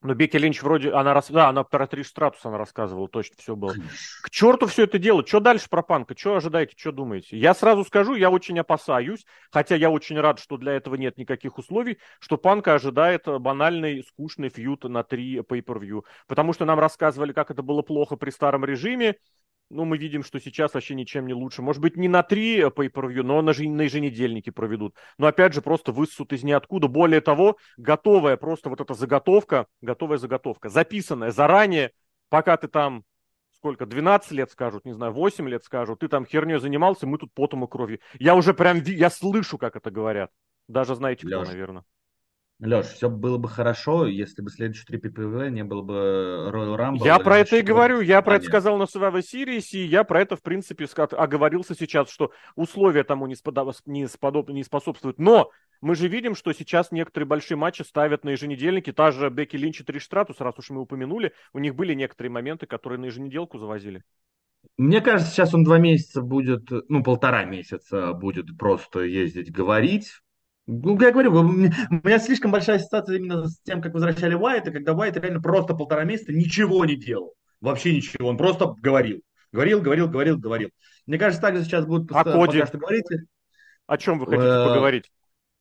Но 0.01 0.13
Бекки 0.13 0.37
Линч 0.37 0.61
вроде, 0.61 0.91
она 0.91 1.13
рас... 1.13 1.29
да, 1.29 1.49
она 1.49 1.63
про 1.63 1.87
Триш 1.87 2.07
Стратус 2.07 2.45
она 2.45 2.57
рассказывала, 2.57 3.07
точно 3.07 3.35
все 3.39 3.55
было. 3.55 3.73
К 4.21 4.29
черту 4.29 4.67
все 4.67 4.83
это 4.83 4.99
дело. 4.99 5.25
Что 5.25 5.39
дальше 5.39 5.67
про 5.69 5.81
панка? 5.81 6.15
Что 6.15 6.35
ожидаете, 6.35 6.75
что 6.77 6.91
думаете? 6.91 7.37
Я 7.37 7.55
сразу 7.55 7.83
скажу, 7.83 8.13
я 8.13 8.29
очень 8.29 8.59
опасаюсь, 8.59 9.25
хотя 9.49 9.75
я 9.75 9.89
очень 9.89 10.19
рад, 10.19 10.39
что 10.39 10.57
для 10.57 10.73
этого 10.73 10.95
нет 10.95 11.17
никаких 11.17 11.57
условий, 11.57 11.97
что 12.19 12.37
панка 12.37 12.75
ожидает 12.75 13.27
э, 13.27 13.39
банальный, 13.39 14.03
скучный 14.03 14.49
feud 14.49 14.83
на 14.83 15.03
три 15.03 15.37
pay-per-view. 15.37 16.03
Потому 16.27 16.53
что 16.53 16.65
нам 16.65 16.79
рассказывали, 16.79 17.33
как 17.33 17.49
это 17.49 17.63
было 17.63 17.81
плохо 17.81 18.17
при 18.17 18.29
старом 18.29 18.65
режиме. 18.65 19.15
Ну, 19.69 19.83
мы 19.83 19.97
видим, 19.97 20.23
что 20.23 20.39
сейчас 20.39 20.73
вообще 20.73 20.95
ничем 20.95 21.27
не 21.27 21.33
лучше. 21.33 21.61
Может 21.61 21.81
быть, 21.81 21.97
не 21.97 22.07
на 22.07 22.23
три 22.23 22.57
э, 22.59 22.67
pay-per-view, 22.67 23.23
но 23.23 23.41
на, 23.41 23.53
же- 23.53 23.67
на 23.69 23.81
еженедельнике 23.81 24.51
проведут. 24.53 24.95
Но 25.17 25.27
опять 25.27 25.53
же, 25.53 25.61
просто 25.61 25.91
высосут 25.91 26.31
из 26.31 26.43
ниоткуда. 26.43 26.87
Более 26.87 27.19
того, 27.19 27.57
готовая 27.75 28.37
просто 28.37 28.69
вот 28.69 28.79
эта 28.79 28.93
заготовка, 28.93 29.67
готовая 29.81 30.17
заготовка, 30.19 30.69
записанная 30.69 31.31
заранее, 31.31 31.91
пока 32.29 32.55
ты 32.55 32.69
там 32.69 33.03
сколько, 33.57 33.85
12 33.85 34.31
лет 34.31 34.51
скажут, 34.51 34.85
не 34.85 34.93
знаю, 34.93 35.11
8 35.11 35.49
лет 35.49 35.63
скажут, 35.63 35.99
ты 35.99 36.07
там 36.07 36.25
херней 36.25 36.59
занимался, 36.59 37.07
мы 37.07 37.17
тут 37.17 37.33
потом 37.33 37.65
и 37.65 37.67
кровью. 37.67 37.99
Я 38.19 38.35
уже 38.35 38.53
прям, 38.53 38.81
я 38.83 39.09
слышу, 39.09 39.57
как 39.57 39.75
это 39.75 39.91
говорят. 39.91 40.31
Даже 40.67 40.95
знаете 40.95 41.25
кто, 41.25 41.39
Лёш, 41.39 41.47
наверное. 41.49 41.83
Леш, 42.59 42.87
все 42.87 43.09
было 43.09 43.37
бы 43.37 43.47
хорошо, 43.47 44.07
если 44.07 44.41
бы 44.41 44.49
следующие 44.49 44.85
три 44.85 44.97
PPV 44.97 45.51
не 45.51 45.63
было 45.63 45.83
бы 45.83 45.93
Royal 46.51 46.75
Rumble. 46.75 47.05
Я 47.05 47.19
про 47.19 47.37
это 47.37 47.57
и 47.57 47.61
говорю, 47.61 48.01
я 48.01 48.21
про 48.23 48.37
это 48.37 48.45
сказал 48.45 48.77
на 48.77 48.83
Survivor 48.83 49.19
Series, 49.21 49.67
и 49.73 49.83
я 49.85 50.03
про 50.03 50.21
это, 50.21 50.35
в 50.35 50.41
принципе, 50.41 50.87
оговорился 51.11 51.75
сейчас, 51.75 52.09
что 52.09 52.31
условия 52.55 53.03
тому 53.03 53.27
не, 53.27 53.35
сподо- 53.35 53.75
не, 53.85 54.05
сподоб- 54.05 54.51
не 54.51 54.63
способствуют. 54.63 55.19
Но 55.19 55.51
мы 55.81 55.95
же 55.95 56.07
видим, 56.07 56.33
что 56.33 56.51
сейчас 56.51 56.91
некоторые 56.91 57.27
большие 57.27 57.57
матчи 57.57 57.83
ставят 57.83 58.23
на 58.23 58.29
еженедельники. 58.31 58.91
Та 58.91 59.11
же 59.11 59.29
Бекки 59.29 59.55
Линч 59.55 59.81
и 59.81 59.83
Триш 59.83 60.05
Стратус, 60.05 60.39
раз 60.39 60.57
уж 60.57 60.71
мы 60.71 60.81
упомянули, 60.81 61.33
у 61.53 61.59
них 61.59 61.75
были 61.75 61.93
некоторые 61.93 62.31
моменты, 62.31 62.65
которые 62.65 62.99
на 62.99 63.05
еженеделку 63.05 63.59
завозили. 63.59 64.03
Мне 64.77 65.01
кажется, 65.01 65.31
сейчас 65.31 65.53
он 65.53 65.63
два 65.63 65.77
месяца 65.77 66.21
будет, 66.21 66.69
ну, 66.89 67.03
полтора 67.03 67.45
месяца 67.45 68.13
будет 68.13 68.57
просто 68.57 69.01
ездить 69.01 69.51
говорить. 69.51 70.11
Ну, 70.67 70.99
я 71.01 71.11
говорю, 71.11 71.31
у 71.33 71.43
меня, 71.43 72.19
слишком 72.19 72.51
большая 72.51 72.75
ассоциация 72.75 73.17
именно 73.17 73.47
с 73.47 73.59
тем, 73.61 73.81
как 73.81 73.93
возвращали 73.93 74.35
Уайта, 74.35 74.71
когда 74.71 74.93
Уайт 74.93 75.15
реально 75.15 75.41
просто 75.41 75.73
полтора 75.73 76.03
месяца 76.03 76.33
ничего 76.33 76.83
не 76.83 76.97
делал. 76.97 77.33
Вообще 77.61 77.95
ничего. 77.95 78.27
Он 78.27 78.37
просто 78.37 78.75
говорил. 78.81 79.21
Говорил, 79.53 79.81
говорил, 79.81 80.09
говорил, 80.09 80.37
говорил. 80.37 80.69
Мне 81.05 81.17
кажется, 81.17 81.41
так 81.41 81.55
же 81.55 81.63
сейчас 81.63 81.85
будут 81.85 82.11
А 82.11 82.23
поста- 82.23 82.33
Коди? 82.33 82.57
пока 82.59 82.67
что 82.67 82.77
говорить. 82.79 83.05
О 83.87 83.97
чем 83.97 84.19
вы 84.19 84.25
хотите 84.25 84.45
Э, 84.45 84.65
поговорить? 84.67 85.11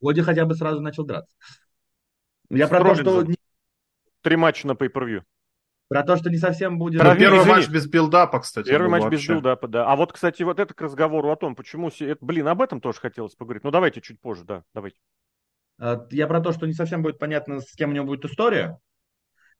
Коди 0.01 0.21
хотя 0.21 0.45
бы 0.45 0.55
сразу 0.55 0.81
начал 0.81 1.05
драться. 1.05 1.33
Я 2.49 2.67
С 2.67 2.69
про 2.69 2.83
то, 2.83 2.95
что, 2.95 3.25
Три 4.21 4.35
матча 4.35 4.67
на 4.67 4.73
pay-per-view. 4.73 5.21
Про 5.89 6.03
то, 6.03 6.17
что 6.17 6.29
не 6.29 6.37
совсем 6.37 6.77
будет... 6.77 6.99
Про- 7.01 7.13
Ну, 7.13 7.19
первый 7.19 7.39
извини. 7.39 7.55
матч 7.55 7.69
без 7.69 7.87
билдапа, 7.87 8.39
кстати. 8.39 8.67
Первый 8.67 8.89
матч 8.89 9.03
без 9.03 9.11
вообще. 9.19 9.33
билдапа, 9.33 9.67
да. 9.67 9.85
А 9.91 9.95
вот, 9.95 10.11
кстати, 10.13 10.43
вот 10.43 10.59
это 10.59 10.73
к 10.73 10.81
разговору 10.81 11.31
о 11.31 11.35
том, 11.37 11.55
почему... 11.55 11.89
блин, 12.21 12.47
об 12.47 12.61
этом 12.61 12.81
тоже 12.81 12.99
хотелось 12.99 13.35
поговорить. 13.35 13.63
Ну, 13.63 13.71
давайте 13.71 14.01
чуть 14.01 14.19
позже, 14.19 14.43
да, 14.43 14.63
давайте. 14.73 14.97
Э, 15.79 15.97
Я 16.11 16.27
про 16.27 16.41
то, 16.41 16.51
что 16.51 16.65
не 16.67 16.73
совсем 16.73 17.01
будет 17.03 17.19
понятно, 17.19 17.61
с 17.61 17.71
кем 17.73 17.91
у 17.91 17.93
него 17.93 18.05
будет 18.05 18.25
история. 18.25 18.77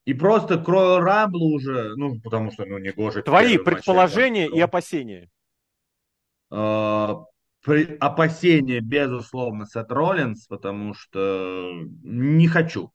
И 0.05 0.13
просто 0.13 0.57
к 0.57 0.67
Royal 0.67 0.99
Rumble 1.01 1.53
уже, 1.53 1.93
ну, 1.95 2.19
потому 2.21 2.51
что, 2.51 2.65
ну, 2.65 2.77
не 2.77 2.91
гоже. 2.91 3.21
Твои 3.23 3.57
предположения 3.57 4.45
это- 4.47 4.55
и 4.55 4.59
опасения. 4.59 5.29
Э, 6.51 7.13
при- 7.63 7.97
Опасения, 7.99 8.79
безусловно, 8.79 9.65
Сет 9.65 9.91
Роллинс, 9.91 10.45
потому 10.47 10.93
что 10.93 11.71
не 12.03 12.47
хочу. 12.47 12.91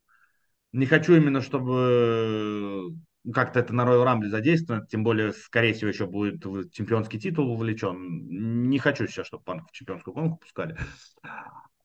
Не 0.71 0.87
хочу 0.87 1.15
именно, 1.15 1.41
чтобы 1.41 2.95
как-то 3.31 3.59
это 3.59 3.73
на 3.73 3.83
Royal 3.83 4.05
Rumble 4.05 4.29
задействовано, 4.29 4.85
тем 4.87 5.03
более, 5.03 5.31
скорее 5.33 5.73
всего, 5.73 5.89
еще 5.89 6.07
будет 6.07 6.43
чемпионский 6.73 7.19
титул 7.19 7.51
увлечен. 7.51 8.69
Не 8.69 8.79
хочу 8.79 9.07
сейчас, 9.07 9.27
чтобы 9.27 9.43
панк 9.43 9.69
в 9.69 9.71
чемпионскую 9.71 10.13
гонку 10.13 10.37
пускали. 10.37 10.77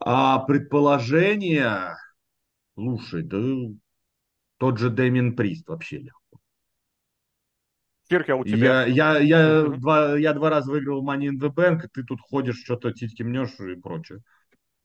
А 0.01 0.39
предположение, 0.41 1.97
слушай, 2.75 3.23
да 3.23 3.39
тот 4.59 4.79
же 4.79 4.91
Дэмин 4.91 5.37
Прист 5.37 5.69
вообще 5.69 5.99
легко. 5.99 6.41
А 8.11 8.37
у 8.37 8.45
тебя? 8.45 8.87
Я, 8.87 9.19
я, 9.19 9.19
я, 9.19 9.63
Мгм. 9.63 9.81
два, 9.81 10.17
я 10.17 10.33
два 10.33 10.51
раза 10.51 10.71
выиграл 10.71 11.07
Money 11.07 11.29
in 11.29 11.39
the 11.39 11.55
Bank, 11.55 11.85
и 11.85 11.89
ты 11.93 12.03
тут 12.05 12.21
ходишь, 12.21 12.63
что-то 12.63 12.93
титьки 12.93 13.23
мнешь 13.23 13.61
и 13.61 13.75
прочее. 13.75 14.21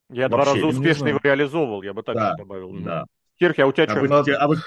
Я 0.10 0.28
два 0.28 0.40
вообще 0.40 0.60
раза 0.60 0.68
не 0.68 0.74
успешно 0.78 1.08
его 1.08 1.20
реализовывал, 1.24 1.82
я 1.84 1.94
бы 1.94 2.04
так 2.04 2.18
Да, 2.18 2.36
добавил. 2.36 2.72
Да. 2.84 3.06
Кирки, 3.40 3.62
а 3.62 3.68
у 3.68 3.72
тебя 3.72 3.88
А 3.88 3.96
что? 3.96 4.02
вы, 4.02 4.34
а 4.36 4.48
вы 4.48 4.58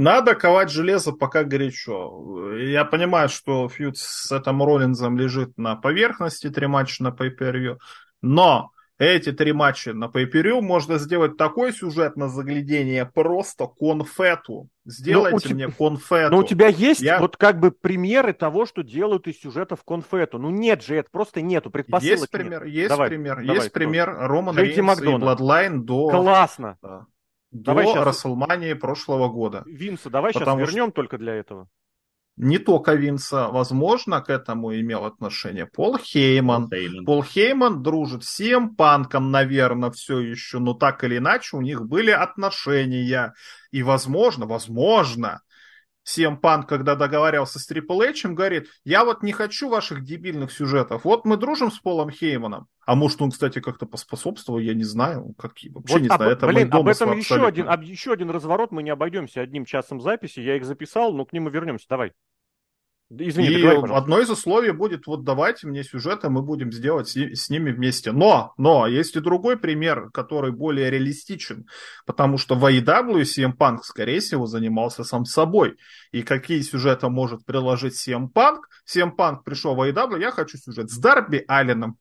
Надо 0.00 0.34
ковать 0.34 0.70
железо, 0.70 1.12
пока 1.12 1.44
горячо. 1.44 2.54
Я 2.56 2.86
понимаю, 2.86 3.28
что 3.28 3.68
фьюд 3.68 3.98
с 3.98 4.32
этим 4.32 4.62
Роллинзом 4.62 5.18
лежит 5.18 5.58
на 5.58 5.76
поверхности, 5.76 6.48
три 6.48 6.66
матча 6.66 7.02
на 7.02 7.08
pay 7.08 7.76
но 8.22 8.70
эти 8.96 9.30
три 9.30 9.52
матча 9.52 9.92
на 9.92 10.06
pay 10.06 10.60
можно 10.62 10.96
сделать 10.96 11.36
такой 11.36 11.74
сюжет 11.74 12.16
на 12.16 12.30
заглядение, 12.30 13.04
просто 13.04 13.66
конфету. 13.66 14.68
Сделайте 14.86 15.50
те- 15.50 15.54
мне 15.54 15.68
конфету. 15.68 16.30
Но 16.32 16.38
у 16.38 16.44
тебя 16.44 16.68
есть 16.68 17.02
Я- 17.02 17.18
вот 17.20 17.36
как 17.36 17.60
бы 17.60 17.70
примеры 17.70 18.32
того, 18.32 18.64
что 18.64 18.82
делают 18.82 19.26
из 19.26 19.38
сюжетов 19.38 19.84
конфету. 19.84 20.38
Ну 20.38 20.48
нет 20.48 20.82
же, 20.82 20.96
это 20.96 21.10
просто 21.10 21.42
нету, 21.42 21.70
предпосылок 21.70 22.20
Есть 22.20 22.22
нет. 22.22 22.30
пример, 22.30 22.64
есть 22.64 22.88
Давай, 22.88 23.10
пример, 23.10 23.36
давай, 23.36 23.54
есть 23.56 23.68
кто? 23.68 23.74
пример 23.74 24.16
Роман 24.18 24.56
Рейнс 24.56 24.78
и 24.78 24.80
Макдональд. 24.80 25.20
Бладлайн 25.24 25.82
до, 25.84 26.08
Классно. 26.08 26.78
да, 26.80 27.04
Давай 27.50 27.84
до 27.84 27.92
щас- 27.94 28.06
Расселмании 28.06 28.74
прошлого 28.74 29.28
года. 29.28 29.62
Винса, 29.66 30.10
давай 30.10 30.32
сейчас 30.32 30.40
Потому 30.40 30.64
что- 30.64 30.70
вернем 30.76 30.92
только 30.92 31.18
для 31.18 31.34
этого. 31.34 31.68
Не 32.36 32.58
только 32.58 32.94
Винса, 32.94 33.48
возможно, 33.48 34.22
к 34.22 34.30
этому 34.30 34.74
имел 34.74 35.04
отношение 35.04 35.66
Пол 35.66 35.98
Хейман. 35.98 36.70
Хейман. 36.70 37.04
Пол 37.04 37.22
Хейман 37.22 37.82
дружит 37.82 38.24
с 38.24 38.40
CM 38.40 38.74
Панком, 38.76 39.30
наверное, 39.30 39.90
все 39.90 40.20
еще, 40.20 40.58
но 40.58 40.72
так 40.74 41.04
или 41.04 41.18
иначе 41.18 41.56
у 41.56 41.60
них 41.60 41.82
были 41.86 42.10
отношения. 42.12 43.34
И, 43.72 43.82
возможно, 43.82 44.46
возможно, 44.46 45.40
CM 46.06 46.38
Панк, 46.38 46.68
когда 46.68 46.94
договаривался 46.94 47.58
с 47.58 47.70
Triple 47.70 48.08
H, 48.10 48.24
говорит, 48.24 48.68
я 48.84 49.04
вот 49.04 49.22
не 49.22 49.32
хочу 49.32 49.68
ваших 49.68 50.02
дебильных 50.04 50.50
сюжетов. 50.50 51.04
Вот 51.04 51.24
мы 51.24 51.36
дружим 51.36 51.70
с 51.70 51.78
Полом 51.78 52.10
Хейманом. 52.10 52.66
А 52.86 52.94
может, 52.94 53.20
он, 53.22 53.30
кстати, 53.30 53.60
как-то 53.60 53.86
поспособствовал, 53.86 54.58
я 54.58 54.74
не 54.74 54.84
знаю. 54.84 55.34
Как, 55.38 55.52
вообще 55.70 55.92
Вот 55.94 56.00
не 56.00 56.08
об- 56.08 56.16
знаю, 56.16 56.32
это 56.32 56.46
блин, 56.46 56.72
об 56.72 56.88
этом 56.88 57.12
еще 57.16 57.46
один, 57.46 57.68
об- 57.68 57.82
еще 57.82 58.12
один 58.12 58.30
разворот, 58.30 58.72
мы 58.72 58.82
не 58.82 58.90
обойдемся 58.90 59.42
одним 59.42 59.64
часом 59.64 60.00
записи. 60.00 60.40
Я 60.40 60.56
их 60.56 60.64
записал, 60.64 61.12
но 61.12 61.24
к 61.24 61.32
ним 61.32 61.44
мы 61.44 61.50
вернемся. 61.50 61.86
Давай. 61.88 62.12
Извини, 63.12 63.48
и 63.48 63.62
пожалуйста. 63.64 63.96
одно 63.96 64.20
из 64.20 64.30
условий 64.30 64.70
будет, 64.70 65.06
вот 65.08 65.24
давайте 65.24 65.66
мне 65.66 65.82
сюжеты, 65.82 66.30
мы 66.30 66.42
будем 66.42 66.70
сделать 66.70 67.08
с, 67.08 67.16
с 67.16 67.50
ними 67.50 67.72
вместе. 67.72 68.12
Но, 68.12 68.54
но, 68.56 68.86
есть 68.86 69.16
и 69.16 69.20
другой 69.20 69.56
пример, 69.58 70.10
который 70.12 70.52
более 70.52 70.90
реалистичен, 70.90 71.66
потому 72.06 72.38
что 72.38 72.54
в 72.54 72.64
AEW 72.64 73.22
CM 73.22 73.56
Punk, 73.56 73.78
скорее 73.82 74.20
всего, 74.20 74.46
занимался 74.46 75.02
сам 75.02 75.24
собой. 75.24 75.76
И 76.12 76.22
какие 76.22 76.60
сюжеты 76.60 77.08
может 77.08 77.44
приложить 77.44 77.94
CM 77.94 78.28
Punk? 78.32 78.58
CM 78.86 79.16
Punk 79.16 79.38
пришел 79.44 79.74
в 79.74 79.80
AEW, 79.80 80.20
я 80.20 80.30
хочу 80.30 80.56
сюжет 80.56 80.88
с 80.88 80.96
Дарби 80.96 81.44
Алленом. 81.48 81.96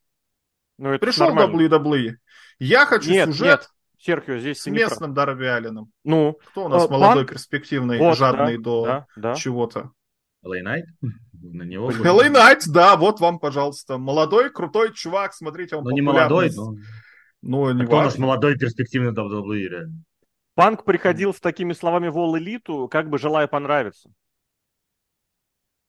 Ну, 0.77 0.91
это 0.91 1.05
Пришел 1.05 1.31
в 1.31 1.33
нормально. 1.33 1.75
WWE, 1.75 2.17
я 2.59 2.85
хочу 2.85 3.09
Нет, 3.09 3.29
сюжет 3.29 3.61
нет, 3.61 3.69
Серхио, 3.97 4.37
здесь 4.37 4.61
с 4.61 4.67
местным 4.67 5.13
Дарби 5.13 5.45
Алленом. 5.45 5.91
Ну, 6.03 6.37
Кто 6.51 6.65
у 6.65 6.69
нас 6.69 6.85
Э, 6.85 6.87
молодой, 6.87 7.23
Punk- 7.23 7.31
перспективный, 7.31 7.97
вот, 7.97 8.15
жадный 8.15 8.57
да, 8.57 8.63
до 8.63 8.85
да, 8.85 9.05
да. 9.15 9.33
чего-то? 9.35 9.91
LA 10.43 10.62
Knight? 10.63 10.84
На 11.41 11.63
него. 11.63 11.91
LA 11.91 12.32
Knight, 12.32 12.62
да, 12.67 12.95
вот 12.95 13.19
вам, 13.19 13.39
пожалуйста. 13.39 13.97
Молодой, 13.97 14.52
крутой 14.52 14.93
чувак, 14.93 15.34
смотрите, 15.34 15.75
он 15.75 15.84
Ну, 15.84 15.91
не 15.91 16.02
молодой, 16.02 16.52
но... 16.56 16.75
Ну, 17.42 17.71
не 17.71 17.83
А 17.83 17.85
кто 17.85 17.98
у 17.98 18.02
нас 18.02 18.17
молодой 18.17 18.58
перспективный 18.58 19.13
WWE, 19.13 19.58
реально? 19.58 20.04
Панк 20.56 20.83
приходил 20.83 21.33
с 21.33 21.40
такими 21.40 21.71
словами 21.71 22.10
в 22.10 22.17
All 22.17 22.37
Elite, 22.37 22.90
как 22.90 23.10
бы 23.10 23.17
желая 23.17 23.48
понравиться. 23.48 24.12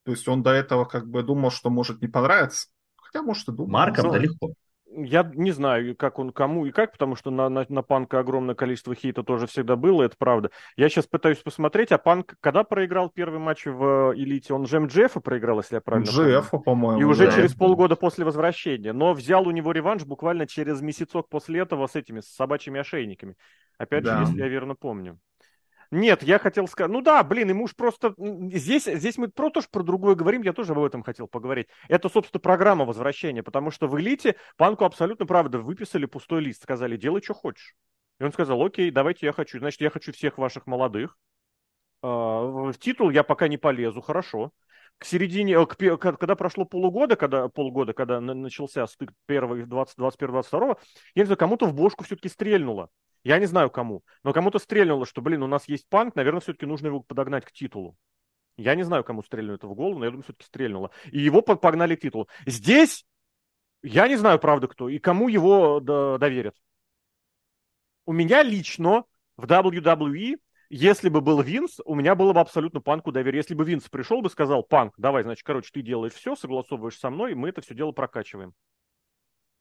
То 0.04 0.12
есть 0.12 0.26
он 0.28 0.42
до 0.42 0.50
этого 0.50 0.84
как 0.84 1.08
бы 1.08 1.22
думал, 1.22 1.50
что 1.50 1.70
может 1.70 2.00
не 2.00 2.08
понравиться. 2.08 2.68
Хотя, 2.96 3.22
может, 3.22 3.48
и 3.48 3.52
думал. 3.52 3.70
Марком, 3.70 4.06
не 4.06 4.12
да 4.12 4.18
легко. 4.18 4.52
Я 4.92 5.30
не 5.34 5.52
знаю, 5.52 5.96
как 5.96 6.18
он 6.18 6.32
кому 6.32 6.66
и 6.66 6.70
как, 6.70 6.92
потому 6.92 7.16
что 7.16 7.30
на, 7.30 7.48
на, 7.48 7.64
на 7.68 7.82
Панка 7.82 8.18
огромное 8.18 8.54
количество 8.54 8.94
хейта 8.94 9.22
тоже 9.22 9.46
всегда 9.46 9.76
было, 9.76 10.02
это 10.02 10.16
правда. 10.18 10.50
Я 10.76 10.88
сейчас 10.88 11.06
пытаюсь 11.06 11.38
посмотреть, 11.38 11.92
а 11.92 11.98
Панк 11.98 12.34
когда 12.40 12.64
проиграл 12.64 13.08
первый 13.08 13.38
матч 13.38 13.66
в 13.66 14.12
Элите? 14.16 14.52
Он 14.54 14.66
же 14.66 14.80
МДФ 14.80 15.22
проиграл, 15.22 15.58
если 15.58 15.76
я 15.76 15.80
правильно 15.80 16.10
Джеффа, 16.10 16.58
по-моему. 16.58 17.00
И 17.00 17.04
уже 17.04 17.26
да. 17.26 17.32
через 17.32 17.54
полгода 17.54 17.96
после 17.96 18.24
возвращения. 18.24 18.92
Но 18.92 19.12
взял 19.12 19.46
у 19.46 19.50
него 19.50 19.72
реванш 19.72 20.04
буквально 20.04 20.46
через 20.46 20.80
месяцок 20.80 21.28
после 21.28 21.60
этого 21.60 21.86
с 21.86 21.94
этими, 21.94 22.20
с 22.20 22.26
собачьими 22.26 22.80
ошейниками. 22.80 23.36
Опять 23.78 24.04
да. 24.04 24.18
же, 24.18 24.24
если 24.24 24.40
я 24.40 24.48
верно 24.48 24.74
помню. 24.74 25.18
Нет, 25.90 26.22
я 26.22 26.38
хотел 26.38 26.68
сказать, 26.68 26.92
ну 26.92 27.00
да, 27.00 27.22
блин, 27.24 27.48
ему 27.48 27.64
уж 27.64 27.74
просто, 27.74 28.14
здесь, 28.16 28.84
здесь 28.84 29.18
мы 29.18 29.28
про 29.28 29.50
то, 29.50 29.60
что 29.60 29.70
про 29.70 29.82
другое 29.82 30.14
говорим, 30.14 30.42
я 30.42 30.52
тоже 30.52 30.72
об 30.72 30.84
этом 30.84 31.02
хотел 31.02 31.26
поговорить. 31.26 31.66
Это, 31.88 32.08
собственно, 32.08 32.40
программа 32.40 32.84
возвращения, 32.84 33.42
потому 33.42 33.72
что 33.72 33.88
в 33.88 33.98
«Элите» 33.98 34.36
Панку 34.56 34.84
абсолютно, 34.84 35.26
правда, 35.26 35.58
выписали 35.58 36.06
пустой 36.06 36.42
лист, 36.42 36.62
сказали, 36.62 36.96
делай, 36.96 37.20
что 37.22 37.34
хочешь. 37.34 37.74
И 38.20 38.24
он 38.24 38.32
сказал, 38.32 38.62
окей, 38.64 38.92
давайте 38.92 39.26
я 39.26 39.32
хочу, 39.32 39.58
значит, 39.58 39.80
я 39.80 39.90
хочу 39.90 40.12
всех 40.12 40.38
ваших 40.38 40.68
молодых, 40.68 41.16
а, 42.02 42.70
в 42.72 42.78
титул 42.78 43.10
я 43.10 43.22
пока 43.22 43.48
не 43.48 43.58
полезу, 43.58 44.00
хорошо. 44.00 44.52
К 44.98 45.04
середине, 45.04 45.54
э, 45.54 45.66
к, 45.66 45.76
когда 45.98 46.34
прошло 46.34 46.64
полугода, 46.64 47.16
когда, 47.16 47.48
полгода, 47.48 47.94
когда 47.94 48.20
начался 48.20 48.86
стык 48.86 49.12
первого 49.26 49.64
21-22, 49.66 50.78
я 51.14 51.22
не 51.22 51.26
знаю, 51.26 51.38
кому-то 51.38 51.66
в 51.66 51.74
бошку 51.74 52.04
все-таки 52.04 52.28
стрельнуло. 52.28 52.90
Я 53.22 53.38
не 53.38 53.46
знаю 53.46 53.70
кому, 53.70 54.02
но 54.22 54.32
кому-то 54.32 54.58
стрельнуло, 54.58 55.04
что, 55.06 55.20
блин, 55.20 55.42
у 55.42 55.46
нас 55.46 55.68
есть 55.68 55.88
панк, 55.88 56.14
наверное, 56.14 56.40
все-таки 56.40 56.66
нужно 56.66 56.86
его 56.86 57.00
подогнать 57.00 57.44
к 57.44 57.52
титулу. 57.52 57.96
Я 58.56 58.74
не 58.74 58.82
знаю, 58.82 59.04
кому 59.04 59.22
стрельнуло 59.22 59.56
это 59.56 59.66
в 59.66 59.74
голову, 59.74 59.98
но 59.98 60.04
я 60.04 60.10
думаю, 60.10 60.24
все-таки 60.24 60.46
стрельнуло. 60.46 60.90
И 61.12 61.18
его 61.18 61.42
погнали 61.42 61.96
к 61.96 62.00
титулу. 62.00 62.28
Здесь 62.46 63.06
я 63.82 64.08
не 64.08 64.16
знаю, 64.16 64.38
правда, 64.38 64.68
кто 64.68 64.88
и 64.88 64.98
кому 64.98 65.28
его 65.28 65.80
доверят. 65.80 66.56
У 68.04 68.12
меня 68.12 68.42
лично 68.42 69.04
в 69.36 69.44
WWE, 69.44 70.36
если 70.68 71.08
бы 71.08 71.20
был 71.20 71.40
Винс, 71.42 71.80
у 71.84 71.94
меня 71.94 72.14
было 72.14 72.32
бы 72.32 72.40
абсолютно 72.40 72.80
панку 72.80 73.12
доверие. 73.12 73.38
Если 73.38 73.54
бы 73.54 73.64
Винс 73.64 73.88
пришел 73.88 74.20
бы 74.20 74.30
сказал, 74.30 74.62
панк, 74.62 74.94
давай, 74.98 75.22
значит, 75.22 75.44
короче, 75.44 75.70
ты 75.72 75.82
делаешь 75.82 76.12
все, 76.12 76.36
согласовываешь 76.36 76.98
со 76.98 77.10
мной, 77.10 77.32
и 77.32 77.34
мы 77.34 77.48
это 77.48 77.60
все 77.60 77.74
дело 77.74 77.92
прокачиваем. 77.92 78.54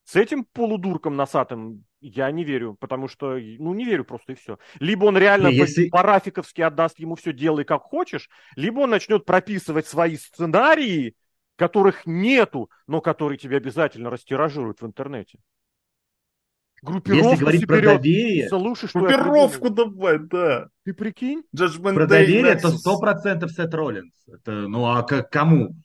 С 0.04 0.16
этим 0.16 0.44
полудурком 0.44 1.16
носатым 1.16 1.86
я 2.02 2.32
не 2.32 2.44
верю, 2.44 2.76
потому 2.80 3.08
что, 3.08 3.38
ну, 3.38 3.74
не 3.74 3.86
верю 3.86 4.06
просто 4.06 4.34
и 4.34 4.36
все. 4.36 4.58
Либо 4.80 5.06
он 5.06 5.18
реально 5.18 5.48
если... 5.48 5.90
по-рафиковски 5.90 6.62
отдаст 6.62 7.00
ему 7.00 7.16
все 7.16 7.34
делай 7.34 7.66
как 7.66 7.82
хочешь, 7.84 8.30
либо 8.56 8.82
он 8.82 8.90
начнет 8.90 9.26
прописывать 9.26 9.88
свои 9.88 10.18
сценарии, 10.18 11.16
которых 11.56 12.06
нету, 12.06 12.70
но 12.88 13.02
которые 13.02 13.38
тебе 13.38 13.58
обязательно 13.58 14.10
растиражируют 14.10 14.82
в 14.82 14.86
интернете. 14.86 15.40
Группировку 16.82 17.32
Если 17.32 17.42
говорить 17.42 17.68
про 17.68 17.82
доверие... 17.82 18.48
Слушай, 18.48 18.88
что 18.88 19.00
Группировку 19.00 19.70
давай, 19.70 20.20
да. 20.20 20.70
Ты 20.86 20.94
прикинь? 20.94 21.44
Judgment 21.54 21.96
про 21.96 22.08
доверие 22.08 22.54
это 22.54 22.70
сто 22.70 22.98
процентов 23.00 23.52
Сет 23.52 23.74
Роллинс. 23.74 24.14
Это, 24.28 24.52
ну 24.68 24.86
а 24.86 25.04
к 25.04 25.24
кому? 25.24 25.76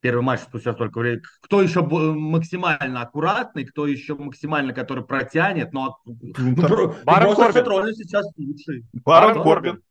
Первый 0.00 0.22
матч 0.22 0.40
спустя 0.40 0.72
столько 0.74 0.98
времени. 0.98 1.22
Кто 1.42 1.62
еще 1.62 1.82
максимально 1.82 3.02
аккуратный, 3.02 3.64
кто 3.64 3.86
еще 3.86 4.14
максимально, 4.14 4.72
который 4.72 5.04
протянет, 5.04 5.72
но 5.72 5.98
ну, 6.04 6.16
ну, 6.36 6.94
Барон 7.04 7.34
Корбин. 7.34 7.94
сейчас 7.94 8.26
лучший. 8.36 8.84
Барон 8.92 9.42
Корбин. 9.42 9.82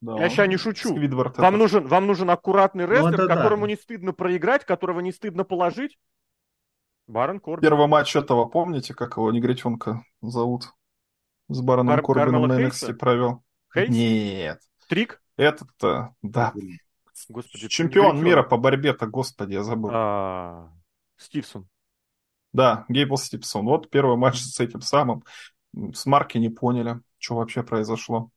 Да. 0.00 0.16
Я 0.18 0.30
сейчас 0.30 0.48
не 0.48 0.56
шучу. 0.56 0.94
вам 1.36 1.58
нужен, 1.58 1.86
вам 1.86 2.06
нужен 2.06 2.30
аккуратный 2.30 2.86
ну, 2.86 2.92
рестлер, 2.92 3.22
ну, 3.22 3.28
которому 3.28 3.66
да. 3.66 3.68
не 3.68 3.76
стыдно 3.76 4.12
проиграть, 4.14 4.64
которого 4.64 5.00
не 5.00 5.12
стыдно 5.12 5.44
положить. 5.44 5.98
Барон 7.06 7.38
Корбин. 7.38 7.68
Первый 7.68 7.86
матч 7.86 8.16
этого, 8.16 8.46
помните, 8.46 8.94
как 8.94 9.16
его 9.16 9.30
негритенка 9.30 10.04
зовут? 10.22 10.72
С 11.48 11.60
Бароном 11.60 11.96
Бар- 11.96 12.02
Корбином 12.02 12.46
на 12.46 12.60
NXT 12.60 12.94
провел. 12.94 13.42
Хейс? 13.74 13.90
Нет. 13.90 14.60
Трик? 14.88 15.20
Этот-то, 15.36 16.14
да. 16.22 16.52
Господи, 17.28 17.68
Чемпион 17.68 18.22
мира 18.22 18.42
по 18.42 18.56
борьбе-то, 18.56 19.06
господи, 19.06 19.54
я 19.54 19.62
забыл. 19.62 19.90
А, 19.92 20.70
Стивсон. 21.16 21.68
Да, 22.52 22.84
Гейбл 22.88 23.16
Стивсон. 23.16 23.64
Вот 23.64 23.90
первый 23.90 24.16
матч 24.16 24.40
с 24.40 24.58
этим 24.60 24.80
самым. 24.80 25.22
С 25.94 26.06
Марки 26.06 26.38
не 26.38 26.48
поняли, 26.48 27.00
что 27.18 27.36
вообще 27.36 27.62
произошло. 27.62 28.30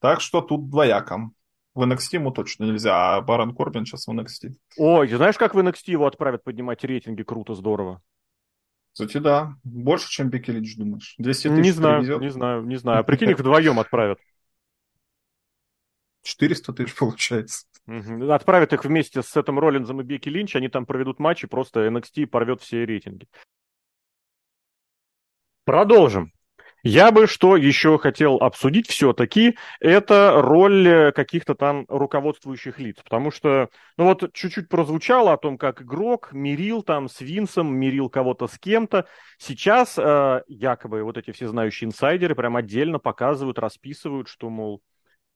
Так 0.00 0.20
что 0.20 0.42
тут 0.42 0.68
двояком. 0.68 1.32
В 1.74 1.82
NXT 1.82 2.14
ему 2.14 2.30
точно 2.30 2.64
нельзя, 2.64 3.16
а 3.16 3.20
Барон 3.20 3.54
Корбин 3.54 3.84
сейчас 3.84 4.06
в 4.06 4.10
NXT. 4.10 4.54
Ой, 4.78 5.08
знаешь, 5.08 5.36
как 5.36 5.54
в 5.54 5.58
NXT 5.58 5.90
его 5.90 6.06
отправят 6.06 6.42
поднимать 6.42 6.82
рейтинги? 6.84 7.22
Круто, 7.22 7.54
здорово. 7.54 8.02
Кстати, 8.92 9.18
да. 9.18 9.56
Больше, 9.62 10.08
чем 10.08 10.30
Бекки 10.30 10.50
Линч, 10.50 10.74
думаешь? 10.76 11.14
200 11.18 11.48
тысяч 11.48 11.62
Не 11.64 11.70
знаю, 11.70 11.98
привезет? 12.00 12.20
не 12.22 12.30
знаю, 12.30 12.62
не 12.62 12.76
знаю. 12.76 13.00
А 13.00 13.02
прикинь, 13.02 13.30
их 13.30 13.38
вдвоем 13.38 13.78
отправят. 13.78 14.18
400 16.22 16.72
тысяч 16.72 16.94
получается. 16.94 17.66
Отправят 17.86 18.72
их 18.72 18.84
вместе 18.84 19.22
с 19.22 19.28
Сетом 19.28 19.58
Роллинзом 19.58 20.00
и 20.00 20.04
Бекки 20.04 20.28
Линч, 20.28 20.56
они 20.56 20.68
там 20.68 20.86
проведут 20.86 21.20
матч, 21.20 21.44
и 21.44 21.46
просто 21.46 21.86
NXT 21.86 22.26
порвет 22.26 22.60
все 22.60 22.84
рейтинги. 22.84 23.26
Продолжим. 25.64 26.32
Я 26.88 27.10
бы 27.10 27.26
что 27.26 27.56
еще 27.56 27.98
хотел 27.98 28.36
обсудить 28.36 28.88
все-таки, 28.88 29.56
это 29.80 30.34
роль 30.36 31.12
каких-то 31.12 31.56
там 31.56 31.84
руководствующих 31.88 32.78
лиц. 32.78 32.98
Потому 33.02 33.32
что, 33.32 33.70
ну 33.96 34.04
вот 34.04 34.32
чуть-чуть 34.32 34.68
прозвучало 34.68 35.32
о 35.32 35.36
том, 35.36 35.58
как 35.58 35.82
игрок 35.82 36.28
мирил 36.32 36.82
там 36.82 37.08
с 37.08 37.20
Винсом, 37.20 37.76
мирил 37.76 38.08
кого-то 38.08 38.46
с 38.46 38.56
кем-то. 38.56 39.06
Сейчас 39.36 39.98
э, 39.98 40.42
якобы 40.46 41.02
вот 41.02 41.18
эти 41.18 41.32
все 41.32 41.48
знающие 41.48 41.88
инсайдеры 41.88 42.36
прям 42.36 42.54
отдельно 42.54 43.00
показывают, 43.00 43.58
расписывают, 43.58 44.28
что, 44.28 44.48
мол, 44.48 44.80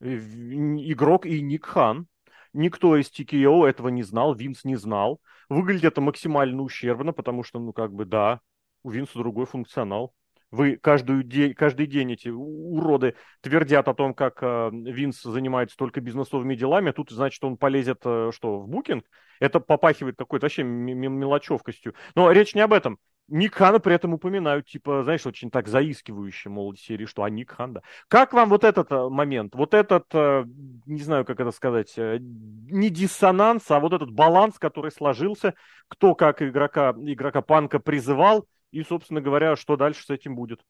игрок 0.01 1.27
и 1.27 1.41
Ник 1.41 1.67
Хан. 1.67 2.07
Никто 2.53 2.97
из 2.97 3.11
TKO 3.11 3.67
этого 3.67 3.89
не 3.89 4.03
знал, 4.03 4.35
Винс 4.35 4.65
не 4.65 4.77
знал. 4.77 5.21
Выглядит 5.49 5.85
это 5.85 6.01
максимально 6.01 6.63
ущербно, 6.63 7.13
потому 7.13 7.43
что, 7.43 7.59
ну, 7.59 7.73
как 7.73 7.93
бы, 7.93 8.05
да, 8.05 8.41
у 8.83 8.91
Винса 8.91 9.19
другой 9.19 9.47
функционал. 9.47 10.15
Вы 10.51 10.77
каждую 10.77 11.23
день, 11.23 11.55
каждый 11.55 11.87
день 11.87 12.13
эти 12.13 12.29
уроды 12.29 13.15
твердят 13.41 13.87
о 13.87 13.95
том, 13.95 14.15
как 14.15 14.43
э, 14.43 14.71
Винс 14.73 15.23
занимается 15.23 15.77
только 15.77 16.01
бизнесовыми 16.01 16.57
делами, 16.57 16.91
а 16.91 16.93
тут, 16.93 17.11
значит, 17.11 17.43
он 17.45 17.57
полезет, 17.57 18.01
э, 18.05 18.31
что, 18.35 18.59
в 18.59 18.69
букинг? 18.69 19.05
Это 19.39 19.61
попахивает 19.61 20.17
какой-то 20.19 20.47
вообще 20.47 20.65
мелочевкостью. 20.65 21.95
Но 22.17 22.31
речь 22.33 22.55
не 22.55 22.63
об 22.63 22.73
этом. 22.73 22.99
Ник 23.31 23.57
при 23.57 23.95
этом 23.95 24.12
упоминают, 24.12 24.66
типа, 24.66 25.05
знаешь, 25.05 25.24
очень 25.24 25.51
так 25.51 25.68
заискивающе, 25.68 26.49
мол, 26.49 26.74
серии, 26.74 27.07
что 27.07 27.22
а 27.22 27.31
Ник 27.31 27.53
Хан, 27.53 27.74
да. 27.74 27.83
Как 28.09 28.33
вам 28.33 28.49
вот 28.49 28.64
этот 28.64 28.91
э, 28.91 29.09
момент, 29.09 29.55
вот 29.55 29.72
этот, 29.72 30.07
э, 30.12 30.45
не 30.87 31.01
знаю, 31.01 31.24
как 31.24 31.39
это 31.39 31.53
сказать, 31.53 31.95
э, 31.97 32.18
не 32.20 32.91
диссонанс, 32.91 33.70
а 33.70 33.78
вот 33.78 33.93
этот 33.93 34.11
баланс, 34.11 34.59
который 34.59 34.91
сложился, 34.91 35.55
кто 35.87 36.16
как 36.16 36.43
игрока, 36.43 36.93
игрока 36.99 37.41
Панка 37.41 37.78
призывал, 37.78 38.49
и, 38.72 38.83
собственно 38.83 39.20
говоря, 39.20 39.55
что 39.55 39.76
дальше 39.76 40.05
с 40.05 40.11
этим 40.11 40.35
будет? 40.35 40.61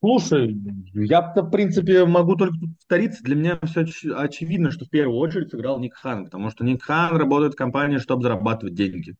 Слушай, 0.00 0.56
я, 0.94 1.20
в 1.20 1.50
принципе, 1.50 2.04
могу 2.06 2.34
только 2.36 2.56
повториться. 2.78 3.22
Для 3.22 3.36
меня 3.36 3.58
все 3.64 3.82
оч- 3.82 4.12
очевидно, 4.14 4.70
что 4.70 4.84
в 4.86 4.90
первую 4.90 5.18
очередь 5.18 5.50
сыграл 5.50 5.78
Ник 5.78 5.94
Хан, 5.94 6.24
потому 6.24 6.50
что 6.50 6.64
Ник 6.64 6.82
Хан 6.82 7.16
работает 7.16 7.52
в 7.52 7.56
компании, 7.56 7.98
чтобы 7.98 8.22
зарабатывать 8.22 8.74
деньги. 8.74 9.14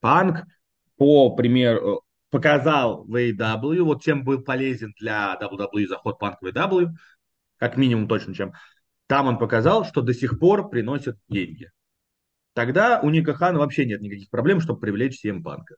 Панк, 0.00 0.44
по 0.96 1.34
примеру, 1.34 2.02
показал 2.30 3.04
в 3.04 3.14
AEW, 3.14 3.82
вот 3.82 4.02
чем 4.02 4.24
был 4.24 4.42
полезен 4.42 4.92
для 4.98 5.36
WWE 5.36 5.86
заход 5.86 6.18
Панк 6.18 6.40
в 6.40 6.46
AEW, 6.46 6.90
как 7.56 7.76
минимум 7.76 8.08
точно 8.08 8.34
чем. 8.34 8.52
Там 9.06 9.26
он 9.26 9.38
показал, 9.38 9.84
что 9.84 10.02
до 10.02 10.14
сих 10.14 10.38
пор 10.38 10.70
приносит 10.70 11.16
деньги. 11.28 11.70
Тогда 12.54 13.00
у 13.02 13.10
Ника 13.10 13.34
Хана 13.34 13.58
вообще 13.58 13.86
нет 13.86 14.00
никаких 14.02 14.30
проблем, 14.30 14.60
чтобы 14.60 14.80
привлечь 14.80 15.24
CM 15.24 15.42
Панка. 15.42 15.76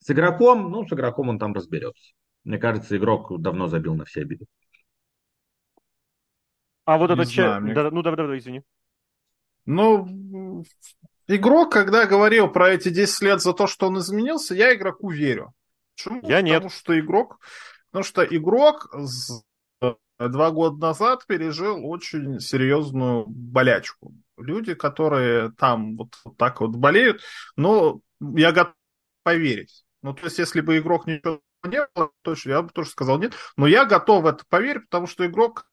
С 0.00 0.10
игроком, 0.10 0.70
ну, 0.70 0.86
с 0.86 0.92
игроком 0.92 1.30
он 1.30 1.38
там 1.38 1.54
разберется. 1.54 2.12
Мне 2.44 2.58
кажется, 2.58 2.96
игрок 2.96 3.40
давно 3.40 3.68
забил 3.68 3.94
на 3.94 4.04
все 4.04 4.20
обиды. 4.22 4.46
А 6.84 6.98
вот 6.98 7.10
этот 7.10 7.28
человек... 7.28 7.62
Мне... 7.62 7.74
Да, 7.74 7.90
ну, 7.90 8.02
давай, 8.02 8.16
давай, 8.16 8.38
извини. 8.38 8.62
Ну, 9.64 10.64
игрок, 11.26 11.72
когда 11.72 12.06
говорил 12.06 12.48
про 12.48 12.70
эти 12.70 12.90
10 12.90 13.22
лет 13.22 13.40
за 13.40 13.54
то, 13.54 13.66
что 13.66 13.86
он 13.86 13.98
изменился, 13.98 14.54
я 14.54 14.74
игроку 14.74 15.10
верю. 15.10 15.54
Почему? 15.96 16.20
Я 16.28 16.42
нет. 16.42 16.56
Потому 16.56 16.70
что 16.70 17.00
игрок... 17.00 17.40
Потому 17.90 18.04
что 18.04 18.24
игрок 18.24 18.94
два 20.18 20.50
года 20.50 20.76
назад 20.76 21.26
пережил 21.26 21.86
очень 21.86 22.40
серьезную 22.40 23.24
болячку. 23.26 24.14
Люди, 24.36 24.74
которые 24.74 25.52
там 25.52 25.96
вот, 25.96 26.14
вот 26.24 26.36
так 26.36 26.60
вот 26.60 26.76
болеют, 26.76 27.22
ну, 27.56 28.02
я 28.20 28.52
готов 28.52 28.74
поверить. 29.22 29.84
Ну, 30.02 30.12
то 30.12 30.24
есть, 30.24 30.38
если 30.38 30.60
бы 30.60 30.78
игрок 30.78 31.06
ничего 31.06 31.40
не 31.68 31.86
было, 31.94 32.10
точно, 32.22 32.50
я 32.50 32.62
бы 32.62 32.70
тоже 32.70 32.90
сказал 32.90 33.18
нет. 33.18 33.34
Но 33.56 33.66
я 33.66 33.84
готов 33.84 34.22
в 34.24 34.26
это 34.26 34.44
поверить, 34.48 34.84
потому 34.84 35.06
что 35.06 35.26
игрок 35.26 35.66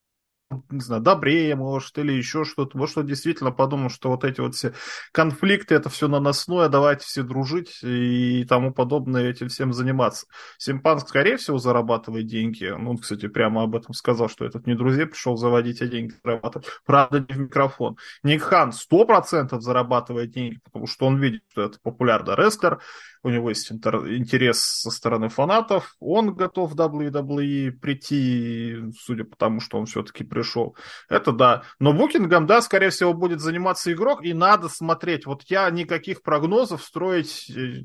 не 0.70 0.80
знаю, 0.80 1.02
добрее, 1.02 1.56
может, 1.56 1.98
или 1.98 2.12
еще 2.14 2.44
что-то. 2.44 2.78
Может, 2.78 2.98
он 3.00 3.08
действительно 3.08 3.52
подумал, 3.52 3.90
что 3.90 4.10
вот 4.10 4.24
эти 4.24 4.42
вот 4.42 4.56
все 4.56 4.74
конфликты, 5.12 5.76
это 5.76 5.90
все 5.90 6.08
наносное, 6.08 6.70
давайте 6.70 7.06
все 7.06 7.24
дружить 7.24 7.80
и 7.84 8.46
тому 8.48 8.74
подобное, 8.74 9.30
этим 9.30 9.50
всем 9.50 9.74
заниматься. 9.74 10.28
Симпан, 10.58 11.00
скорее 11.00 11.38
всего, 11.38 11.58
зарабатывает 11.58 12.28
деньги. 12.28 12.66
Ну, 12.78 12.92
он, 12.92 12.98
кстати, 12.98 13.28
прямо 13.28 13.64
об 13.64 13.76
этом 13.76 13.94
сказал, 13.94 14.30
что 14.30 14.46
этот 14.46 14.68
не 14.68 14.76
друзей 14.76 15.06
пришел 15.06 15.38
заводить, 15.38 15.82
а 15.82 15.88
деньги 15.88 16.14
зарабатывать. 16.24 16.68
Правда, 16.86 17.20
не 17.20 17.34
в 17.34 17.40
микрофон. 17.40 17.98
Ник 18.24 18.42
Хан 18.42 18.72
100% 18.72 19.60
зарабатывает 19.60 20.32
деньги, 20.32 20.60
потому 20.64 20.88
что 20.88 21.06
он 21.06 21.20
видит, 21.20 21.44
что 21.52 21.64
это 21.64 21.78
популярный 21.82 22.36
рестлер, 22.36 22.80
у 23.24 23.30
него 23.30 23.50
есть 23.50 23.72
интерес 23.72 24.60
со 24.60 24.90
стороны 24.90 25.30
фанатов, 25.30 25.96
он 26.00 26.34
готов 26.34 26.72
в 26.72 26.76
WWE 26.76 27.72
прийти, 27.72 28.78
судя 29.00 29.26
по 29.26 29.36
тому, 29.36 29.60
что 29.60 29.78
он 29.78 29.86
все-таки 29.86 30.24
пришел. 30.42 30.76
Это 31.10 31.32
да. 31.32 31.64
Но 31.80 31.94
букингом, 31.94 32.48
да, 32.48 32.62
скорее 32.62 32.90
всего, 32.90 33.14
будет 33.14 33.40
заниматься 33.40 33.92
игрок, 33.92 34.24
и 34.24 34.34
надо 34.34 34.70
смотреть. 34.70 35.26
Вот 35.26 35.44
я 35.48 35.70
никаких 35.70 36.22
прогнозов 36.22 36.84
строить, 36.84 37.50
э, 37.50 37.84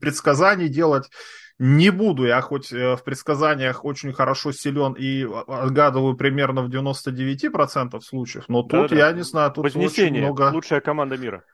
предсказаний 0.00 0.68
делать 0.68 1.10
не 1.58 1.90
буду. 1.90 2.26
Я 2.26 2.40
хоть 2.40 2.72
э, 2.72 2.96
в 2.96 3.04
предсказаниях 3.04 3.84
очень 3.84 4.12
хорошо 4.12 4.52
силен 4.52 4.94
и 4.94 5.24
отгадываю 5.24 6.16
примерно 6.16 6.62
в 6.62 6.70
99% 6.70 8.00
случаев, 8.00 8.44
но 8.48 8.62
тут, 8.62 8.90
да, 8.90 8.96
я 8.96 9.12
не 9.12 9.22
знаю, 9.22 9.52
тут 9.52 9.64
очень 9.66 10.18
много... 10.18 10.50
лучшая 10.52 10.80
команда 10.80 11.16
мира 11.16 11.44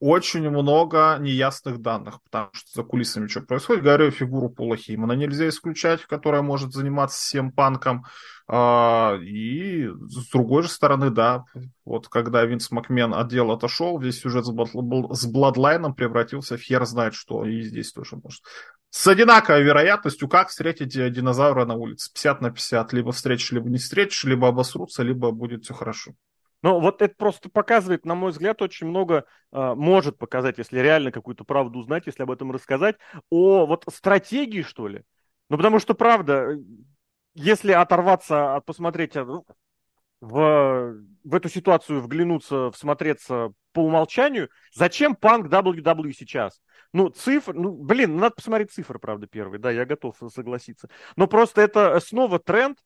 очень 0.00 0.48
много 0.48 1.16
неясных 1.18 1.80
данных, 1.80 2.22
потому 2.22 2.50
что 2.52 2.70
за 2.72 2.82
кулисами 2.82 3.26
что 3.26 3.40
происходит. 3.40 3.82
Говорю, 3.82 4.10
фигуру 4.10 4.48
Пола 4.48 4.76
Хеймана 4.76 5.12
нельзя 5.12 5.48
исключать, 5.48 6.04
которая 6.06 6.42
может 6.42 6.72
заниматься 6.72 7.18
всем 7.18 7.50
панком. 7.50 8.04
А, 8.46 9.16
и 9.20 9.88
с 9.88 10.30
другой 10.30 10.62
же 10.62 10.68
стороны, 10.68 11.10
да, 11.10 11.44
вот 11.84 12.08
когда 12.08 12.44
Винс 12.44 12.70
Макмен 12.70 13.12
отдел 13.12 13.50
отошел, 13.50 13.98
весь 13.98 14.20
сюжет 14.20 14.46
с 14.46 15.26
Бладлайном 15.26 15.94
превратился 15.94 16.56
в 16.56 16.60
хер 16.60 16.86
знает 16.86 17.14
что, 17.14 17.44
и 17.44 17.60
здесь 17.62 17.92
тоже 17.92 18.16
может. 18.16 18.42
С 18.90 19.06
одинаковой 19.06 19.64
вероятностью, 19.64 20.28
как 20.28 20.48
встретить 20.48 20.94
динозавра 21.12 21.66
на 21.66 21.74
улице. 21.74 22.10
50 22.12 22.40
на 22.40 22.50
50. 22.50 22.92
Либо 22.94 23.12
встретишь, 23.12 23.52
либо 23.52 23.68
не 23.68 23.78
встретишь, 23.78 24.24
либо 24.24 24.48
обосрутся, 24.48 25.02
либо 25.02 25.30
будет 25.30 25.64
все 25.64 25.74
хорошо. 25.74 26.12
Но 26.62 26.80
вот 26.80 27.02
это 27.02 27.14
просто 27.14 27.48
показывает, 27.48 28.04
на 28.04 28.14
мой 28.14 28.32
взгляд, 28.32 28.60
очень 28.62 28.88
много 28.88 29.24
э, 29.52 29.74
может 29.74 30.18
показать, 30.18 30.58
если 30.58 30.80
реально 30.80 31.12
какую-то 31.12 31.44
правду 31.44 31.78
узнать, 31.78 32.06
если 32.06 32.22
об 32.22 32.30
этом 32.30 32.50
рассказать, 32.50 32.96
о 33.30 33.66
вот 33.66 33.84
стратегии, 33.88 34.62
что 34.62 34.88
ли. 34.88 35.04
Ну, 35.48 35.56
потому 35.56 35.78
что, 35.78 35.94
правда, 35.94 36.58
если 37.34 37.72
оторваться 37.72 38.56
от 38.56 38.64
посмотреть 38.64 39.16
а, 39.16 39.24
ну, 39.24 39.46
в, 40.20 40.96
в 41.22 41.34
эту 41.34 41.48
ситуацию, 41.48 42.00
вглянуться, 42.00 42.70
всмотреться 42.72 43.52
по 43.72 43.80
умолчанию, 43.80 44.50
зачем 44.74 45.14
панк 45.14 45.46
WWE 45.46 46.12
сейчас? 46.12 46.60
Ну, 46.92 47.08
цифр, 47.10 47.54
ну, 47.54 47.70
блин, 47.70 48.16
надо 48.16 48.34
посмотреть 48.34 48.72
цифры, 48.72 48.98
правда, 48.98 49.26
первые, 49.26 49.60
да, 49.60 49.70
я 49.70 49.84
готов 49.84 50.16
согласиться. 50.30 50.88
Но 51.16 51.28
просто 51.28 51.60
это 51.60 52.00
снова 52.00 52.40
тренд 52.40 52.78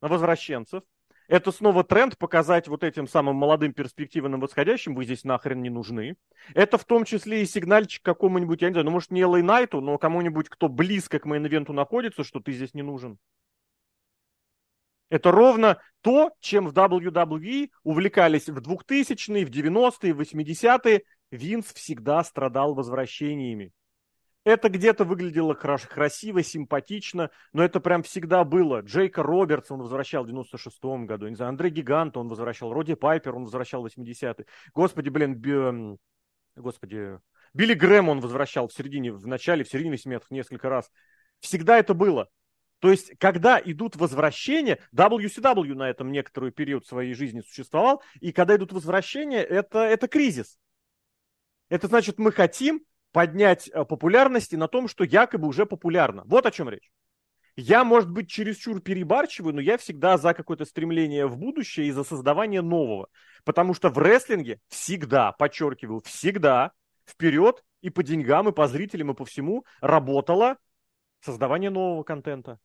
возвращенцев, 0.00 0.82
это 1.30 1.52
снова 1.52 1.84
тренд 1.84 2.18
показать 2.18 2.66
вот 2.66 2.82
этим 2.82 3.06
самым 3.06 3.36
молодым 3.36 3.72
перспективным 3.72 4.40
восходящим, 4.40 4.96
вы 4.96 5.04
здесь 5.04 5.22
нахрен 5.22 5.62
не 5.62 5.70
нужны. 5.70 6.16
Это 6.54 6.76
в 6.76 6.84
том 6.84 7.04
числе 7.04 7.42
и 7.42 7.46
сигнальчик 7.46 8.02
какому-нибудь, 8.02 8.60
я 8.62 8.68
не 8.68 8.74
знаю, 8.74 8.86
ну 8.86 8.90
может 8.90 9.12
не 9.12 9.22
Элэй 9.22 9.42
Найту, 9.42 9.80
но 9.80 9.96
кому-нибудь, 9.96 10.48
кто 10.48 10.68
близко 10.68 11.20
к 11.20 11.26
мейн-ивенту 11.26 11.72
находится, 11.72 12.24
что 12.24 12.40
ты 12.40 12.50
здесь 12.50 12.74
не 12.74 12.82
нужен. 12.82 13.16
Это 15.08 15.30
ровно 15.30 15.80
то, 16.00 16.32
чем 16.40 16.66
в 16.66 16.72
WWE 16.72 17.70
увлекались 17.84 18.48
в 18.48 18.58
2000-е, 18.58 19.46
в 19.46 19.50
90-е, 19.50 20.12
в 20.12 20.20
80-е. 20.20 21.04
Винс 21.30 21.72
всегда 21.72 22.24
страдал 22.24 22.74
возвращениями. 22.74 23.70
Это 24.44 24.70
где-то 24.70 25.04
выглядело 25.04 25.52
красиво, 25.52 26.42
симпатично, 26.42 27.30
но 27.52 27.62
это 27.62 27.78
прям 27.78 28.02
всегда 28.02 28.42
было. 28.44 28.80
Джейка 28.80 29.22
Робертс 29.22 29.70
он 29.70 29.82
возвращал 29.82 30.24
в 30.24 30.30
96-м 30.30 31.06
году, 31.06 31.28
не 31.28 31.34
знаю, 31.34 31.50
Андрей 31.50 31.70
Гигант 31.70 32.16
он 32.16 32.28
возвращал, 32.28 32.72
Роди 32.72 32.94
Пайпер 32.94 33.36
он 33.36 33.44
возвращал 33.44 33.82
в 33.82 33.86
80-е. 33.86 34.46
Господи, 34.72 35.10
блин, 35.10 35.34
би... 35.34 35.98
господи, 36.56 37.18
Билли 37.52 37.74
Грэм 37.74 38.08
он 38.08 38.20
возвращал 38.20 38.68
в 38.68 38.72
середине, 38.72 39.12
в 39.12 39.26
начале, 39.26 39.64
в 39.64 39.68
середине 39.68 39.96
80-х 39.96 40.26
несколько 40.30 40.68
раз. 40.68 40.90
Всегда 41.40 41.78
это 41.78 41.94
было. 41.94 42.28
То 42.78 42.90
есть, 42.90 43.12
когда 43.18 43.60
идут 43.62 43.96
возвращения, 43.96 44.78
WCW 44.94 45.74
на 45.74 45.90
этом 45.90 46.10
некоторый 46.12 46.50
период 46.50 46.86
своей 46.86 47.12
жизни 47.12 47.42
существовал, 47.42 48.02
и 48.20 48.32
когда 48.32 48.56
идут 48.56 48.72
возвращения, 48.72 49.42
это, 49.42 49.80
это 49.80 50.08
кризис. 50.08 50.58
Это 51.68 51.88
значит, 51.88 52.18
мы 52.18 52.32
хотим 52.32 52.84
поднять 53.12 53.68
э, 53.68 53.84
популярности 53.84 54.56
на 54.56 54.68
том, 54.68 54.88
что 54.88 55.04
якобы 55.04 55.48
уже 55.48 55.66
популярно. 55.66 56.22
Вот 56.26 56.46
о 56.46 56.50
чем 56.50 56.68
речь. 56.68 56.90
Я, 57.56 57.84
может 57.84 58.10
быть, 58.10 58.30
чересчур 58.30 58.80
перебарчиваю, 58.80 59.54
но 59.54 59.60
я 59.60 59.76
всегда 59.76 60.16
за 60.16 60.34
какое-то 60.34 60.64
стремление 60.64 61.26
в 61.26 61.36
будущее 61.36 61.88
и 61.88 61.90
за 61.90 62.04
создавание 62.04 62.62
нового. 62.62 63.08
Потому 63.44 63.74
что 63.74 63.90
в 63.90 63.98
рестлинге 63.98 64.60
всегда, 64.68 65.32
подчеркиваю, 65.32 66.00
всегда 66.04 66.72
вперед 67.06 67.62
и 67.80 67.90
по 67.90 68.02
деньгам, 68.02 68.48
и 68.48 68.52
по 68.52 68.66
зрителям, 68.68 69.10
и 69.10 69.14
по 69.14 69.24
всему 69.24 69.64
работало 69.80 70.56
создавание 71.20 71.70
нового 71.70 72.02
контента. 72.02 72.58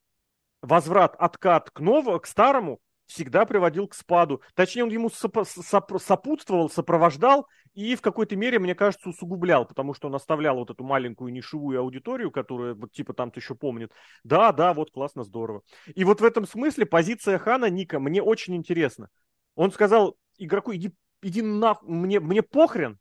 Возврат, 0.62 1.14
откат 1.18 1.70
к 1.70 1.80
новому, 1.80 2.20
к 2.20 2.26
старому 2.26 2.80
всегда 3.06 3.46
приводил 3.46 3.88
к 3.88 3.94
спаду. 3.94 4.42
Точнее, 4.54 4.84
он 4.84 4.90
ему 4.90 5.10
сопутствовал, 5.10 6.68
сопровождал 6.68 7.46
и 7.74 7.94
в 7.94 8.00
какой-то 8.00 8.36
мере, 8.36 8.58
мне 8.58 8.74
кажется, 8.74 9.10
усугублял, 9.10 9.66
потому 9.66 9.94
что 9.94 10.08
он 10.08 10.14
оставлял 10.14 10.56
вот 10.56 10.70
эту 10.70 10.82
маленькую 10.82 11.32
нишевую 11.32 11.78
аудиторию, 11.80 12.30
которая 12.30 12.74
вот 12.74 12.92
типа 12.92 13.12
там-то 13.12 13.38
еще 13.38 13.54
помнит. 13.54 13.92
Да, 14.24 14.50
да, 14.52 14.72
вот 14.72 14.90
классно, 14.90 15.24
здорово. 15.24 15.62
И 15.94 16.04
вот 16.04 16.20
в 16.20 16.24
этом 16.24 16.46
смысле 16.46 16.86
позиция 16.86 17.38
Хана 17.38 17.68
Ника 17.68 18.00
мне 18.00 18.22
очень 18.22 18.56
интересна. 18.56 19.08
Он 19.54 19.70
сказал 19.70 20.16
игроку, 20.38 20.74
иди, 20.74 20.92
иди 21.22 21.42
на, 21.42 21.76
мне, 21.82 22.18
мне 22.18 22.42
похрен. 22.42 22.98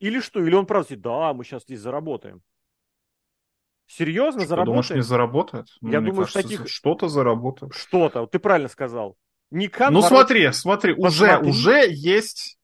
Или 0.00 0.20
что? 0.20 0.44
Или 0.44 0.54
он 0.54 0.66
правда 0.66 0.96
да, 0.96 1.32
мы 1.32 1.44
сейчас 1.44 1.62
здесь 1.62 1.80
заработаем. 1.80 2.42
Серьезно, 3.96 4.40
что, 4.40 4.48
заработает? 4.48 4.66
Думаешь, 4.66 4.90
не 4.90 5.02
заработает? 5.02 5.66
Ну, 5.82 5.90
Я 5.90 6.00
думаю, 6.00 6.26
кажется, 6.26 6.42
таких... 6.42 6.68
что-то 6.68 7.08
заработает. 7.08 7.74
Что-то, 7.74 8.26
ты 8.26 8.38
правильно 8.38 8.68
сказал. 8.68 9.18
Никан 9.50 9.92
ну 9.92 10.00
смотри, 10.00 10.50
смотри, 10.52 10.94
уже, 10.94 11.36
уже 11.38 11.84
есть 11.90 12.56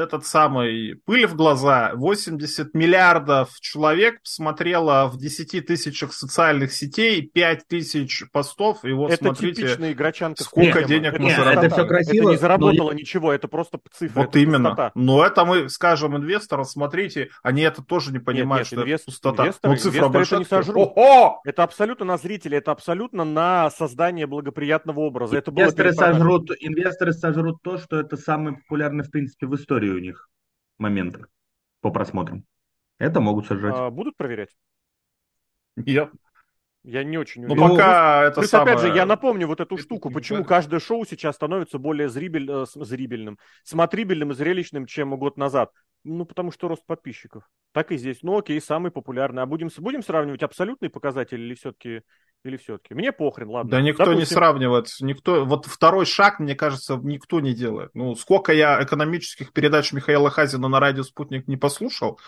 этот 0.00 0.26
самый 0.26 0.96
пыль 1.04 1.26
в 1.26 1.34
глаза. 1.34 1.92
80 1.94 2.74
миллиардов 2.74 3.50
человек 3.60 4.20
посмотрело 4.22 5.08
в 5.12 5.18
10 5.18 5.66
тысячах 5.66 6.12
социальных 6.12 6.72
сетей, 6.72 7.22
5 7.22 7.68
тысяч 7.68 8.24
постов, 8.32 8.84
и 8.84 8.92
вот 8.92 9.12
это 9.12 9.24
смотрите, 9.24 9.62
типичная 9.62 9.92
игрочанка 9.92 10.42
сколько 10.42 10.82
денег 10.84 11.14
это, 11.14 11.22
мы 11.22 11.30
заработали. 11.30 11.66
Это 11.66 11.74
все 11.74 11.86
красиво. 11.86 12.22
Это 12.22 12.30
не 12.30 12.36
заработало 12.38 12.90
но... 12.90 12.92
ничего, 12.92 13.32
это 13.32 13.48
просто 13.48 13.78
цифры. 13.92 14.22
Вот 14.22 14.36
именно. 14.36 14.70
Пустота. 14.70 14.92
Но 14.94 15.24
это 15.24 15.44
мы 15.44 15.68
скажем 15.68 16.16
инвесторам, 16.16 16.64
смотрите, 16.64 17.30
они 17.42 17.62
это 17.62 17.82
тоже 17.82 18.12
не 18.12 18.18
понимают, 18.18 18.70
нет, 18.70 18.72
нет, 18.72 18.80
что 18.80 18.82
инвест... 18.82 19.02
это 19.02 19.12
пустота. 19.12 19.42
Инвесторы, 19.44 19.74
ну, 19.74 19.78
цифра 19.78 20.08
большая. 20.08 20.40
Это, 20.40 20.56
не 20.56 20.64
сожрут. 20.64 20.76
О-о! 20.96 21.40
это 21.44 21.62
абсолютно 21.62 22.04
на 22.06 22.16
зрителей, 22.18 22.58
это 22.58 22.72
абсолютно 22.72 23.24
на 23.24 23.70
создание 23.70 24.26
благоприятного 24.26 25.00
образа. 25.00 25.36
Это 25.36 25.50
инвесторы, 25.50 25.90
было 25.90 25.98
сожрут, 25.98 26.50
инвесторы 26.60 27.12
сожрут 27.12 27.62
то, 27.62 27.78
что 27.78 28.00
это 28.00 28.16
самый 28.16 28.54
популярный, 28.54 29.04
в 29.04 29.10
принципе, 29.10 29.46
в 29.46 29.54
истории 29.54 29.89
у 29.94 29.98
них 29.98 30.28
моменты 30.78 31.26
по 31.80 31.90
просмотрам. 31.90 32.44
Это 32.98 33.20
могут 33.20 33.46
сожрать. 33.46 33.74
А, 33.76 33.90
будут 33.90 34.16
проверять? 34.16 34.50
Я, 35.76 36.10
я 36.82 37.04
не 37.04 37.18
очень 37.18 37.44
уверен. 37.44 37.60
Ну, 37.60 37.68
пока 37.68 38.24
это 38.24 38.40
Плюс, 38.40 38.50
самое... 38.50 38.74
опять 38.74 38.86
же, 38.86 38.96
я 38.96 39.04
напомню 39.06 39.46
вот 39.46 39.60
эту 39.60 39.76
штуку, 39.76 40.10
почему 40.10 40.44
каждое 40.44 40.80
шоу 40.80 41.04
сейчас 41.04 41.36
становится 41.36 41.78
более 41.78 42.08
зрибель, 42.08 42.50
э, 42.50 42.64
зрибельным, 42.74 43.38
смотрибельным 43.64 44.32
и 44.32 44.34
зрелищным, 44.34 44.86
чем 44.86 45.16
год 45.16 45.36
назад. 45.36 45.72
Ну, 46.04 46.24
потому 46.24 46.50
что 46.50 46.68
рост 46.68 46.84
подписчиков. 46.86 47.48
Так 47.72 47.92
и 47.92 47.98
здесь. 47.98 48.22
Ну, 48.22 48.38
окей, 48.38 48.60
самый 48.60 48.90
популярный. 48.90 49.42
А 49.42 49.46
будем, 49.46 49.68
будем 49.78 50.02
сравнивать 50.02 50.42
абсолютные 50.42 50.88
показатели 50.88 51.40
или 51.40 51.54
все-таки 51.54 52.02
или 52.44 52.56
все-таки? 52.56 52.94
Мне 52.94 53.12
похрен, 53.12 53.48
ладно. 53.50 53.70
Да 53.70 53.80
никто 53.82 54.04
Допустим... 54.04 54.20
не 54.20 54.26
сравнивает. 54.26 54.86
Никто... 55.00 55.44
Вот 55.44 55.66
второй 55.66 56.06
шаг, 56.06 56.40
мне 56.40 56.54
кажется, 56.54 56.96
никто 57.02 57.40
не 57.40 57.52
делает. 57.52 57.90
Ну, 57.94 58.14
сколько 58.14 58.52
я 58.52 58.82
экономических 58.82 59.52
передач 59.52 59.92
Михаила 59.92 60.30
Хазина 60.30 60.68
на 60.68 60.80
радио 60.80 61.02
«Спутник» 61.02 61.48
не 61.48 61.56
послушал, 61.56 62.18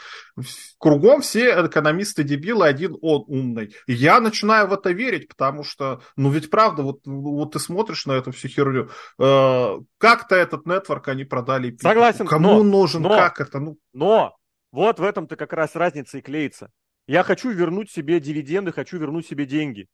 кругом 0.79 1.23
все 1.23 1.67
экономисты 1.67 2.25
дебилы, 2.25 2.67
один 2.67 2.97
он 3.01 3.25
умный. 3.27 3.75
И 3.87 3.95
я 3.95 4.21
начинаю 4.21 4.67
в 4.67 4.73
это 4.75 4.91
верить, 4.91 5.29
потому 5.29 5.65
что, 5.65 6.03
ну 6.17 6.31
ведь 6.31 6.51
правда, 6.51 6.83
вот, 6.83 7.01
вот 7.07 7.53
ты 7.53 7.59
смотришь 7.59 8.05
на 8.05 8.13
эту 8.13 8.33
всю 8.33 8.49
херню, 8.49 8.91
э, 9.19 9.79
как-то 9.99 10.35
этот 10.35 10.67
нетворк 10.67 11.09
они 11.09 11.25
продали. 11.25 11.75
Согласен. 11.81 12.27
Кому 12.27 12.49
но, 12.49 12.61
он 12.61 12.71
нужен, 12.71 13.03
но, 13.03 13.09
как 13.09 13.41
это? 13.41 13.61
Ну... 13.61 13.79
Но 13.95 14.37
вот 14.73 14.99
в 14.99 15.03
этом-то 15.03 15.37
как 15.37 15.53
раз 15.55 15.75
разница 15.75 16.19
и 16.19 16.21
клеится. 16.21 16.71
Я 17.07 17.23
хочу 17.23 17.51
вернуть 17.51 17.91
себе 17.91 18.21
дивиденды, 18.21 18.73
хочу 18.73 18.99
вернуть 18.99 19.27
себе 19.27 19.47
деньги 19.47 19.89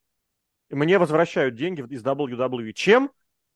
мне 0.70 0.98
возвращают 0.98 1.54
деньги 1.54 1.82
из 1.92 2.02
WWE. 2.02 2.72
Чем? 2.72 3.10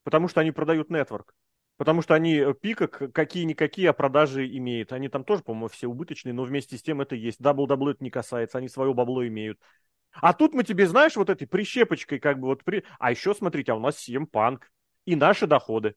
Потому 0.04 0.28
что 0.28 0.40
они 0.40 0.50
продают 0.50 0.90
нетворк. 0.90 1.34
Потому 1.76 2.02
что 2.02 2.14
они 2.14 2.36
э, 2.36 2.54
пика 2.54 2.86
какие-никакие 2.86 3.90
а 3.90 3.92
продажи 3.92 4.46
имеют. 4.46 4.92
Они 4.92 5.08
там 5.08 5.24
тоже, 5.24 5.42
по-моему, 5.42 5.68
все 5.68 5.88
убыточные, 5.88 6.32
но 6.32 6.44
вместе 6.44 6.76
с 6.76 6.82
тем 6.82 7.00
это 7.00 7.14
есть. 7.14 7.40
WWE 7.40 7.92
это 7.92 8.04
не 8.04 8.10
касается, 8.10 8.58
они 8.58 8.68
свое 8.68 8.94
бабло 8.94 9.26
имеют. 9.26 9.58
А 10.12 10.32
тут 10.34 10.52
мы 10.52 10.64
тебе, 10.64 10.86
знаешь, 10.86 11.16
вот 11.16 11.30
этой 11.30 11.46
прищепочкой 11.46 12.18
как 12.18 12.38
бы 12.38 12.48
вот 12.48 12.64
при... 12.64 12.84
А 12.98 13.10
еще, 13.10 13.34
смотрите, 13.34 13.72
а 13.72 13.76
у 13.76 13.80
нас 13.80 13.96
CM 13.96 14.30
Punk 14.30 14.62
и 15.06 15.16
наши 15.16 15.46
доходы. 15.46 15.94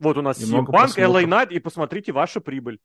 Вот 0.00 0.18
у 0.18 0.22
нас 0.22 0.38
CM 0.38 0.66
Punk, 0.66 0.96
LA 0.98 1.24
Knight, 1.24 1.50
и 1.50 1.60
посмотрите 1.60 2.12
ваша 2.12 2.40
прибыль. 2.40 2.80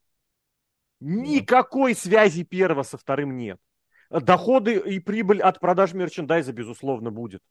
Никакой 0.99 1.95
связи 1.95 2.43
первого 2.43 2.83
со 2.83 2.97
вторым 2.97 3.35
нет. 3.35 3.59
Доходы 4.09 4.75
и 4.77 4.99
прибыль 4.99 5.41
от 5.41 5.59
продаж 5.59 5.93
мерчендайза, 5.93 6.51
безусловно, 6.51 7.11
будет. 7.11 7.41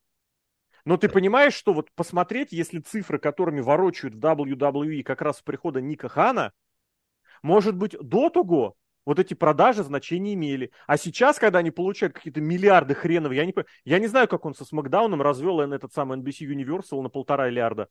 Но 0.85 0.97
ты 0.97 1.09
понимаешь, 1.09 1.55
что 1.55 1.73
вот 1.73 1.91
посмотреть, 1.95 2.53
если 2.53 2.81
цифры, 2.81 3.19
которыми 3.19 3.61
ворочают 3.61 4.15
в 4.15 4.19
WWE 4.19 5.03
как 5.03 5.23
раз 5.23 5.39
с 5.39 5.43
прихода 5.43 5.81
Ника 5.81 6.09
Хана, 6.09 6.53
может 7.43 7.77
быть, 7.77 7.97
до 8.01 8.31
того 8.31 8.75
вот 9.05 9.19
эти 9.19 9.35
продажи 9.35 9.83
значения 9.83 10.35
имели. 10.35 10.71
А 10.87 10.99
сейчас, 10.99 11.39
когда 11.39 11.61
они 11.61 11.71
получают 11.71 12.15
какие-то 12.15 12.41
миллиарды 12.41 12.95
хренов, 12.95 13.33
я 13.33 13.47
не, 13.47 13.55
я 13.85 13.99
не 13.99 14.07
знаю, 14.07 14.29
как 14.29 14.45
он 14.45 14.55
со 14.55 14.65
Смакдауном 14.65 15.23
развел 15.23 15.61
этот 15.61 15.93
самый 15.93 16.19
NBC 16.19 16.47
Universal 16.47 17.01
на 17.01 17.09
полтора 17.09 17.49
миллиарда. 17.49 17.89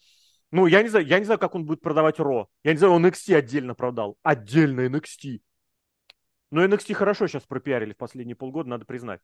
Ну, 0.52 0.68
я 0.68 0.84
не 0.84 0.90
знаю, 0.90 1.06
я 1.06 1.20
не 1.20 1.26
знаю, 1.26 1.40
как 1.40 1.56
он 1.56 1.66
будет 1.66 1.82
продавать 1.82 2.20
Ро. 2.20 2.48
Я 2.64 2.72
не 2.72 2.78
знаю, 2.78 2.94
он 2.94 3.06
NXT 3.06 3.36
отдельно 3.36 3.74
продал. 3.74 4.18
Отдельно 4.22 4.82
NXT. 4.88 5.40
Но 6.52 6.64
NXT 6.64 6.94
хорошо 6.94 7.28
сейчас 7.28 7.44
пропиарили 7.44 7.94
в 7.94 7.98
последние 7.98 8.36
полгода, 8.36 8.70
надо 8.70 8.86
признать. 8.86 9.22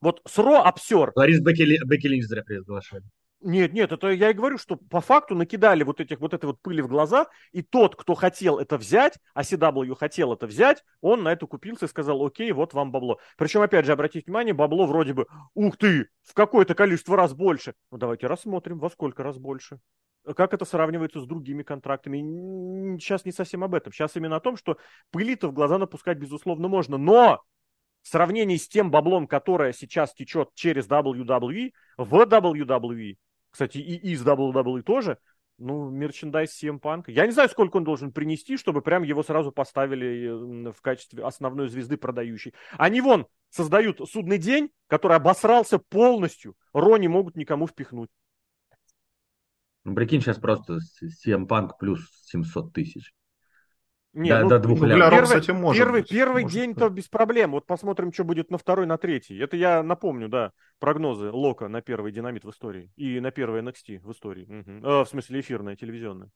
Вот 0.00 0.20
с 0.26 0.36
Ро 0.38 0.62
обсер. 0.62 1.12
Ларис 1.14 1.40
Бекки, 1.40 1.62
Бекки 1.84 2.06
Линч 2.06 2.24
зря 2.24 2.42
приглашали. 2.42 3.04
Нет, 3.44 3.72
нет, 3.72 3.90
это 3.90 4.08
я 4.10 4.30
и 4.30 4.34
говорю, 4.34 4.56
что 4.56 4.76
по 4.76 5.00
факту 5.00 5.34
накидали 5.34 5.82
вот 5.82 6.00
этих 6.00 6.20
вот 6.20 6.32
этой 6.32 6.46
вот 6.46 6.60
пыли 6.62 6.80
в 6.80 6.86
глаза, 6.86 7.26
и 7.50 7.62
тот, 7.62 7.96
кто 7.96 8.14
хотел 8.14 8.60
это 8.60 8.78
взять, 8.78 9.18
а 9.34 9.42
CW 9.42 9.96
хотел 9.96 10.32
это 10.32 10.46
взять, 10.46 10.84
он 11.00 11.24
на 11.24 11.32
это 11.32 11.46
купился 11.46 11.86
и 11.86 11.88
сказал, 11.88 12.24
окей, 12.24 12.52
вот 12.52 12.72
вам 12.72 12.92
бабло. 12.92 13.18
Причем, 13.36 13.62
опять 13.62 13.84
же, 13.84 13.92
обратите 13.92 14.26
внимание, 14.26 14.54
бабло 14.54 14.86
вроде 14.86 15.12
бы, 15.12 15.26
ух 15.54 15.76
ты, 15.76 16.08
в 16.22 16.34
какое-то 16.34 16.76
количество 16.76 17.16
раз 17.16 17.34
больше. 17.34 17.74
Ну, 17.90 17.98
давайте 17.98 18.28
рассмотрим, 18.28 18.78
во 18.78 18.90
сколько 18.90 19.24
раз 19.24 19.38
больше. 19.38 19.80
Как 20.36 20.54
это 20.54 20.64
сравнивается 20.64 21.20
с 21.20 21.26
другими 21.26 21.62
контрактами? 21.62 22.96
Сейчас 22.98 23.24
не 23.24 23.32
совсем 23.32 23.64
об 23.64 23.74
этом. 23.74 23.92
Сейчас 23.92 24.16
именно 24.16 24.36
о 24.36 24.40
том, 24.40 24.56
что 24.56 24.78
пыли-то 25.10 25.48
в 25.48 25.52
глаза 25.52 25.78
напускать, 25.78 26.18
безусловно, 26.18 26.68
можно. 26.68 26.96
Но 26.96 27.42
в 28.02 28.08
сравнении 28.08 28.56
с 28.56 28.68
тем 28.68 28.90
баблом, 28.90 29.26
которое 29.26 29.72
сейчас 29.72 30.12
течет 30.14 30.50
через 30.54 30.88
WWE, 30.88 31.72
в 31.96 32.14
WWE, 32.14 33.16
кстати, 33.50 33.78
и 33.78 34.12
из 34.12 34.24
WWE 34.24 34.82
тоже, 34.82 35.18
ну, 35.58 35.90
мерчендайз 35.90 36.60
CM 36.60 36.80
Punk. 36.80 37.04
Я 37.06 37.26
не 37.26 37.32
знаю, 37.32 37.48
сколько 37.48 37.76
он 37.76 37.84
должен 37.84 38.12
принести, 38.12 38.56
чтобы 38.56 38.82
прям 38.82 39.02
его 39.02 39.22
сразу 39.22 39.52
поставили 39.52 40.70
в 40.70 40.80
качестве 40.80 41.24
основной 41.24 41.68
звезды 41.68 41.96
продающей. 41.96 42.54
Они 42.78 43.00
вон 43.00 43.26
создают 43.50 44.00
судный 44.10 44.38
день, 44.38 44.70
который 44.88 45.16
обосрался 45.16 45.78
полностью. 45.78 46.56
Ро 46.72 46.96
не 46.96 47.08
могут 47.08 47.36
никому 47.36 47.66
впихнуть. 47.66 48.10
Ну, 49.84 49.94
прикинь, 49.94 50.20
сейчас 50.20 50.38
просто 50.38 50.78
CM 51.02 51.46
Punk 51.46 51.70
плюс 51.78 52.08
700 52.26 52.72
тысяч. 52.72 53.12
Не, 54.12 54.28
до, 54.28 54.42
ну, 54.42 54.48
до 54.50 54.58
двух 54.58 54.80
ну, 54.80 54.88
первый, 54.88 55.22
кстати, 55.22 55.50
может 55.52 55.82
Первый, 55.82 56.00
быть, 56.02 56.10
первый 56.10 56.42
может 56.42 56.54
день-то 56.54 56.90
без 56.90 57.08
проблем. 57.08 57.52
Вот 57.52 57.66
посмотрим, 57.66 58.12
что 58.12 58.24
будет 58.24 58.50
на 58.50 58.58
второй, 58.58 58.86
на 58.86 58.98
третий. 58.98 59.38
Это 59.38 59.56
я 59.56 59.82
напомню, 59.82 60.28
да, 60.28 60.52
прогнозы 60.78 61.30
Лока 61.30 61.68
на 61.68 61.80
первый 61.80 62.12
динамит 62.12 62.44
в 62.44 62.50
истории. 62.50 62.92
И 62.96 63.20
на 63.20 63.30
первый 63.30 63.62
NXT 63.62 64.00
в 64.00 64.12
истории. 64.12 64.44
Угу. 64.44 64.86
Э, 64.86 65.04
в 65.04 65.06
смысле, 65.06 65.40
эфирная, 65.40 65.76
телевизионная. 65.76 66.30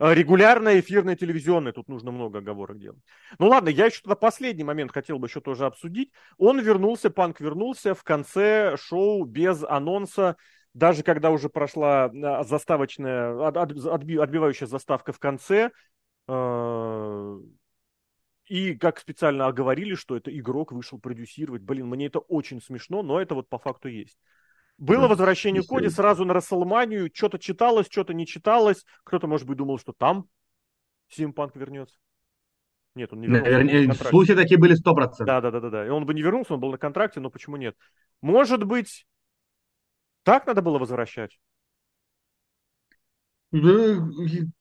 Э, 0.00 0.12
регулярная 0.12 0.80
эфирная 0.80 1.14
телевизионная, 1.14 1.72
тут 1.72 1.88
нужно 1.88 2.10
много 2.10 2.38
оговорок 2.38 2.78
делать. 2.78 3.00
Ну 3.38 3.46
ладно, 3.46 3.68
я 3.68 3.86
еще 3.86 4.00
тогда 4.02 4.16
последний 4.16 4.64
момент 4.64 4.90
хотел 4.90 5.20
бы 5.20 5.28
еще 5.28 5.40
тоже 5.40 5.66
обсудить. 5.66 6.10
Он 6.36 6.60
вернулся, 6.60 7.10
Панк 7.10 7.40
вернулся 7.40 7.94
в 7.94 8.02
конце 8.02 8.76
шоу 8.76 9.24
без 9.24 9.62
анонса 9.62 10.36
даже 10.74 11.04
когда 11.04 11.30
уже 11.30 11.48
прошла 11.48 12.04
а, 12.04 12.44
заставочная, 12.44 13.48
отбивающая 13.48 14.66
заставка 14.66 15.12
в 15.12 15.18
конце, 15.18 15.70
а, 16.26 17.38
и 18.46 18.74
как 18.74 18.98
специально 18.98 19.46
оговорили, 19.46 19.94
что 19.94 20.16
это 20.16 20.36
игрок 20.36 20.72
вышел 20.72 20.98
продюсировать. 20.98 21.62
Блин, 21.62 21.86
мне 21.86 22.06
это 22.06 22.18
очень 22.18 22.60
смешно, 22.60 23.02
но 23.02 23.20
это 23.20 23.34
вот 23.34 23.48
по 23.48 23.58
факту 23.58 23.88
есть. 23.88 24.18
Было 24.76 25.02
ну, 25.02 25.08
возвращение 25.08 25.62
Коди 25.62 25.88
сразу 25.88 26.24
на 26.24 26.34
Расселманию, 26.34 27.08
что-то 27.12 27.38
читалось, 27.38 27.86
что-то 27.88 28.12
не 28.12 28.26
читалось. 28.26 28.84
Кто-то, 29.04 29.28
может 29.28 29.46
быть, 29.46 29.56
думал, 29.56 29.78
что 29.78 29.92
там 29.92 30.26
Симпанк 31.08 31.54
вернется. 31.54 31.96
Нет, 32.96 33.12
он 33.12 33.20
не 33.20 33.28
вернулся. 33.28 33.50
Наверное, 33.50 33.94
слухи 33.94 34.34
такие 34.34 34.58
были 34.58 34.74
100%. 34.74 35.24
Да, 35.24 35.40
да, 35.40 35.50
да, 35.50 35.60
да, 35.60 35.70
да. 35.70 35.86
И 35.86 35.88
он 35.88 36.04
бы 36.04 36.12
не 36.12 36.22
вернулся, 36.22 36.54
он 36.54 36.60
был 36.60 36.72
на 36.72 36.78
контракте, 36.78 37.20
но 37.20 37.30
почему 37.30 37.56
нет? 37.56 37.76
Может 38.20 38.64
быть, 38.64 39.06
так 40.24 40.46
надо 40.46 40.62
было 40.62 40.78
возвращать? 40.78 41.38
Да, 43.52 44.08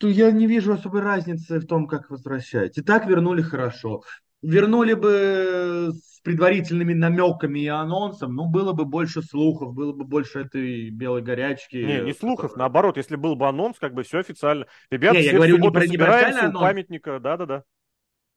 я 0.02 0.32
не 0.32 0.46
вижу 0.46 0.74
особой 0.74 1.02
разницы 1.02 1.60
в 1.60 1.66
том, 1.66 1.88
как 1.88 2.12
возвращать. 2.12 2.78
И 2.78 2.84
так 2.84 3.08
вернули 3.08 3.42
хорошо. 3.42 4.04
Вернули 4.44 4.94
бы 4.94 5.90
с 5.94 6.20
предварительными 6.22 6.94
намеками 6.94 7.62
и 7.62 7.68
анонсом, 7.68 8.36
ну, 8.36 8.46
было 8.48 8.74
бы 8.74 8.86
больше 8.86 9.24
слухов, 9.24 9.74
было 9.74 9.94
бы 9.94 10.06
больше 10.06 10.42
этой 10.42 10.92
белой 10.92 11.24
горячки. 11.24 11.78
Не, 11.78 12.02
не 12.02 12.14
слухов, 12.14 12.52
которая... 12.52 12.60
наоборот, 12.60 12.98
если 12.98 13.16
был 13.16 13.36
бы 13.36 13.48
анонс, 13.48 13.80
как 13.80 13.96
бы 13.96 14.04
все 14.04 14.20
официально. 14.20 14.68
Ребята, 14.92 15.18
не, 15.18 15.24
я 15.24 15.34
говорю 15.34 15.58
не 15.58 15.72
про, 15.72 15.88
не 15.88 15.98
у 15.98 16.60
памятника, 16.60 17.20
да-да-да. 17.20 17.64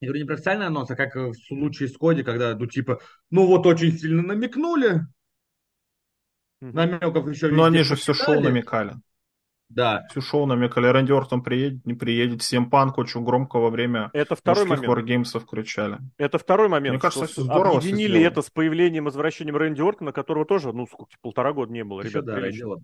Я 0.01 0.09
говорю 0.09 0.23
не 0.23 0.27
про 0.27 0.35
официальный 0.37 0.67
анонс, 0.67 0.91
а 0.91 0.97
как 0.97 1.17
в 1.17 1.35
случае 1.35 1.89
с 1.89 1.97
Коди, 1.99 2.23
когда, 2.23 2.55
ну, 2.55 2.67
типа, 2.67 3.01
ну, 3.31 3.47
вот 3.47 3.67
очень 3.67 3.93
сильно 3.93 4.23
намекнули, 4.23 5.01
намеков 6.73 7.29
еще 7.29 7.49
Но 7.49 7.65
они 7.65 7.83
же 7.83 7.97
все 7.97 8.15
шоу 8.15 8.41
намекали. 8.41 8.95
Да. 9.69 10.07
Всю 10.11 10.21
шоу 10.21 10.47
намекали, 10.47 10.87
Рэнди 10.87 11.11
Ортон 11.13 11.43
приедет, 11.43 11.85
не 11.85 11.95
приедет. 11.95 12.43
Всем 12.43 12.71
Панк 12.71 12.99
очень 12.99 13.25
громко 13.25 13.59
во 13.59 13.71
время 13.71 14.11
это 14.13 14.37
второй 14.37 14.65
момент. 14.65 14.87
WarGames 14.87 15.33
ов 15.33 15.45
кричали. 15.45 15.99
Это 16.19 16.39
второй 16.39 16.69
момент. 16.69 16.95
Мне 16.95 17.01
кажется, 17.01 17.27
все 17.27 17.43
здорово 17.43 17.79
Объединили 17.79 18.21
это 18.23 18.43
с 18.43 18.51
появлением 18.51 19.05
и 19.05 19.07
возвращением 19.07 19.57
Рэнди 19.57 19.81
Ортона, 19.81 20.13
которого 20.13 20.45
тоже, 20.45 20.73
ну, 20.73 20.87
сколько, 20.87 21.11
полтора 21.21 21.53
года 21.53 21.73
не 21.73 21.83
было, 21.83 22.03
Еще 22.03 22.21
ребят. 22.21 22.27
Да, 22.27 22.77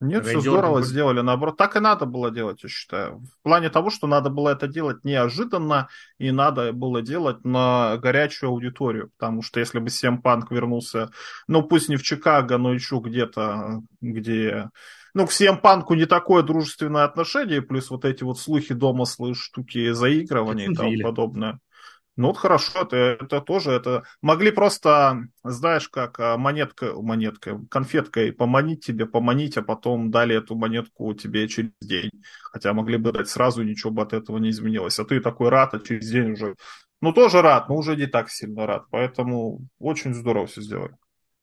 нет, 0.00 0.24
Рейдер 0.24 0.40
все 0.40 0.50
здорово 0.50 0.78
будет... 0.78 0.88
сделали, 0.88 1.20
наоборот. 1.20 1.56
Так 1.56 1.76
и 1.76 1.80
надо 1.80 2.04
было 2.04 2.30
делать, 2.30 2.62
я 2.62 2.68
считаю. 2.68 3.20
В 3.20 3.42
плане 3.42 3.70
того, 3.70 3.88
что 3.90 4.06
надо 4.06 4.28
было 4.28 4.50
это 4.50 4.68
делать 4.68 5.04
неожиданно, 5.04 5.88
и 6.18 6.30
надо 6.30 6.72
было 6.72 7.00
делать 7.00 7.44
на 7.44 7.96
горячую 7.96 8.50
аудиторию. 8.50 9.10
Потому 9.18 9.40
что 9.42 9.58
если 9.58 9.78
бы 9.78 9.88
СМ 9.88 10.20
Панк 10.20 10.50
вернулся, 10.50 11.10
ну 11.48 11.62
пусть 11.62 11.88
не 11.88 11.96
в 11.96 12.02
Чикаго, 12.02 12.58
но 12.58 12.74
еще 12.74 13.00
где-то, 13.02 13.80
где... 14.00 14.70
Ну, 15.14 15.26
к 15.26 15.32
Сем 15.32 15.56
Панку 15.56 15.94
не 15.94 16.04
такое 16.04 16.42
дружественное 16.42 17.04
отношение, 17.04 17.62
плюс 17.62 17.88
вот 17.88 18.04
эти 18.04 18.22
вот 18.22 18.38
слухи, 18.38 18.74
домыслы, 18.74 19.34
штуки 19.34 19.92
заигрывания 19.92 20.70
и 20.70 20.74
тому 20.74 20.92
подобное. 21.02 21.58
Ну 22.16 22.28
вот 22.28 22.38
хорошо, 22.38 22.80
это, 22.80 22.96
это 22.96 23.42
тоже, 23.42 23.72
это 23.72 24.04
могли 24.22 24.50
просто, 24.50 25.28
знаешь, 25.44 25.88
как 25.90 26.18
а, 26.18 26.38
монетка, 26.38 26.94
монетка, 26.94 27.60
конфеткой 27.70 28.32
поманить 28.32 28.86
тебе, 28.86 29.04
поманить, 29.04 29.58
а 29.58 29.62
потом 29.62 30.10
дали 30.10 30.34
эту 30.34 30.54
монетку 30.56 31.12
тебе 31.12 31.46
через 31.46 31.72
день. 31.82 32.10
Хотя 32.52 32.72
могли 32.72 32.96
бы 32.96 33.12
дать 33.12 33.28
сразу, 33.28 33.62
ничего 33.62 33.90
бы 33.92 34.00
от 34.00 34.14
этого 34.14 34.38
не 34.38 34.48
изменилось. 34.48 34.98
А 34.98 35.04
ты 35.04 35.20
такой 35.20 35.50
рад, 35.50 35.74
а 35.74 35.80
через 35.80 36.10
день 36.10 36.32
уже, 36.32 36.56
ну 37.02 37.12
тоже 37.12 37.42
рад, 37.42 37.68
но 37.68 37.76
уже 37.76 37.96
не 37.96 38.06
так 38.06 38.30
сильно 38.30 38.66
рад. 38.66 38.84
Поэтому 38.90 39.60
очень 39.78 40.14
здорово 40.14 40.46
все 40.46 40.62
сделали. 40.62 40.96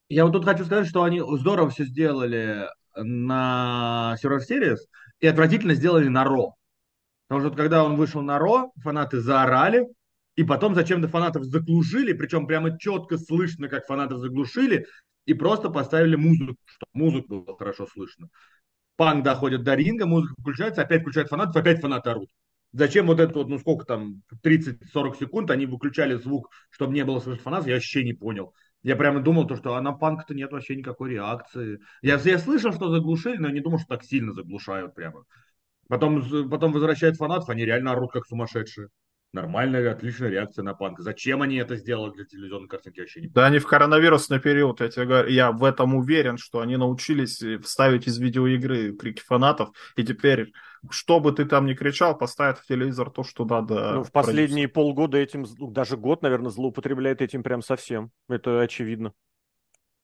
Я 0.09 0.25
вот 0.25 0.33
тут 0.33 0.43
хочу 0.43 0.65
сказать, 0.65 0.87
что 0.87 1.03
они 1.03 1.21
здорово 1.37 1.69
все 1.69 1.85
сделали 1.85 2.67
на 2.95 4.15
Survivor 4.23 4.39
Series 4.49 4.77
и 5.19 5.27
отвратительно 5.27 5.75
сделали 5.75 6.07
на 6.07 6.23
Ро. 6.23 6.55
Потому 7.27 7.47
что 7.47 7.55
когда 7.55 7.83
он 7.83 7.95
вышел 7.95 8.21
на 8.21 8.39
Ро, 8.39 8.71
фанаты 8.81 9.19
заорали, 9.19 9.87
и 10.35 10.43
потом 10.43 10.75
зачем-то 10.75 11.07
фанатов 11.07 11.43
заглушили, 11.43 12.13
причем 12.13 12.47
прямо 12.47 12.77
четко 12.77 13.17
слышно, 13.17 13.67
как 13.69 13.85
фанатов 13.85 14.19
заглушили, 14.19 14.87
и 15.25 15.33
просто 15.33 15.69
поставили 15.69 16.15
музыку, 16.15 16.57
что 16.65 16.85
музыку 16.93 17.41
было 17.41 17.57
хорошо 17.57 17.87
слышно. 17.87 18.29
Панк 18.95 19.23
доходит 19.23 19.63
до 19.63 19.75
ринга, 19.75 20.05
музыка 20.05 20.35
включается, 20.39 20.81
опять 20.81 21.01
включают 21.01 21.29
фанатов, 21.29 21.55
опять 21.55 21.81
фанаты 21.81 22.09
орут. 22.09 22.29
Зачем 22.71 23.05
вот 23.05 23.19
это 23.19 23.33
вот, 23.35 23.49
ну 23.49 23.59
сколько 23.59 23.85
там, 23.85 24.23
30-40 24.41 25.19
секунд 25.19 25.51
они 25.51 25.65
выключали 25.67 26.15
звук, 26.15 26.49
чтобы 26.71 26.93
не 26.93 27.05
было 27.05 27.19
слышно 27.19 27.43
фанатов, 27.43 27.67
я 27.67 27.75
вообще 27.75 28.03
не 28.03 28.13
понял. 28.13 28.53
Я 28.81 28.95
прямо 28.95 29.21
думал, 29.21 29.47
то, 29.47 29.55
что 29.55 29.75
а 29.75 29.81
на 29.81 29.93
панк-то 29.93 30.33
нет 30.33 30.51
вообще 30.51 30.75
никакой 30.75 31.11
реакции. 31.11 31.79
Я, 32.01 32.17
я 32.17 32.37
слышал, 32.37 32.73
что 32.73 32.89
заглушили, 32.89 33.37
но 33.37 33.49
не 33.49 33.61
думал, 33.61 33.77
что 33.77 33.87
так 33.87 34.03
сильно 34.03 34.33
заглушают 34.33 34.93
прямо. 34.93 35.23
Потом, 35.87 36.49
потом 36.49 36.73
возвращают 36.73 37.15
фанатов, 37.15 37.49
они 37.49 37.63
реально 37.63 37.91
орут 37.93 38.11
как 38.11 38.25
сумасшедшие. 38.25 38.89
Нормальная, 39.33 39.91
отличная 39.91 40.29
реакция 40.29 40.61
на 40.61 40.75
панк. 40.75 40.99
Зачем 40.99 41.41
они 41.41 41.55
это 41.55 41.75
сделали 41.75 42.11
для 42.11 42.23
телевизионной 42.23 42.67
картинки, 42.67 42.99
вообще 42.99 43.21
не 43.21 43.27
Да 43.29 43.47
они 43.47 43.57
в 43.57 43.65
коронавирусный 43.65 44.39
период, 44.39 44.79
я 44.79 44.89
тебе 44.89 45.05
говорю, 45.07 45.29
я 45.29 45.51
в 45.51 45.63
этом 45.63 45.95
уверен, 45.95 46.37
что 46.37 46.59
они 46.59 46.77
научились 46.77 47.43
вставить 47.63 48.07
из 48.07 48.19
видеоигры 48.19 48.95
крики 48.95 49.23
фанатов, 49.25 49.69
и 49.95 50.03
теперь, 50.03 50.53
что 50.91 51.19
бы 51.19 51.31
ты 51.31 51.45
там 51.45 51.65
ни 51.65 51.73
кричал, 51.73 52.15
поставят 52.15 52.59
в 52.59 52.67
телевизор 52.67 53.09
то, 53.09 53.23
что 53.23 53.43
надо. 53.43 53.93
Ну, 53.93 54.03
в 54.03 54.11
последние 54.11 54.67
продюсеру. 54.67 54.73
полгода 54.73 55.17
этим, 55.17 55.45
даже 55.73 55.97
год, 55.97 56.21
наверное, 56.21 56.51
злоупотребляет 56.51 57.23
этим 57.23 57.41
прям 57.41 57.63
совсем. 57.63 58.11
Это 58.29 58.61
очевидно. 58.61 59.13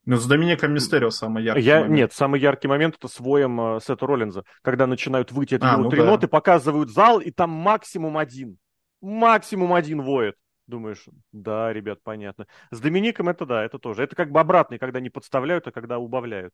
Ну, 0.06 0.16
с 0.16 0.26
Домиником 0.26 0.74
Мистерио 0.74 1.12
самый 1.12 1.44
яркий 1.44 1.62
я, 1.62 1.82
момент. 1.82 1.96
Нет, 1.96 2.14
самый 2.14 2.40
яркий 2.40 2.68
момент 2.68 2.96
это 2.96 3.08
с 3.08 3.20
воем 3.20 3.76
э, 3.76 3.80
Сета 3.80 4.08
Роллинза, 4.08 4.44
когда 4.64 4.88
начинают 4.88 5.32
выйти 5.32 5.54
от 5.54 5.64
а, 5.64 5.74
него 5.74 5.84
ну 5.84 5.90
три 5.92 6.00
да. 6.00 6.06
ноты, 6.08 6.28
показывают 6.28 6.90
зал, 6.90 7.20
и 7.20 7.30
там 7.30 7.52
максимум 7.52 8.18
один 8.18 8.58
максимум 9.02 9.74
один 9.74 10.02
воет. 10.02 10.36
Думаешь, 10.68 11.06
да, 11.32 11.74
ребят, 11.74 12.00
понятно. 12.04 12.46
С 12.70 12.80
Домиником 12.80 13.28
это 13.28 13.46
да, 13.46 13.64
это 13.64 13.80
тоже. 13.80 14.04
Это 14.04 14.16
как 14.16 14.32
бы 14.32 14.40
обратный, 14.40 14.78
когда 14.78 15.00
не 15.00 15.10
подставляют, 15.10 15.68
а 15.68 15.72
когда 15.72 15.98
убавляют. 15.98 16.54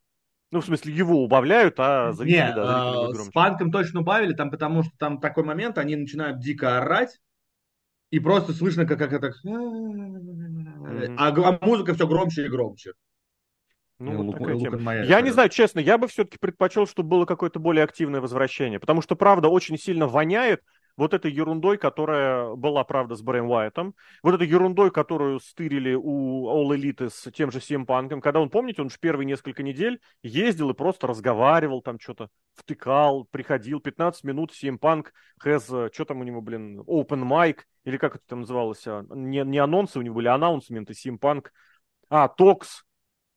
Ну, 0.51 0.61
в 0.61 0.65
смысле, 0.65 0.93
его 0.93 1.23
убавляют, 1.23 1.75
а 1.79 2.13
зрители, 2.13 2.37
не, 2.37 2.55
да, 2.55 2.93
зрители 2.93 3.21
а, 3.21 3.23
С 3.25 3.31
панком 3.31 3.71
точно 3.71 4.01
убавили, 4.01 4.33
там, 4.33 4.51
потому 4.51 4.83
что 4.83 4.91
там 4.97 5.19
такой 5.19 5.43
момент, 5.43 5.77
они 5.77 5.95
начинают 5.95 6.39
дико 6.39 6.77
орать, 6.77 7.19
и 8.11 8.19
просто 8.19 8.53
слышно, 8.53 8.85
как, 8.85 8.99
как 8.99 9.11
это... 9.11 9.33
Mm-hmm. 9.45 11.15
А, 11.17 11.27
а 11.27 11.59
музыка 11.65 11.93
все 11.93 12.07
громче 12.07 12.45
и 12.45 12.49
громче. 12.49 12.93
Ну, 13.99 14.11
ну 14.11 14.23
вот 14.23 14.37
такая 14.37 14.59
тема. 14.59 14.95
Я 15.03 15.21
не 15.21 15.31
знаю, 15.31 15.49
честно, 15.49 15.79
я 15.79 15.97
бы 15.97 16.07
все-таки 16.07 16.37
предпочел, 16.37 16.85
чтобы 16.85 17.09
было 17.09 17.25
какое-то 17.25 17.59
более 17.59 17.83
активное 17.83 18.21
возвращение, 18.21 18.79
потому 18.79 19.01
что, 19.01 19.15
правда, 19.15 19.49
очень 19.49 19.77
сильно 19.77 20.07
воняет, 20.07 20.61
вот 20.97 21.13
этой 21.13 21.31
ерундой, 21.31 21.77
которая 21.77 22.55
была, 22.55 22.83
правда, 22.83 23.15
с 23.15 23.21
Брэем 23.21 23.49
Уайтом, 23.49 23.95
вот 24.23 24.35
этой 24.35 24.47
ерундой, 24.47 24.91
которую 24.91 25.39
стырили 25.39 25.93
у 25.93 26.47
All 26.47 26.75
Elite 26.75 27.09
с 27.09 27.31
тем 27.31 27.51
же 27.51 27.59
CM 27.59 27.85
Панком, 27.85 28.21
когда 28.21 28.39
он, 28.39 28.49
помните, 28.49 28.81
он 28.81 28.89
же 28.89 28.97
первые 28.99 29.25
несколько 29.25 29.63
недель 29.63 29.99
ездил 30.23 30.69
и 30.69 30.73
просто 30.73 31.07
разговаривал 31.07 31.81
там 31.81 31.99
что-то, 31.99 32.29
втыкал, 32.55 33.25
приходил, 33.25 33.79
15 33.79 34.23
минут 34.23 34.51
CM 34.51 34.79
Punk 34.79 35.07
has, 35.43 35.93
что 35.93 36.05
там 36.05 36.21
у 36.21 36.23
него, 36.23 36.41
блин, 36.41 36.79
open 36.81 37.23
mic, 37.23 37.59
или 37.83 37.97
как 37.97 38.15
это 38.15 38.23
там 38.27 38.41
называлось, 38.41 38.85
а, 38.87 39.05
не, 39.09 39.43
не 39.43 39.57
анонсы 39.57 39.99
у 39.99 40.01
него 40.01 40.15
были, 40.15 40.27
а 40.27 40.35
анонсменты 40.35 40.93
CM 40.93 41.19
Punk, 41.19 41.47
а, 42.09 42.27
токс, 42.27 42.85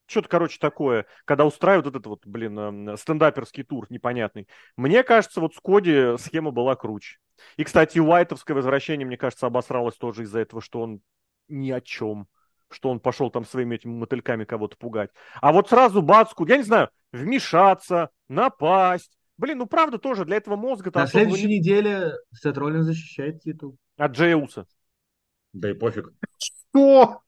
что-то, 0.08 0.28
короче, 0.28 0.58
такое, 0.58 1.06
когда 1.24 1.44
устраивают 1.44 1.86
вот 1.86 1.94
этот 1.94 2.06
вот, 2.06 2.26
блин, 2.26 2.58
эм, 2.58 2.96
стендаперский 2.96 3.62
тур 3.62 3.86
непонятный. 3.90 4.48
Мне 4.76 5.02
кажется, 5.02 5.40
вот 5.40 5.54
с 5.54 5.60
Коди 5.60 6.16
схема 6.18 6.50
была 6.50 6.74
круче. 6.76 7.18
И, 7.56 7.64
кстати, 7.64 7.98
Уайтовское 7.98 8.56
возвращение, 8.56 9.06
мне 9.06 9.16
кажется, 9.16 9.46
обосралось 9.46 9.96
тоже 9.96 10.24
из-за 10.24 10.40
этого, 10.40 10.60
что 10.60 10.80
он 10.80 11.00
ни 11.48 11.70
о 11.70 11.80
чем 11.80 12.26
что 12.70 12.90
он 12.90 13.00
пошел 13.00 13.30
там 13.30 13.46
своими 13.46 13.76
этими 13.76 13.92
мотыльками 13.92 14.44
кого-то 14.44 14.76
пугать. 14.76 15.10
А 15.40 15.52
вот 15.52 15.68
сразу 15.68 16.02
Бацку, 16.02 16.46
я 16.46 16.58
не 16.58 16.62
знаю, 16.62 16.90
вмешаться, 17.12 18.10
напасть. 18.28 19.16
Блин, 19.36 19.58
ну 19.58 19.66
правда 19.66 19.98
тоже 19.98 20.24
для 20.24 20.36
этого 20.36 20.56
мозга... 20.56 20.90
На 20.94 21.06
следующей 21.06 21.46
не... 21.46 21.58
неделе 21.58 22.12
Сет 22.34 22.58
Роллин 22.58 22.82
защищает 22.82 23.40
титул. 23.42 23.78
От 23.96 24.12
Джея 24.12 24.36
Уса. 24.36 24.66
Да 25.52 25.70
и 25.70 25.74
пофиг. 25.74 26.12
Что? 26.38 27.22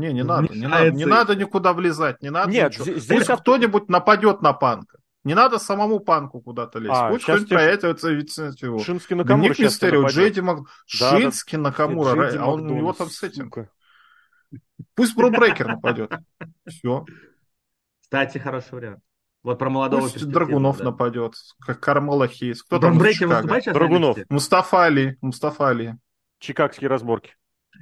Не, 0.00 0.12
не 0.14 0.24
надо, 0.24 0.54
не 0.54 0.66
надо, 0.66 0.90
не 0.90 1.04
надо 1.04 1.36
никуда 1.36 1.72
влезать, 1.74 2.22
не 2.22 2.30
надо 2.30 2.50
Нет, 2.50 2.72
ничего. 2.72 2.98
здесь 2.98 3.26
Пусть 3.26 3.40
кто-нибудь 3.40 3.88
нападет 3.88 4.40
на 4.40 4.52
панка. 4.54 4.98
Не 5.24 5.34
надо 5.34 5.58
самому 5.58 6.00
панку 6.00 6.40
куда-то 6.40 6.78
лезть. 6.78 6.94
А, 6.96 7.10
Пусть 7.10 7.24
кто-нибудь 7.24 7.48
проявится 7.50 7.88
его. 7.88 8.78
Шински 8.78 9.12
Накамура 9.12 9.50
Ник 9.50 9.58
Мистерио, 9.58 10.06
Джейди 10.06 10.40
Мак... 10.40 10.60
да, 10.98 11.18
Шински 11.18 11.56
да. 11.56 11.62
Накамура, 11.62 12.14
Джейди 12.14 12.38
а 12.38 12.46
он, 12.46 12.70
у 12.70 12.74
него 12.74 12.94
там 12.94 13.10
с 13.10 13.22
этим. 13.22 13.52
Пусть 14.94 15.14
Брокер 15.14 15.68
нападет. 15.68 16.10
Все. 16.66 17.04
Кстати, 18.00 18.38
хороший 18.38 18.72
вариант. 18.72 19.00
Вот 19.42 19.58
про 19.58 19.68
молодого 19.68 20.02
Пусть 20.02 20.26
Драгунов 20.26 20.78
да. 20.78 20.84
нападет, 20.84 21.34
как 21.60 21.80
Кармела 21.80 22.26
Хейс. 22.26 22.62
Кто 22.62 22.78
там 22.78 22.98
Брейкер 22.98 23.28
выступает 23.28 23.64
сейчас 23.64 23.74
Драгунов. 23.74 24.18
Мустафа 24.30 24.84
Али. 24.84 25.18
Мустафа 25.20 25.68
Али. 25.68 25.96
Чикагские 26.38 26.88
разборки. 26.88 27.34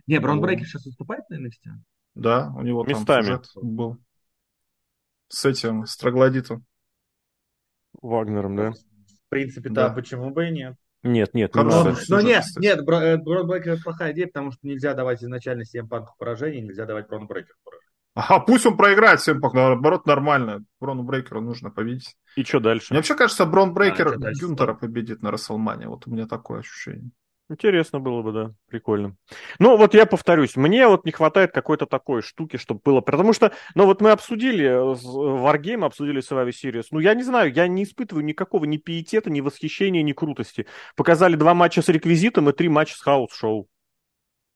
Не, 0.06 0.20
Бронбрейкер 0.20 0.66
сейчас 0.66 0.84
выступает 0.84 1.28
на 1.30 1.36
NXT? 1.36 1.72
Да, 2.18 2.52
у 2.56 2.62
него 2.62 2.84
Местами. 2.84 3.40
там 3.54 3.76
был. 3.76 3.96
С 5.28 5.44
этим, 5.44 5.86
с 5.86 5.96
Троглодитом. 5.96 6.64
Вагнером, 8.02 8.56
да? 8.56 8.72
В 8.72 9.28
принципе, 9.28 9.70
да, 9.70 9.88
да 9.88 9.94
почему 9.94 10.30
бы 10.30 10.48
и 10.48 10.50
нет. 10.50 10.74
Нет, 11.04 11.32
нет, 11.32 11.54
не 11.54 11.62
надо. 11.62 11.96
Но 12.08 12.20
нет, 12.20 12.44
нет, 12.56 12.84
Бронбрейкер 12.84 13.74
это 13.74 13.82
плохая 13.82 14.12
идея, 14.12 14.26
потому 14.26 14.50
что 14.50 14.66
нельзя 14.66 14.94
давать 14.94 15.22
изначально 15.22 15.64
7 15.64 15.86
панков 15.86 16.16
поражений, 16.18 16.60
нельзя 16.60 16.86
давать 16.86 17.06
Бронбрейкер 17.08 17.54
поражение. 17.62 17.88
Ага, 18.14 18.40
пусть 18.40 18.66
он 18.66 18.76
проиграет 18.76 19.20
всем, 19.20 19.38
наоборот, 19.38 20.06
нормально. 20.06 20.64
Брону 20.80 21.04
Брейкеру 21.04 21.40
нужно 21.40 21.70
победить. 21.70 22.16
И 22.34 22.42
что 22.42 22.58
дальше? 22.58 22.88
Мне 22.90 22.98
вообще 22.98 23.14
кажется, 23.14 23.46
Брон 23.46 23.74
Брейкер 23.74 24.08
а, 24.08 24.32
Гюнтера 24.32 24.74
победит 24.74 25.22
на 25.22 25.30
Расселмане. 25.30 25.86
Вот 25.86 26.08
у 26.08 26.10
меня 26.10 26.26
такое 26.26 26.58
ощущение. 26.58 27.12
Интересно 27.50 27.98
было 27.98 28.20
бы, 28.20 28.32
да, 28.32 28.52
прикольно. 28.66 29.16
Ну, 29.58 29.78
вот 29.78 29.94
я 29.94 30.04
повторюсь, 30.04 30.54
мне 30.54 30.86
вот 30.86 31.06
не 31.06 31.12
хватает 31.12 31.50
какой-то 31.50 31.86
такой 31.86 32.20
штуки, 32.20 32.58
чтобы 32.58 32.80
было, 32.84 33.00
потому 33.00 33.32
что, 33.32 33.52
ну, 33.74 33.86
вот 33.86 34.02
мы 34.02 34.10
обсудили 34.10 34.66
э, 34.66 34.94
Wargame, 34.94 35.86
обсудили 35.86 36.20
Survivor 36.20 36.50
Series, 36.50 36.88
ну, 36.90 36.98
я 36.98 37.14
не 37.14 37.22
знаю, 37.22 37.50
я 37.54 37.66
не 37.66 37.84
испытываю 37.84 38.22
никакого 38.22 38.66
ни 38.66 38.76
пиетета, 38.76 39.30
ни 39.30 39.40
восхищения, 39.40 40.02
ни 40.02 40.12
крутости. 40.12 40.66
Показали 40.94 41.36
два 41.36 41.54
матча 41.54 41.80
с 41.80 41.88
реквизитом 41.88 42.50
и 42.50 42.52
три 42.52 42.68
матча 42.68 42.94
с 42.94 43.00
house 43.00 43.33
show. 43.33 43.66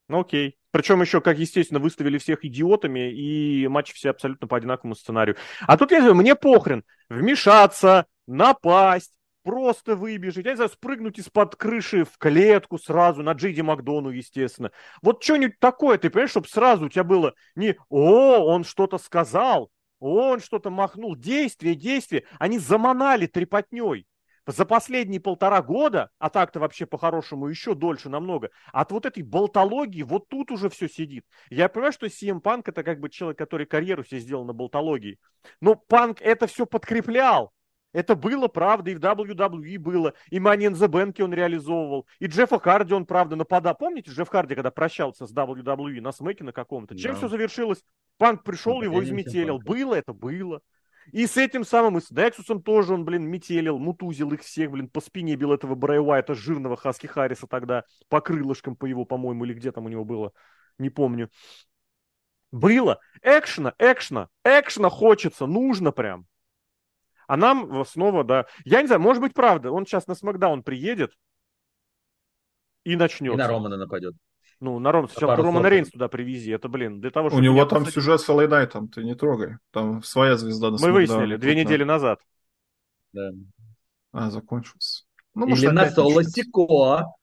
Ну, 0.08 0.20
окей. 0.20 0.58
Причем 0.70 1.00
еще, 1.00 1.22
как 1.22 1.38
естественно, 1.38 1.80
выставили 1.80 2.18
всех 2.18 2.44
идиотами, 2.44 3.10
и 3.10 3.68
матчи 3.68 3.94
все 3.94 4.10
абсолютно 4.10 4.46
по 4.46 4.58
одинаковому 4.58 4.94
сценарию. 4.94 5.36
А 5.66 5.78
тут 5.78 5.92
я 5.92 6.00
говорю, 6.00 6.16
мне 6.16 6.34
похрен 6.34 6.84
вмешаться, 7.08 8.06
напасть, 8.26 9.12
просто 9.42 9.96
выбежать, 9.96 10.44
я 10.44 10.52
не 10.52 10.56
знаю, 10.56 10.70
спрыгнуть 10.70 11.18
из-под 11.18 11.56
крыши 11.56 12.04
в 12.04 12.18
клетку 12.18 12.78
сразу, 12.78 13.22
на 13.22 13.32
Джейди 13.32 13.60
Макдону, 13.60 14.10
естественно. 14.10 14.70
Вот 15.02 15.22
что-нибудь 15.22 15.58
такое, 15.58 15.98
ты 15.98 16.10
понимаешь, 16.10 16.30
чтобы 16.30 16.48
сразу 16.48 16.86
у 16.86 16.88
тебя 16.88 17.04
было 17.04 17.34
не 17.54 17.76
«О, 17.88 18.38
он 18.38 18.64
что-то 18.64 18.98
сказал», 18.98 19.70
«Он 20.00 20.40
что-то 20.40 20.70
махнул», 20.70 21.14
действие, 21.14 21.74
действие. 21.74 22.24
Они 22.38 22.58
заманали 22.58 23.26
трепотней. 23.26 24.06
За 24.46 24.64
последние 24.64 25.20
полтора 25.20 25.62
года, 25.62 26.10
а 26.18 26.28
так-то 26.28 26.58
вообще 26.58 26.84
по-хорошему 26.84 27.46
еще 27.46 27.74
дольше 27.76 28.08
намного, 28.08 28.50
от 28.72 28.90
вот 28.90 29.06
этой 29.06 29.22
болтологии 29.22 30.02
вот 30.02 30.28
тут 30.28 30.50
уже 30.50 30.68
все 30.68 30.88
сидит. 30.88 31.24
Я 31.48 31.68
понимаю, 31.68 31.92
что 31.92 32.06
CM 32.06 32.42
Punk 32.42 32.62
это 32.66 32.82
как 32.82 32.98
бы 32.98 33.08
человек, 33.08 33.38
который 33.38 33.66
карьеру 33.66 34.02
себе 34.02 34.18
сделал 34.18 34.44
на 34.44 34.52
болтологии. 34.52 35.20
Но 35.60 35.76
Панк 35.76 36.20
это 36.20 36.48
все 36.48 36.66
подкреплял. 36.66 37.52
Это 37.92 38.14
было, 38.14 38.48
правда, 38.48 38.90
и 38.90 38.94
в 38.94 39.00
WWE 39.00 39.78
было, 39.78 40.14
и 40.30 40.38
Money 40.38 40.70
in 40.70 40.72
the 40.72 40.88
Bank 40.88 41.22
он 41.22 41.34
реализовывал, 41.34 42.06
и 42.18 42.26
Джеффа 42.26 42.58
Харди 42.58 42.94
он, 42.94 43.04
правда, 43.04 43.36
нападал. 43.36 43.76
Помните, 43.76 44.10
Джефф 44.10 44.28
Харди, 44.28 44.54
когда 44.54 44.70
прощался 44.70 45.26
с 45.26 45.34
WWE 45.34 46.00
на 46.00 46.12
смеке 46.12 46.44
на 46.44 46.52
каком-то? 46.52 46.96
Чем 46.96 47.12
да. 47.12 47.18
все 47.18 47.28
завершилось? 47.28 47.84
Панк 48.18 48.44
пришел, 48.44 48.76
ну, 48.76 48.82
его 48.82 49.04
изметелил. 49.04 49.58
Было 49.58 49.94
это, 49.94 50.12
было. 50.12 50.60
И 51.10 51.26
с 51.26 51.36
этим 51.36 51.64
самым, 51.64 51.98
и 51.98 52.00
с 52.00 52.08
Дексусом 52.08 52.62
тоже 52.62 52.94
он, 52.94 53.04
блин, 53.04 53.24
метелил, 53.24 53.78
мутузил 53.78 54.32
их 54.32 54.42
всех, 54.42 54.70
блин, 54.70 54.88
по 54.88 55.00
спине 55.00 55.34
бил 55.34 55.52
этого 55.52 55.74
Брэй 55.74 55.98
Уайта, 55.98 56.34
жирного 56.34 56.76
Хаски 56.76 57.06
Харриса 57.08 57.46
тогда, 57.46 57.84
по 58.08 58.20
крылышкам 58.20 58.76
по 58.76 58.86
его, 58.86 59.04
по-моему, 59.04 59.44
или 59.44 59.54
где 59.54 59.72
там 59.72 59.86
у 59.86 59.88
него 59.88 60.04
было, 60.04 60.32
не 60.78 60.90
помню. 60.90 61.28
Было. 62.52 63.00
Экшена, 63.22 63.74
экшена, 63.78 64.28
экшена 64.44 64.90
хочется, 64.90 65.46
нужно 65.46 65.90
прям. 65.90 66.26
А 67.32 67.36
нам 67.38 67.82
снова, 67.86 68.24
да. 68.24 68.44
Я 68.66 68.82
не 68.82 68.88
знаю, 68.88 69.00
может 69.00 69.22
быть, 69.22 69.32
правда. 69.32 69.70
Он 69.70 69.86
сейчас 69.86 70.06
на 70.06 70.14
Смакдаун 70.14 70.62
приедет 70.62 71.14
и 72.84 72.94
начнет. 72.94 73.32
И 73.32 73.36
на 73.38 73.48
Романа 73.48 73.78
нападет. 73.78 74.14
Ну, 74.60 74.78
на 74.78 74.92
Ром... 74.92 75.08
Сначала 75.08 75.36
Романа 75.36 75.68
Рейнс 75.68 75.88
туда 75.88 76.08
привези. 76.08 76.50
Это, 76.50 76.68
блин, 76.68 77.00
для 77.00 77.10
того, 77.10 77.30
чтобы... 77.30 77.40
У 77.40 77.42
него 77.42 77.64
там 77.64 77.84
посадить... 77.84 77.94
сюжет 77.94 78.20
с 78.20 78.28
Элэй 78.28 78.48
Найтом, 78.48 78.88
ты 78.88 79.02
не 79.02 79.14
трогай. 79.14 79.56
Там 79.70 80.02
своя 80.02 80.36
звезда 80.36 80.72
на 80.72 80.76
Мы 80.78 80.92
выяснили, 80.92 81.36
две 81.36 81.54
недели 81.54 81.84
назад. 81.84 82.20
Да. 83.14 83.30
А, 84.12 84.28
закончился. 84.28 85.04
Ну, 85.34 85.46
Или 85.46 85.68
на 85.68 85.90
Соло 85.90 86.22
Сико. 86.24 87.14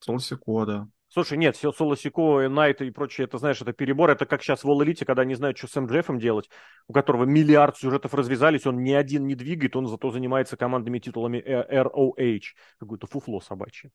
Соло 0.00 0.18
Сико, 0.18 0.66
да. 0.66 0.88
Слушай, 1.16 1.38
нет, 1.38 1.56
все 1.56 1.72
Соло 1.72 1.96
Сико, 1.96 2.46
Найт 2.50 2.82
и 2.82 2.90
прочее, 2.90 3.24
это, 3.24 3.38
знаешь, 3.38 3.58
это 3.62 3.72
перебор. 3.72 4.10
Это 4.10 4.26
как 4.26 4.42
сейчас 4.42 4.64
в 4.64 4.68
All 4.68 4.84
Elite, 4.84 5.06
когда 5.06 5.24
не 5.24 5.34
знают, 5.34 5.56
что 5.56 5.66
с 5.66 5.74
МДФом 5.80 6.18
делать, 6.18 6.50
у 6.88 6.92
которого 6.92 7.24
миллиард 7.24 7.78
сюжетов 7.78 8.12
развязались, 8.12 8.66
он 8.66 8.82
ни 8.82 8.92
один 8.92 9.26
не 9.26 9.34
двигает, 9.34 9.76
он 9.76 9.86
зато 9.86 10.10
занимается 10.10 10.58
командными 10.58 10.98
титулами 10.98 11.38
ROH. 11.38 12.54
Какое-то 12.78 13.06
фуфло 13.06 13.40
собачье. 13.40 13.92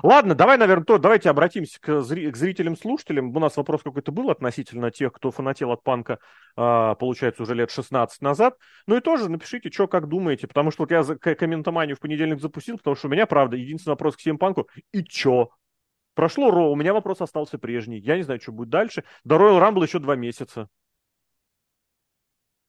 Ладно, 0.00 0.36
давай, 0.36 0.58
наверное, 0.58 0.84
то, 0.84 0.98
давайте 0.98 1.28
обратимся 1.28 1.80
к, 1.80 1.88
зри- 2.02 2.30
к 2.30 2.36
зрителям-слушателям. 2.36 3.36
У 3.36 3.40
нас 3.40 3.56
вопрос 3.56 3.82
какой-то 3.82 4.12
был 4.12 4.30
относительно 4.30 4.92
тех, 4.92 5.12
кто 5.12 5.32
фанател 5.32 5.72
от 5.72 5.82
панка, 5.82 6.20
а, 6.56 6.94
получается, 6.94 7.42
уже 7.42 7.56
лет 7.56 7.72
16 7.72 8.22
назад. 8.22 8.54
Ну 8.86 8.96
и 8.96 9.00
тоже 9.00 9.28
напишите, 9.28 9.72
что 9.72 9.88
как 9.88 10.06
думаете, 10.06 10.46
потому 10.46 10.70
что 10.70 10.84
вот 10.84 10.92
я 10.92 11.02
комментоманию 11.34 11.96
в 11.96 12.00
понедельник 12.00 12.40
запустил, 12.40 12.76
потому 12.76 12.94
что 12.94 13.08
у 13.08 13.10
меня, 13.10 13.26
правда, 13.26 13.56
единственный 13.56 13.94
вопрос 13.94 14.16
к 14.16 14.20
Симпанку, 14.20 14.68
и 14.92 15.02
чё? 15.02 15.48
Прошло 16.14 16.50
Ро, 16.50 16.70
у 16.70 16.76
меня 16.76 16.92
вопрос 16.92 17.20
остался 17.20 17.58
прежний. 17.58 17.98
Я 17.98 18.16
не 18.16 18.22
знаю, 18.22 18.40
что 18.40 18.52
будет 18.52 18.68
дальше. 18.68 19.04
До 19.24 19.36
Royal 19.36 19.60
Rumble 19.60 19.84
еще 19.84 19.98
два 19.98 20.16
месяца. 20.16 20.68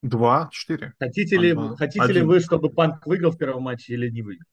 Два, 0.02 0.50
четыре. 0.52 0.94
Хотите, 1.00 1.38
ли, 1.38 1.56
хотите 1.78 2.12
ли 2.12 2.22
вы, 2.22 2.40
чтобы 2.40 2.70
Панк 2.70 3.06
выиграл 3.06 3.32
в 3.32 3.38
первом 3.38 3.64
матче 3.64 3.94
или 3.94 4.10
не 4.10 4.22
выиграл? 4.22 4.48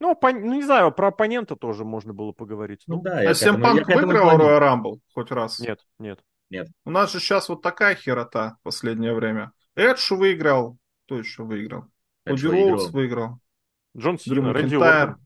Ну, 0.00 0.16
по, 0.16 0.32
ну, 0.32 0.54
не 0.54 0.62
знаю, 0.62 0.92
про 0.92 1.08
оппонента 1.08 1.56
тоже 1.56 1.84
можно 1.84 2.14
было 2.14 2.32
поговорить. 2.32 2.82
Ну, 2.86 2.96
ну 2.96 3.02
да, 3.02 3.20
а 3.20 3.34
Сэм 3.34 3.60
Панк 3.60 3.86
выиграл 3.86 4.38
Royal 4.38 4.60
Rumble 4.60 5.00
хоть 5.12 5.30
раз? 5.30 5.60
Нет, 5.60 5.80
нет. 5.98 6.20
Нет. 6.48 6.68
У 6.84 6.90
нас 6.90 7.12
же 7.12 7.20
сейчас 7.20 7.48
вот 7.48 7.62
такая 7.62 7.94
херота 7.94 8.56
в 8.60 8.64
последнее 8.64 9.14
время. 9.14 9.52
Эдж 9.76 10.12
выиграл. 10.12 10.78
Кто 11.06 11.18
еще 11.18 11.44
выиграл? 11.44 11.84
Коди 12.24 12.46
Роуз 12.46 12.90
выиграл. 12.90 13.38
Джон 13.96 14.18
Сина, 14.18 14.52
Рэнди 14.52 14.74
Ортон. 14.74 15.16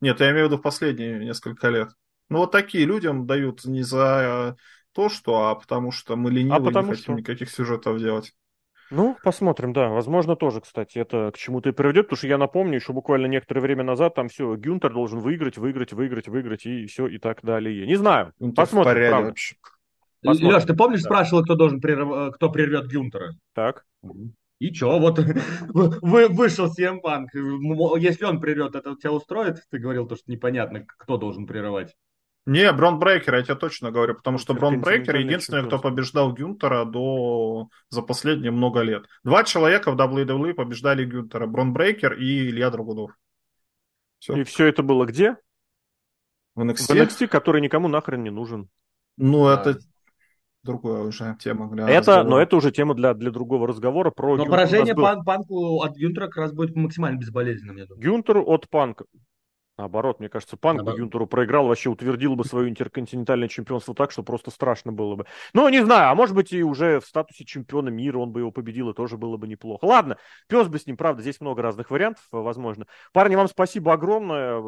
Нет, 0.00 0.20
я 0.20 0.30
имею 0.30 0.46
в 0.46 0.48
виду 0.48 0.58
в 0.58 0.62
последние 0.62 1.18
несколько 1.18 1.68
лет. 1.68 1.90
Ну, 2.28 2.38
вот 2.38 2.52
такие 2.52 2.84
людям 2.84 3.26
дают 3.26 3.64
не 3.64 3.82
за 3.82 4.56
то, 4.92 5.08
что, 5.08 5.48
а 5.48 5.54
потому 5.54 5.90
что 5.90 6.16
мы 6.16 6.30
ленивы, 6.30 6.56
а 6.56 6.60
потому 6.60 6.88
не 6.88 6.92
хотим 6.92 7.14
что? 7.14 7.20
никаких 7.20 7.50
сюжетов 7.50 7.98
делать. 7.98 8.34
Ну, 8.90 9.16
посмотрим, 9.22 9.72
да. 9.72 9.88
Возможно, 9.88 10.34
тоже, 10.34 10.60
кстати, 10.60 10.98
это 10.98 11.30
к 11.32 11.38
чему-то 11.38 11.68
и 11.68 11.72
приведет, 11.72 12.06
потому 12.06 12.18
что 12.18 12.26
я 12.26 12.38
напомню, 12.38 12.76
еще 12.76 12.92
буквально 12.92 13.26
некоторое 13.26 13.60
время 13.60 13.84
назад 13.84 14.14
там 14.14 14.28
все, 14.28 14.56
Гюнтер 14.56 14.92
должен 14.92 15.18
выиграть, 15.18 15.58
выиграть, 15.58 15.92
выиграть, 15.92 16.28
выиграть, 16.28 16.66
и 16.66 16.86
все, 16.86 17.06
и 17.06 17.18
так 17.18 17.40
далее. 17.42 17.86
Не 17.86 17.96
знаю. 17.96 18.32
Гюнтер 18.38 18.64
посмотрим, 18.64 19.10
правда. 19.10 19.34
Посмотрим. 20.22 20.56
Леш, 20.56 20.64
ты 20.64 20.74
помнишь, 20.74 21.02
да. 21.02 21.08
спрашивал, 21.10 21.44
кто 21.44 21.54
должен 21.54 21.80
прерв... 21.80 22.34
кто 22.34 22.50
прервет 22.50 22.86
Гюнтера? 22.88 23.34
Так. 23.54 23.84
И 24.58 24.72
чё, 24.72 24.98
вот 24.98 25.18
вы, 25.68 26.28
вышел 26.28 26.66
CM 26.66 27.00
Punk. 27.02 27.28
Если 27.98 28.24
он 28.24 28.40
прервет, 28.40 28.74
это 28.74 28.96
тебя 28.96 29.12
устроит? 29.12 29.62
Ты 29.70 29.78
говорил, 29.78 30.06
то, 30.06 30.16
что 30.16 30.30
непонятно, 30.30 30.84
кто 30.86 31.16
должен 31.16 31.46
прерывать. 31.46 31.94
Не, 32.46 32.72
Брон 32.72 32.98
Брейкер, 32.98 33.34
я 33.34 33.42
тебе 33.42 33.56
точно 33.56 33.90
говорю, 33.90 34.14
потому 34.14 34.38
что 34.38 34.54
Брон 34.54 34.80
Брейкер 34.80 35.16
единственный, 35.16 35.66
кто 35.66 35.78
побеждал 35.78 36.32
Гюнтера 36.32 36.86
до... 36.86 37.68
за 37.90 38.00
последние 38.00 38.50
много 38.50 38.80
лет. 38.80 39.04
Два 39.22 39.44
человека 39.44 39.92
в 39.92 39.96
WWE 39.96 40.54
побеждали 40.54 41.04
Гюнтера. 41.04 41.46
Брон 41.46 41.74
Брейкер 41.74 42.14
и 42.14 42.48
Илья 42.48 42.70
Драгунов. 42.70 43.10
Все. 44.18 44.34
И 44.34 44.44
все 44.44 44.66
это 44.66 44.82
было 44.82 45.04
где? 45.04 45.36
В 46.54 46.62
NXT. 46.62 46.86
В 46.86 46.96
NXT, 46.96 47.26
который 47.28 47.60
никому 47.60 47.86
нахрен 47.86 48.22
не 48.22 48.30
нужен. 48.30 48.70
Ну, 49.18 49.46
а. 49.46 49.54
это 49.54 49.78
другая 50.62 51.02
уже 51.02 51.36
тема. 51.40 51.70
Для 51.70 51.88
это, 51.88 51.98
разговора. 51.98 52.28
но 52.28 52.40
это 52.40 52.56
уже 52.56 52.70
тема 52.72 52.94
для, 52.94 53.14
для 53.14 53.30
другого 53.30 53.66
разговора. 53.66 54.10
Про 54.10 54.30
но 54.30 54.36
Гюнтер 54.44 54.50
поражение 54.50 54.94
был... 54.94 55.02
пан, 55.02 55.24
Панку 55.24 55.82
от 55.82 55.96
Гюнтера 55.96 56.26
как 56.26 56.36
раз 56.36 56.52
будет 56.52 56.76
максимально 56.76 57.18
безболезненным, 57.18 57.76
я 57.76 57.86
думаю. 57.86 58.02
Гюнтер 58.02 58.38
от 58.38 58.68
Панка. 58.68 59.04
Наоборот, 59.78 60.18
мне 60.18 60.28
кажется, 60.28 60.56
Панк 60.56 60.82
бы 60.82 60.90
Юнтеру 60.98 61.28
проиграл, 61.28 61.68
вообще 61.68 61.88
утвердил 61.88 62.34
бы 62.34 62.44
свое 62.44 62.68
интерконтинентальное 62.68 63.46
чемпионство 63.46 63.94
так, 63.94 64.10
что 64.10 64.24
просто 64.24 64.50
страшно 64.50 64.90
было 64.90 65.14
бы. 65.14 65.26
Ну, 65.52 65.68
не 65.68 65.84
знаю, 65.84 66.10
а 66.10 66.14
может 66.16 66.34
быть 66.34 66.52
и 66.52 66.64
уже 66.64 66.98
в 66.98 67.06
статусе 67.06 67.44
чемпиона 67.44 67.88
мира 67.88 68.18
он 68.18 68.32
бы 68.32 68.40
его 68.40 68.50
победил, 68.50 68.90
и 68.90 68.94
тоже 68.94 69.16
было 69.16 69.36
бы 69.36 69.46
неплохо. 69.46 69.84
Ладно, 69.84 70.18
пес 70.48 70.66
бы 70.66 70.80
с 70.80 70.86
ним, 70.86 70.96
правда, 70.96 71.22
здесь 71.22 71.40
много 71.40 71.62
разных 71.62 71.92
вариантов, 71.92 72.26
возможно. 72.32 72.86
Парни, 73.12 73.36
вам 73.36 73.46
спасибо 73.46 73.92
огромное. 73.92 74.60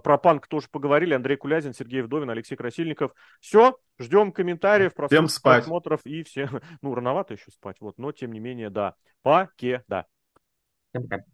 Про 0.00 0.18
Панк 0.18 0.46
тоже 0.46 0.66
поговорили. 0.70 1.14
Андрей 1.14 1.36
Кулязин, 1.36 1.72
Сергей 1.72 2.02
Вдовин, 2.02 2.28
Алексей 2.28 2.54
Красильников. 2.54 3.12
Все, 3.40 3.78
ждем 3.98 4.30
комментариев, 4.30 4.92
просмотров 4.94 6.00
и 6.04 6.22
все. 6.22 6.50
Ну, 6.82 6.94
рановато 6.94 7.32
еще 7.34 7.50
спать, 7.50 7.76
вот, 7.80 7.96
но 7.96 8.12
тем 8.12 8.32
не 8.32 8.40
менее, 8.40 8.68
да. 8.68 8.94
Пакеда. 9.22 10.06
Всем 10.92 11.08
пока. 11.08 11.24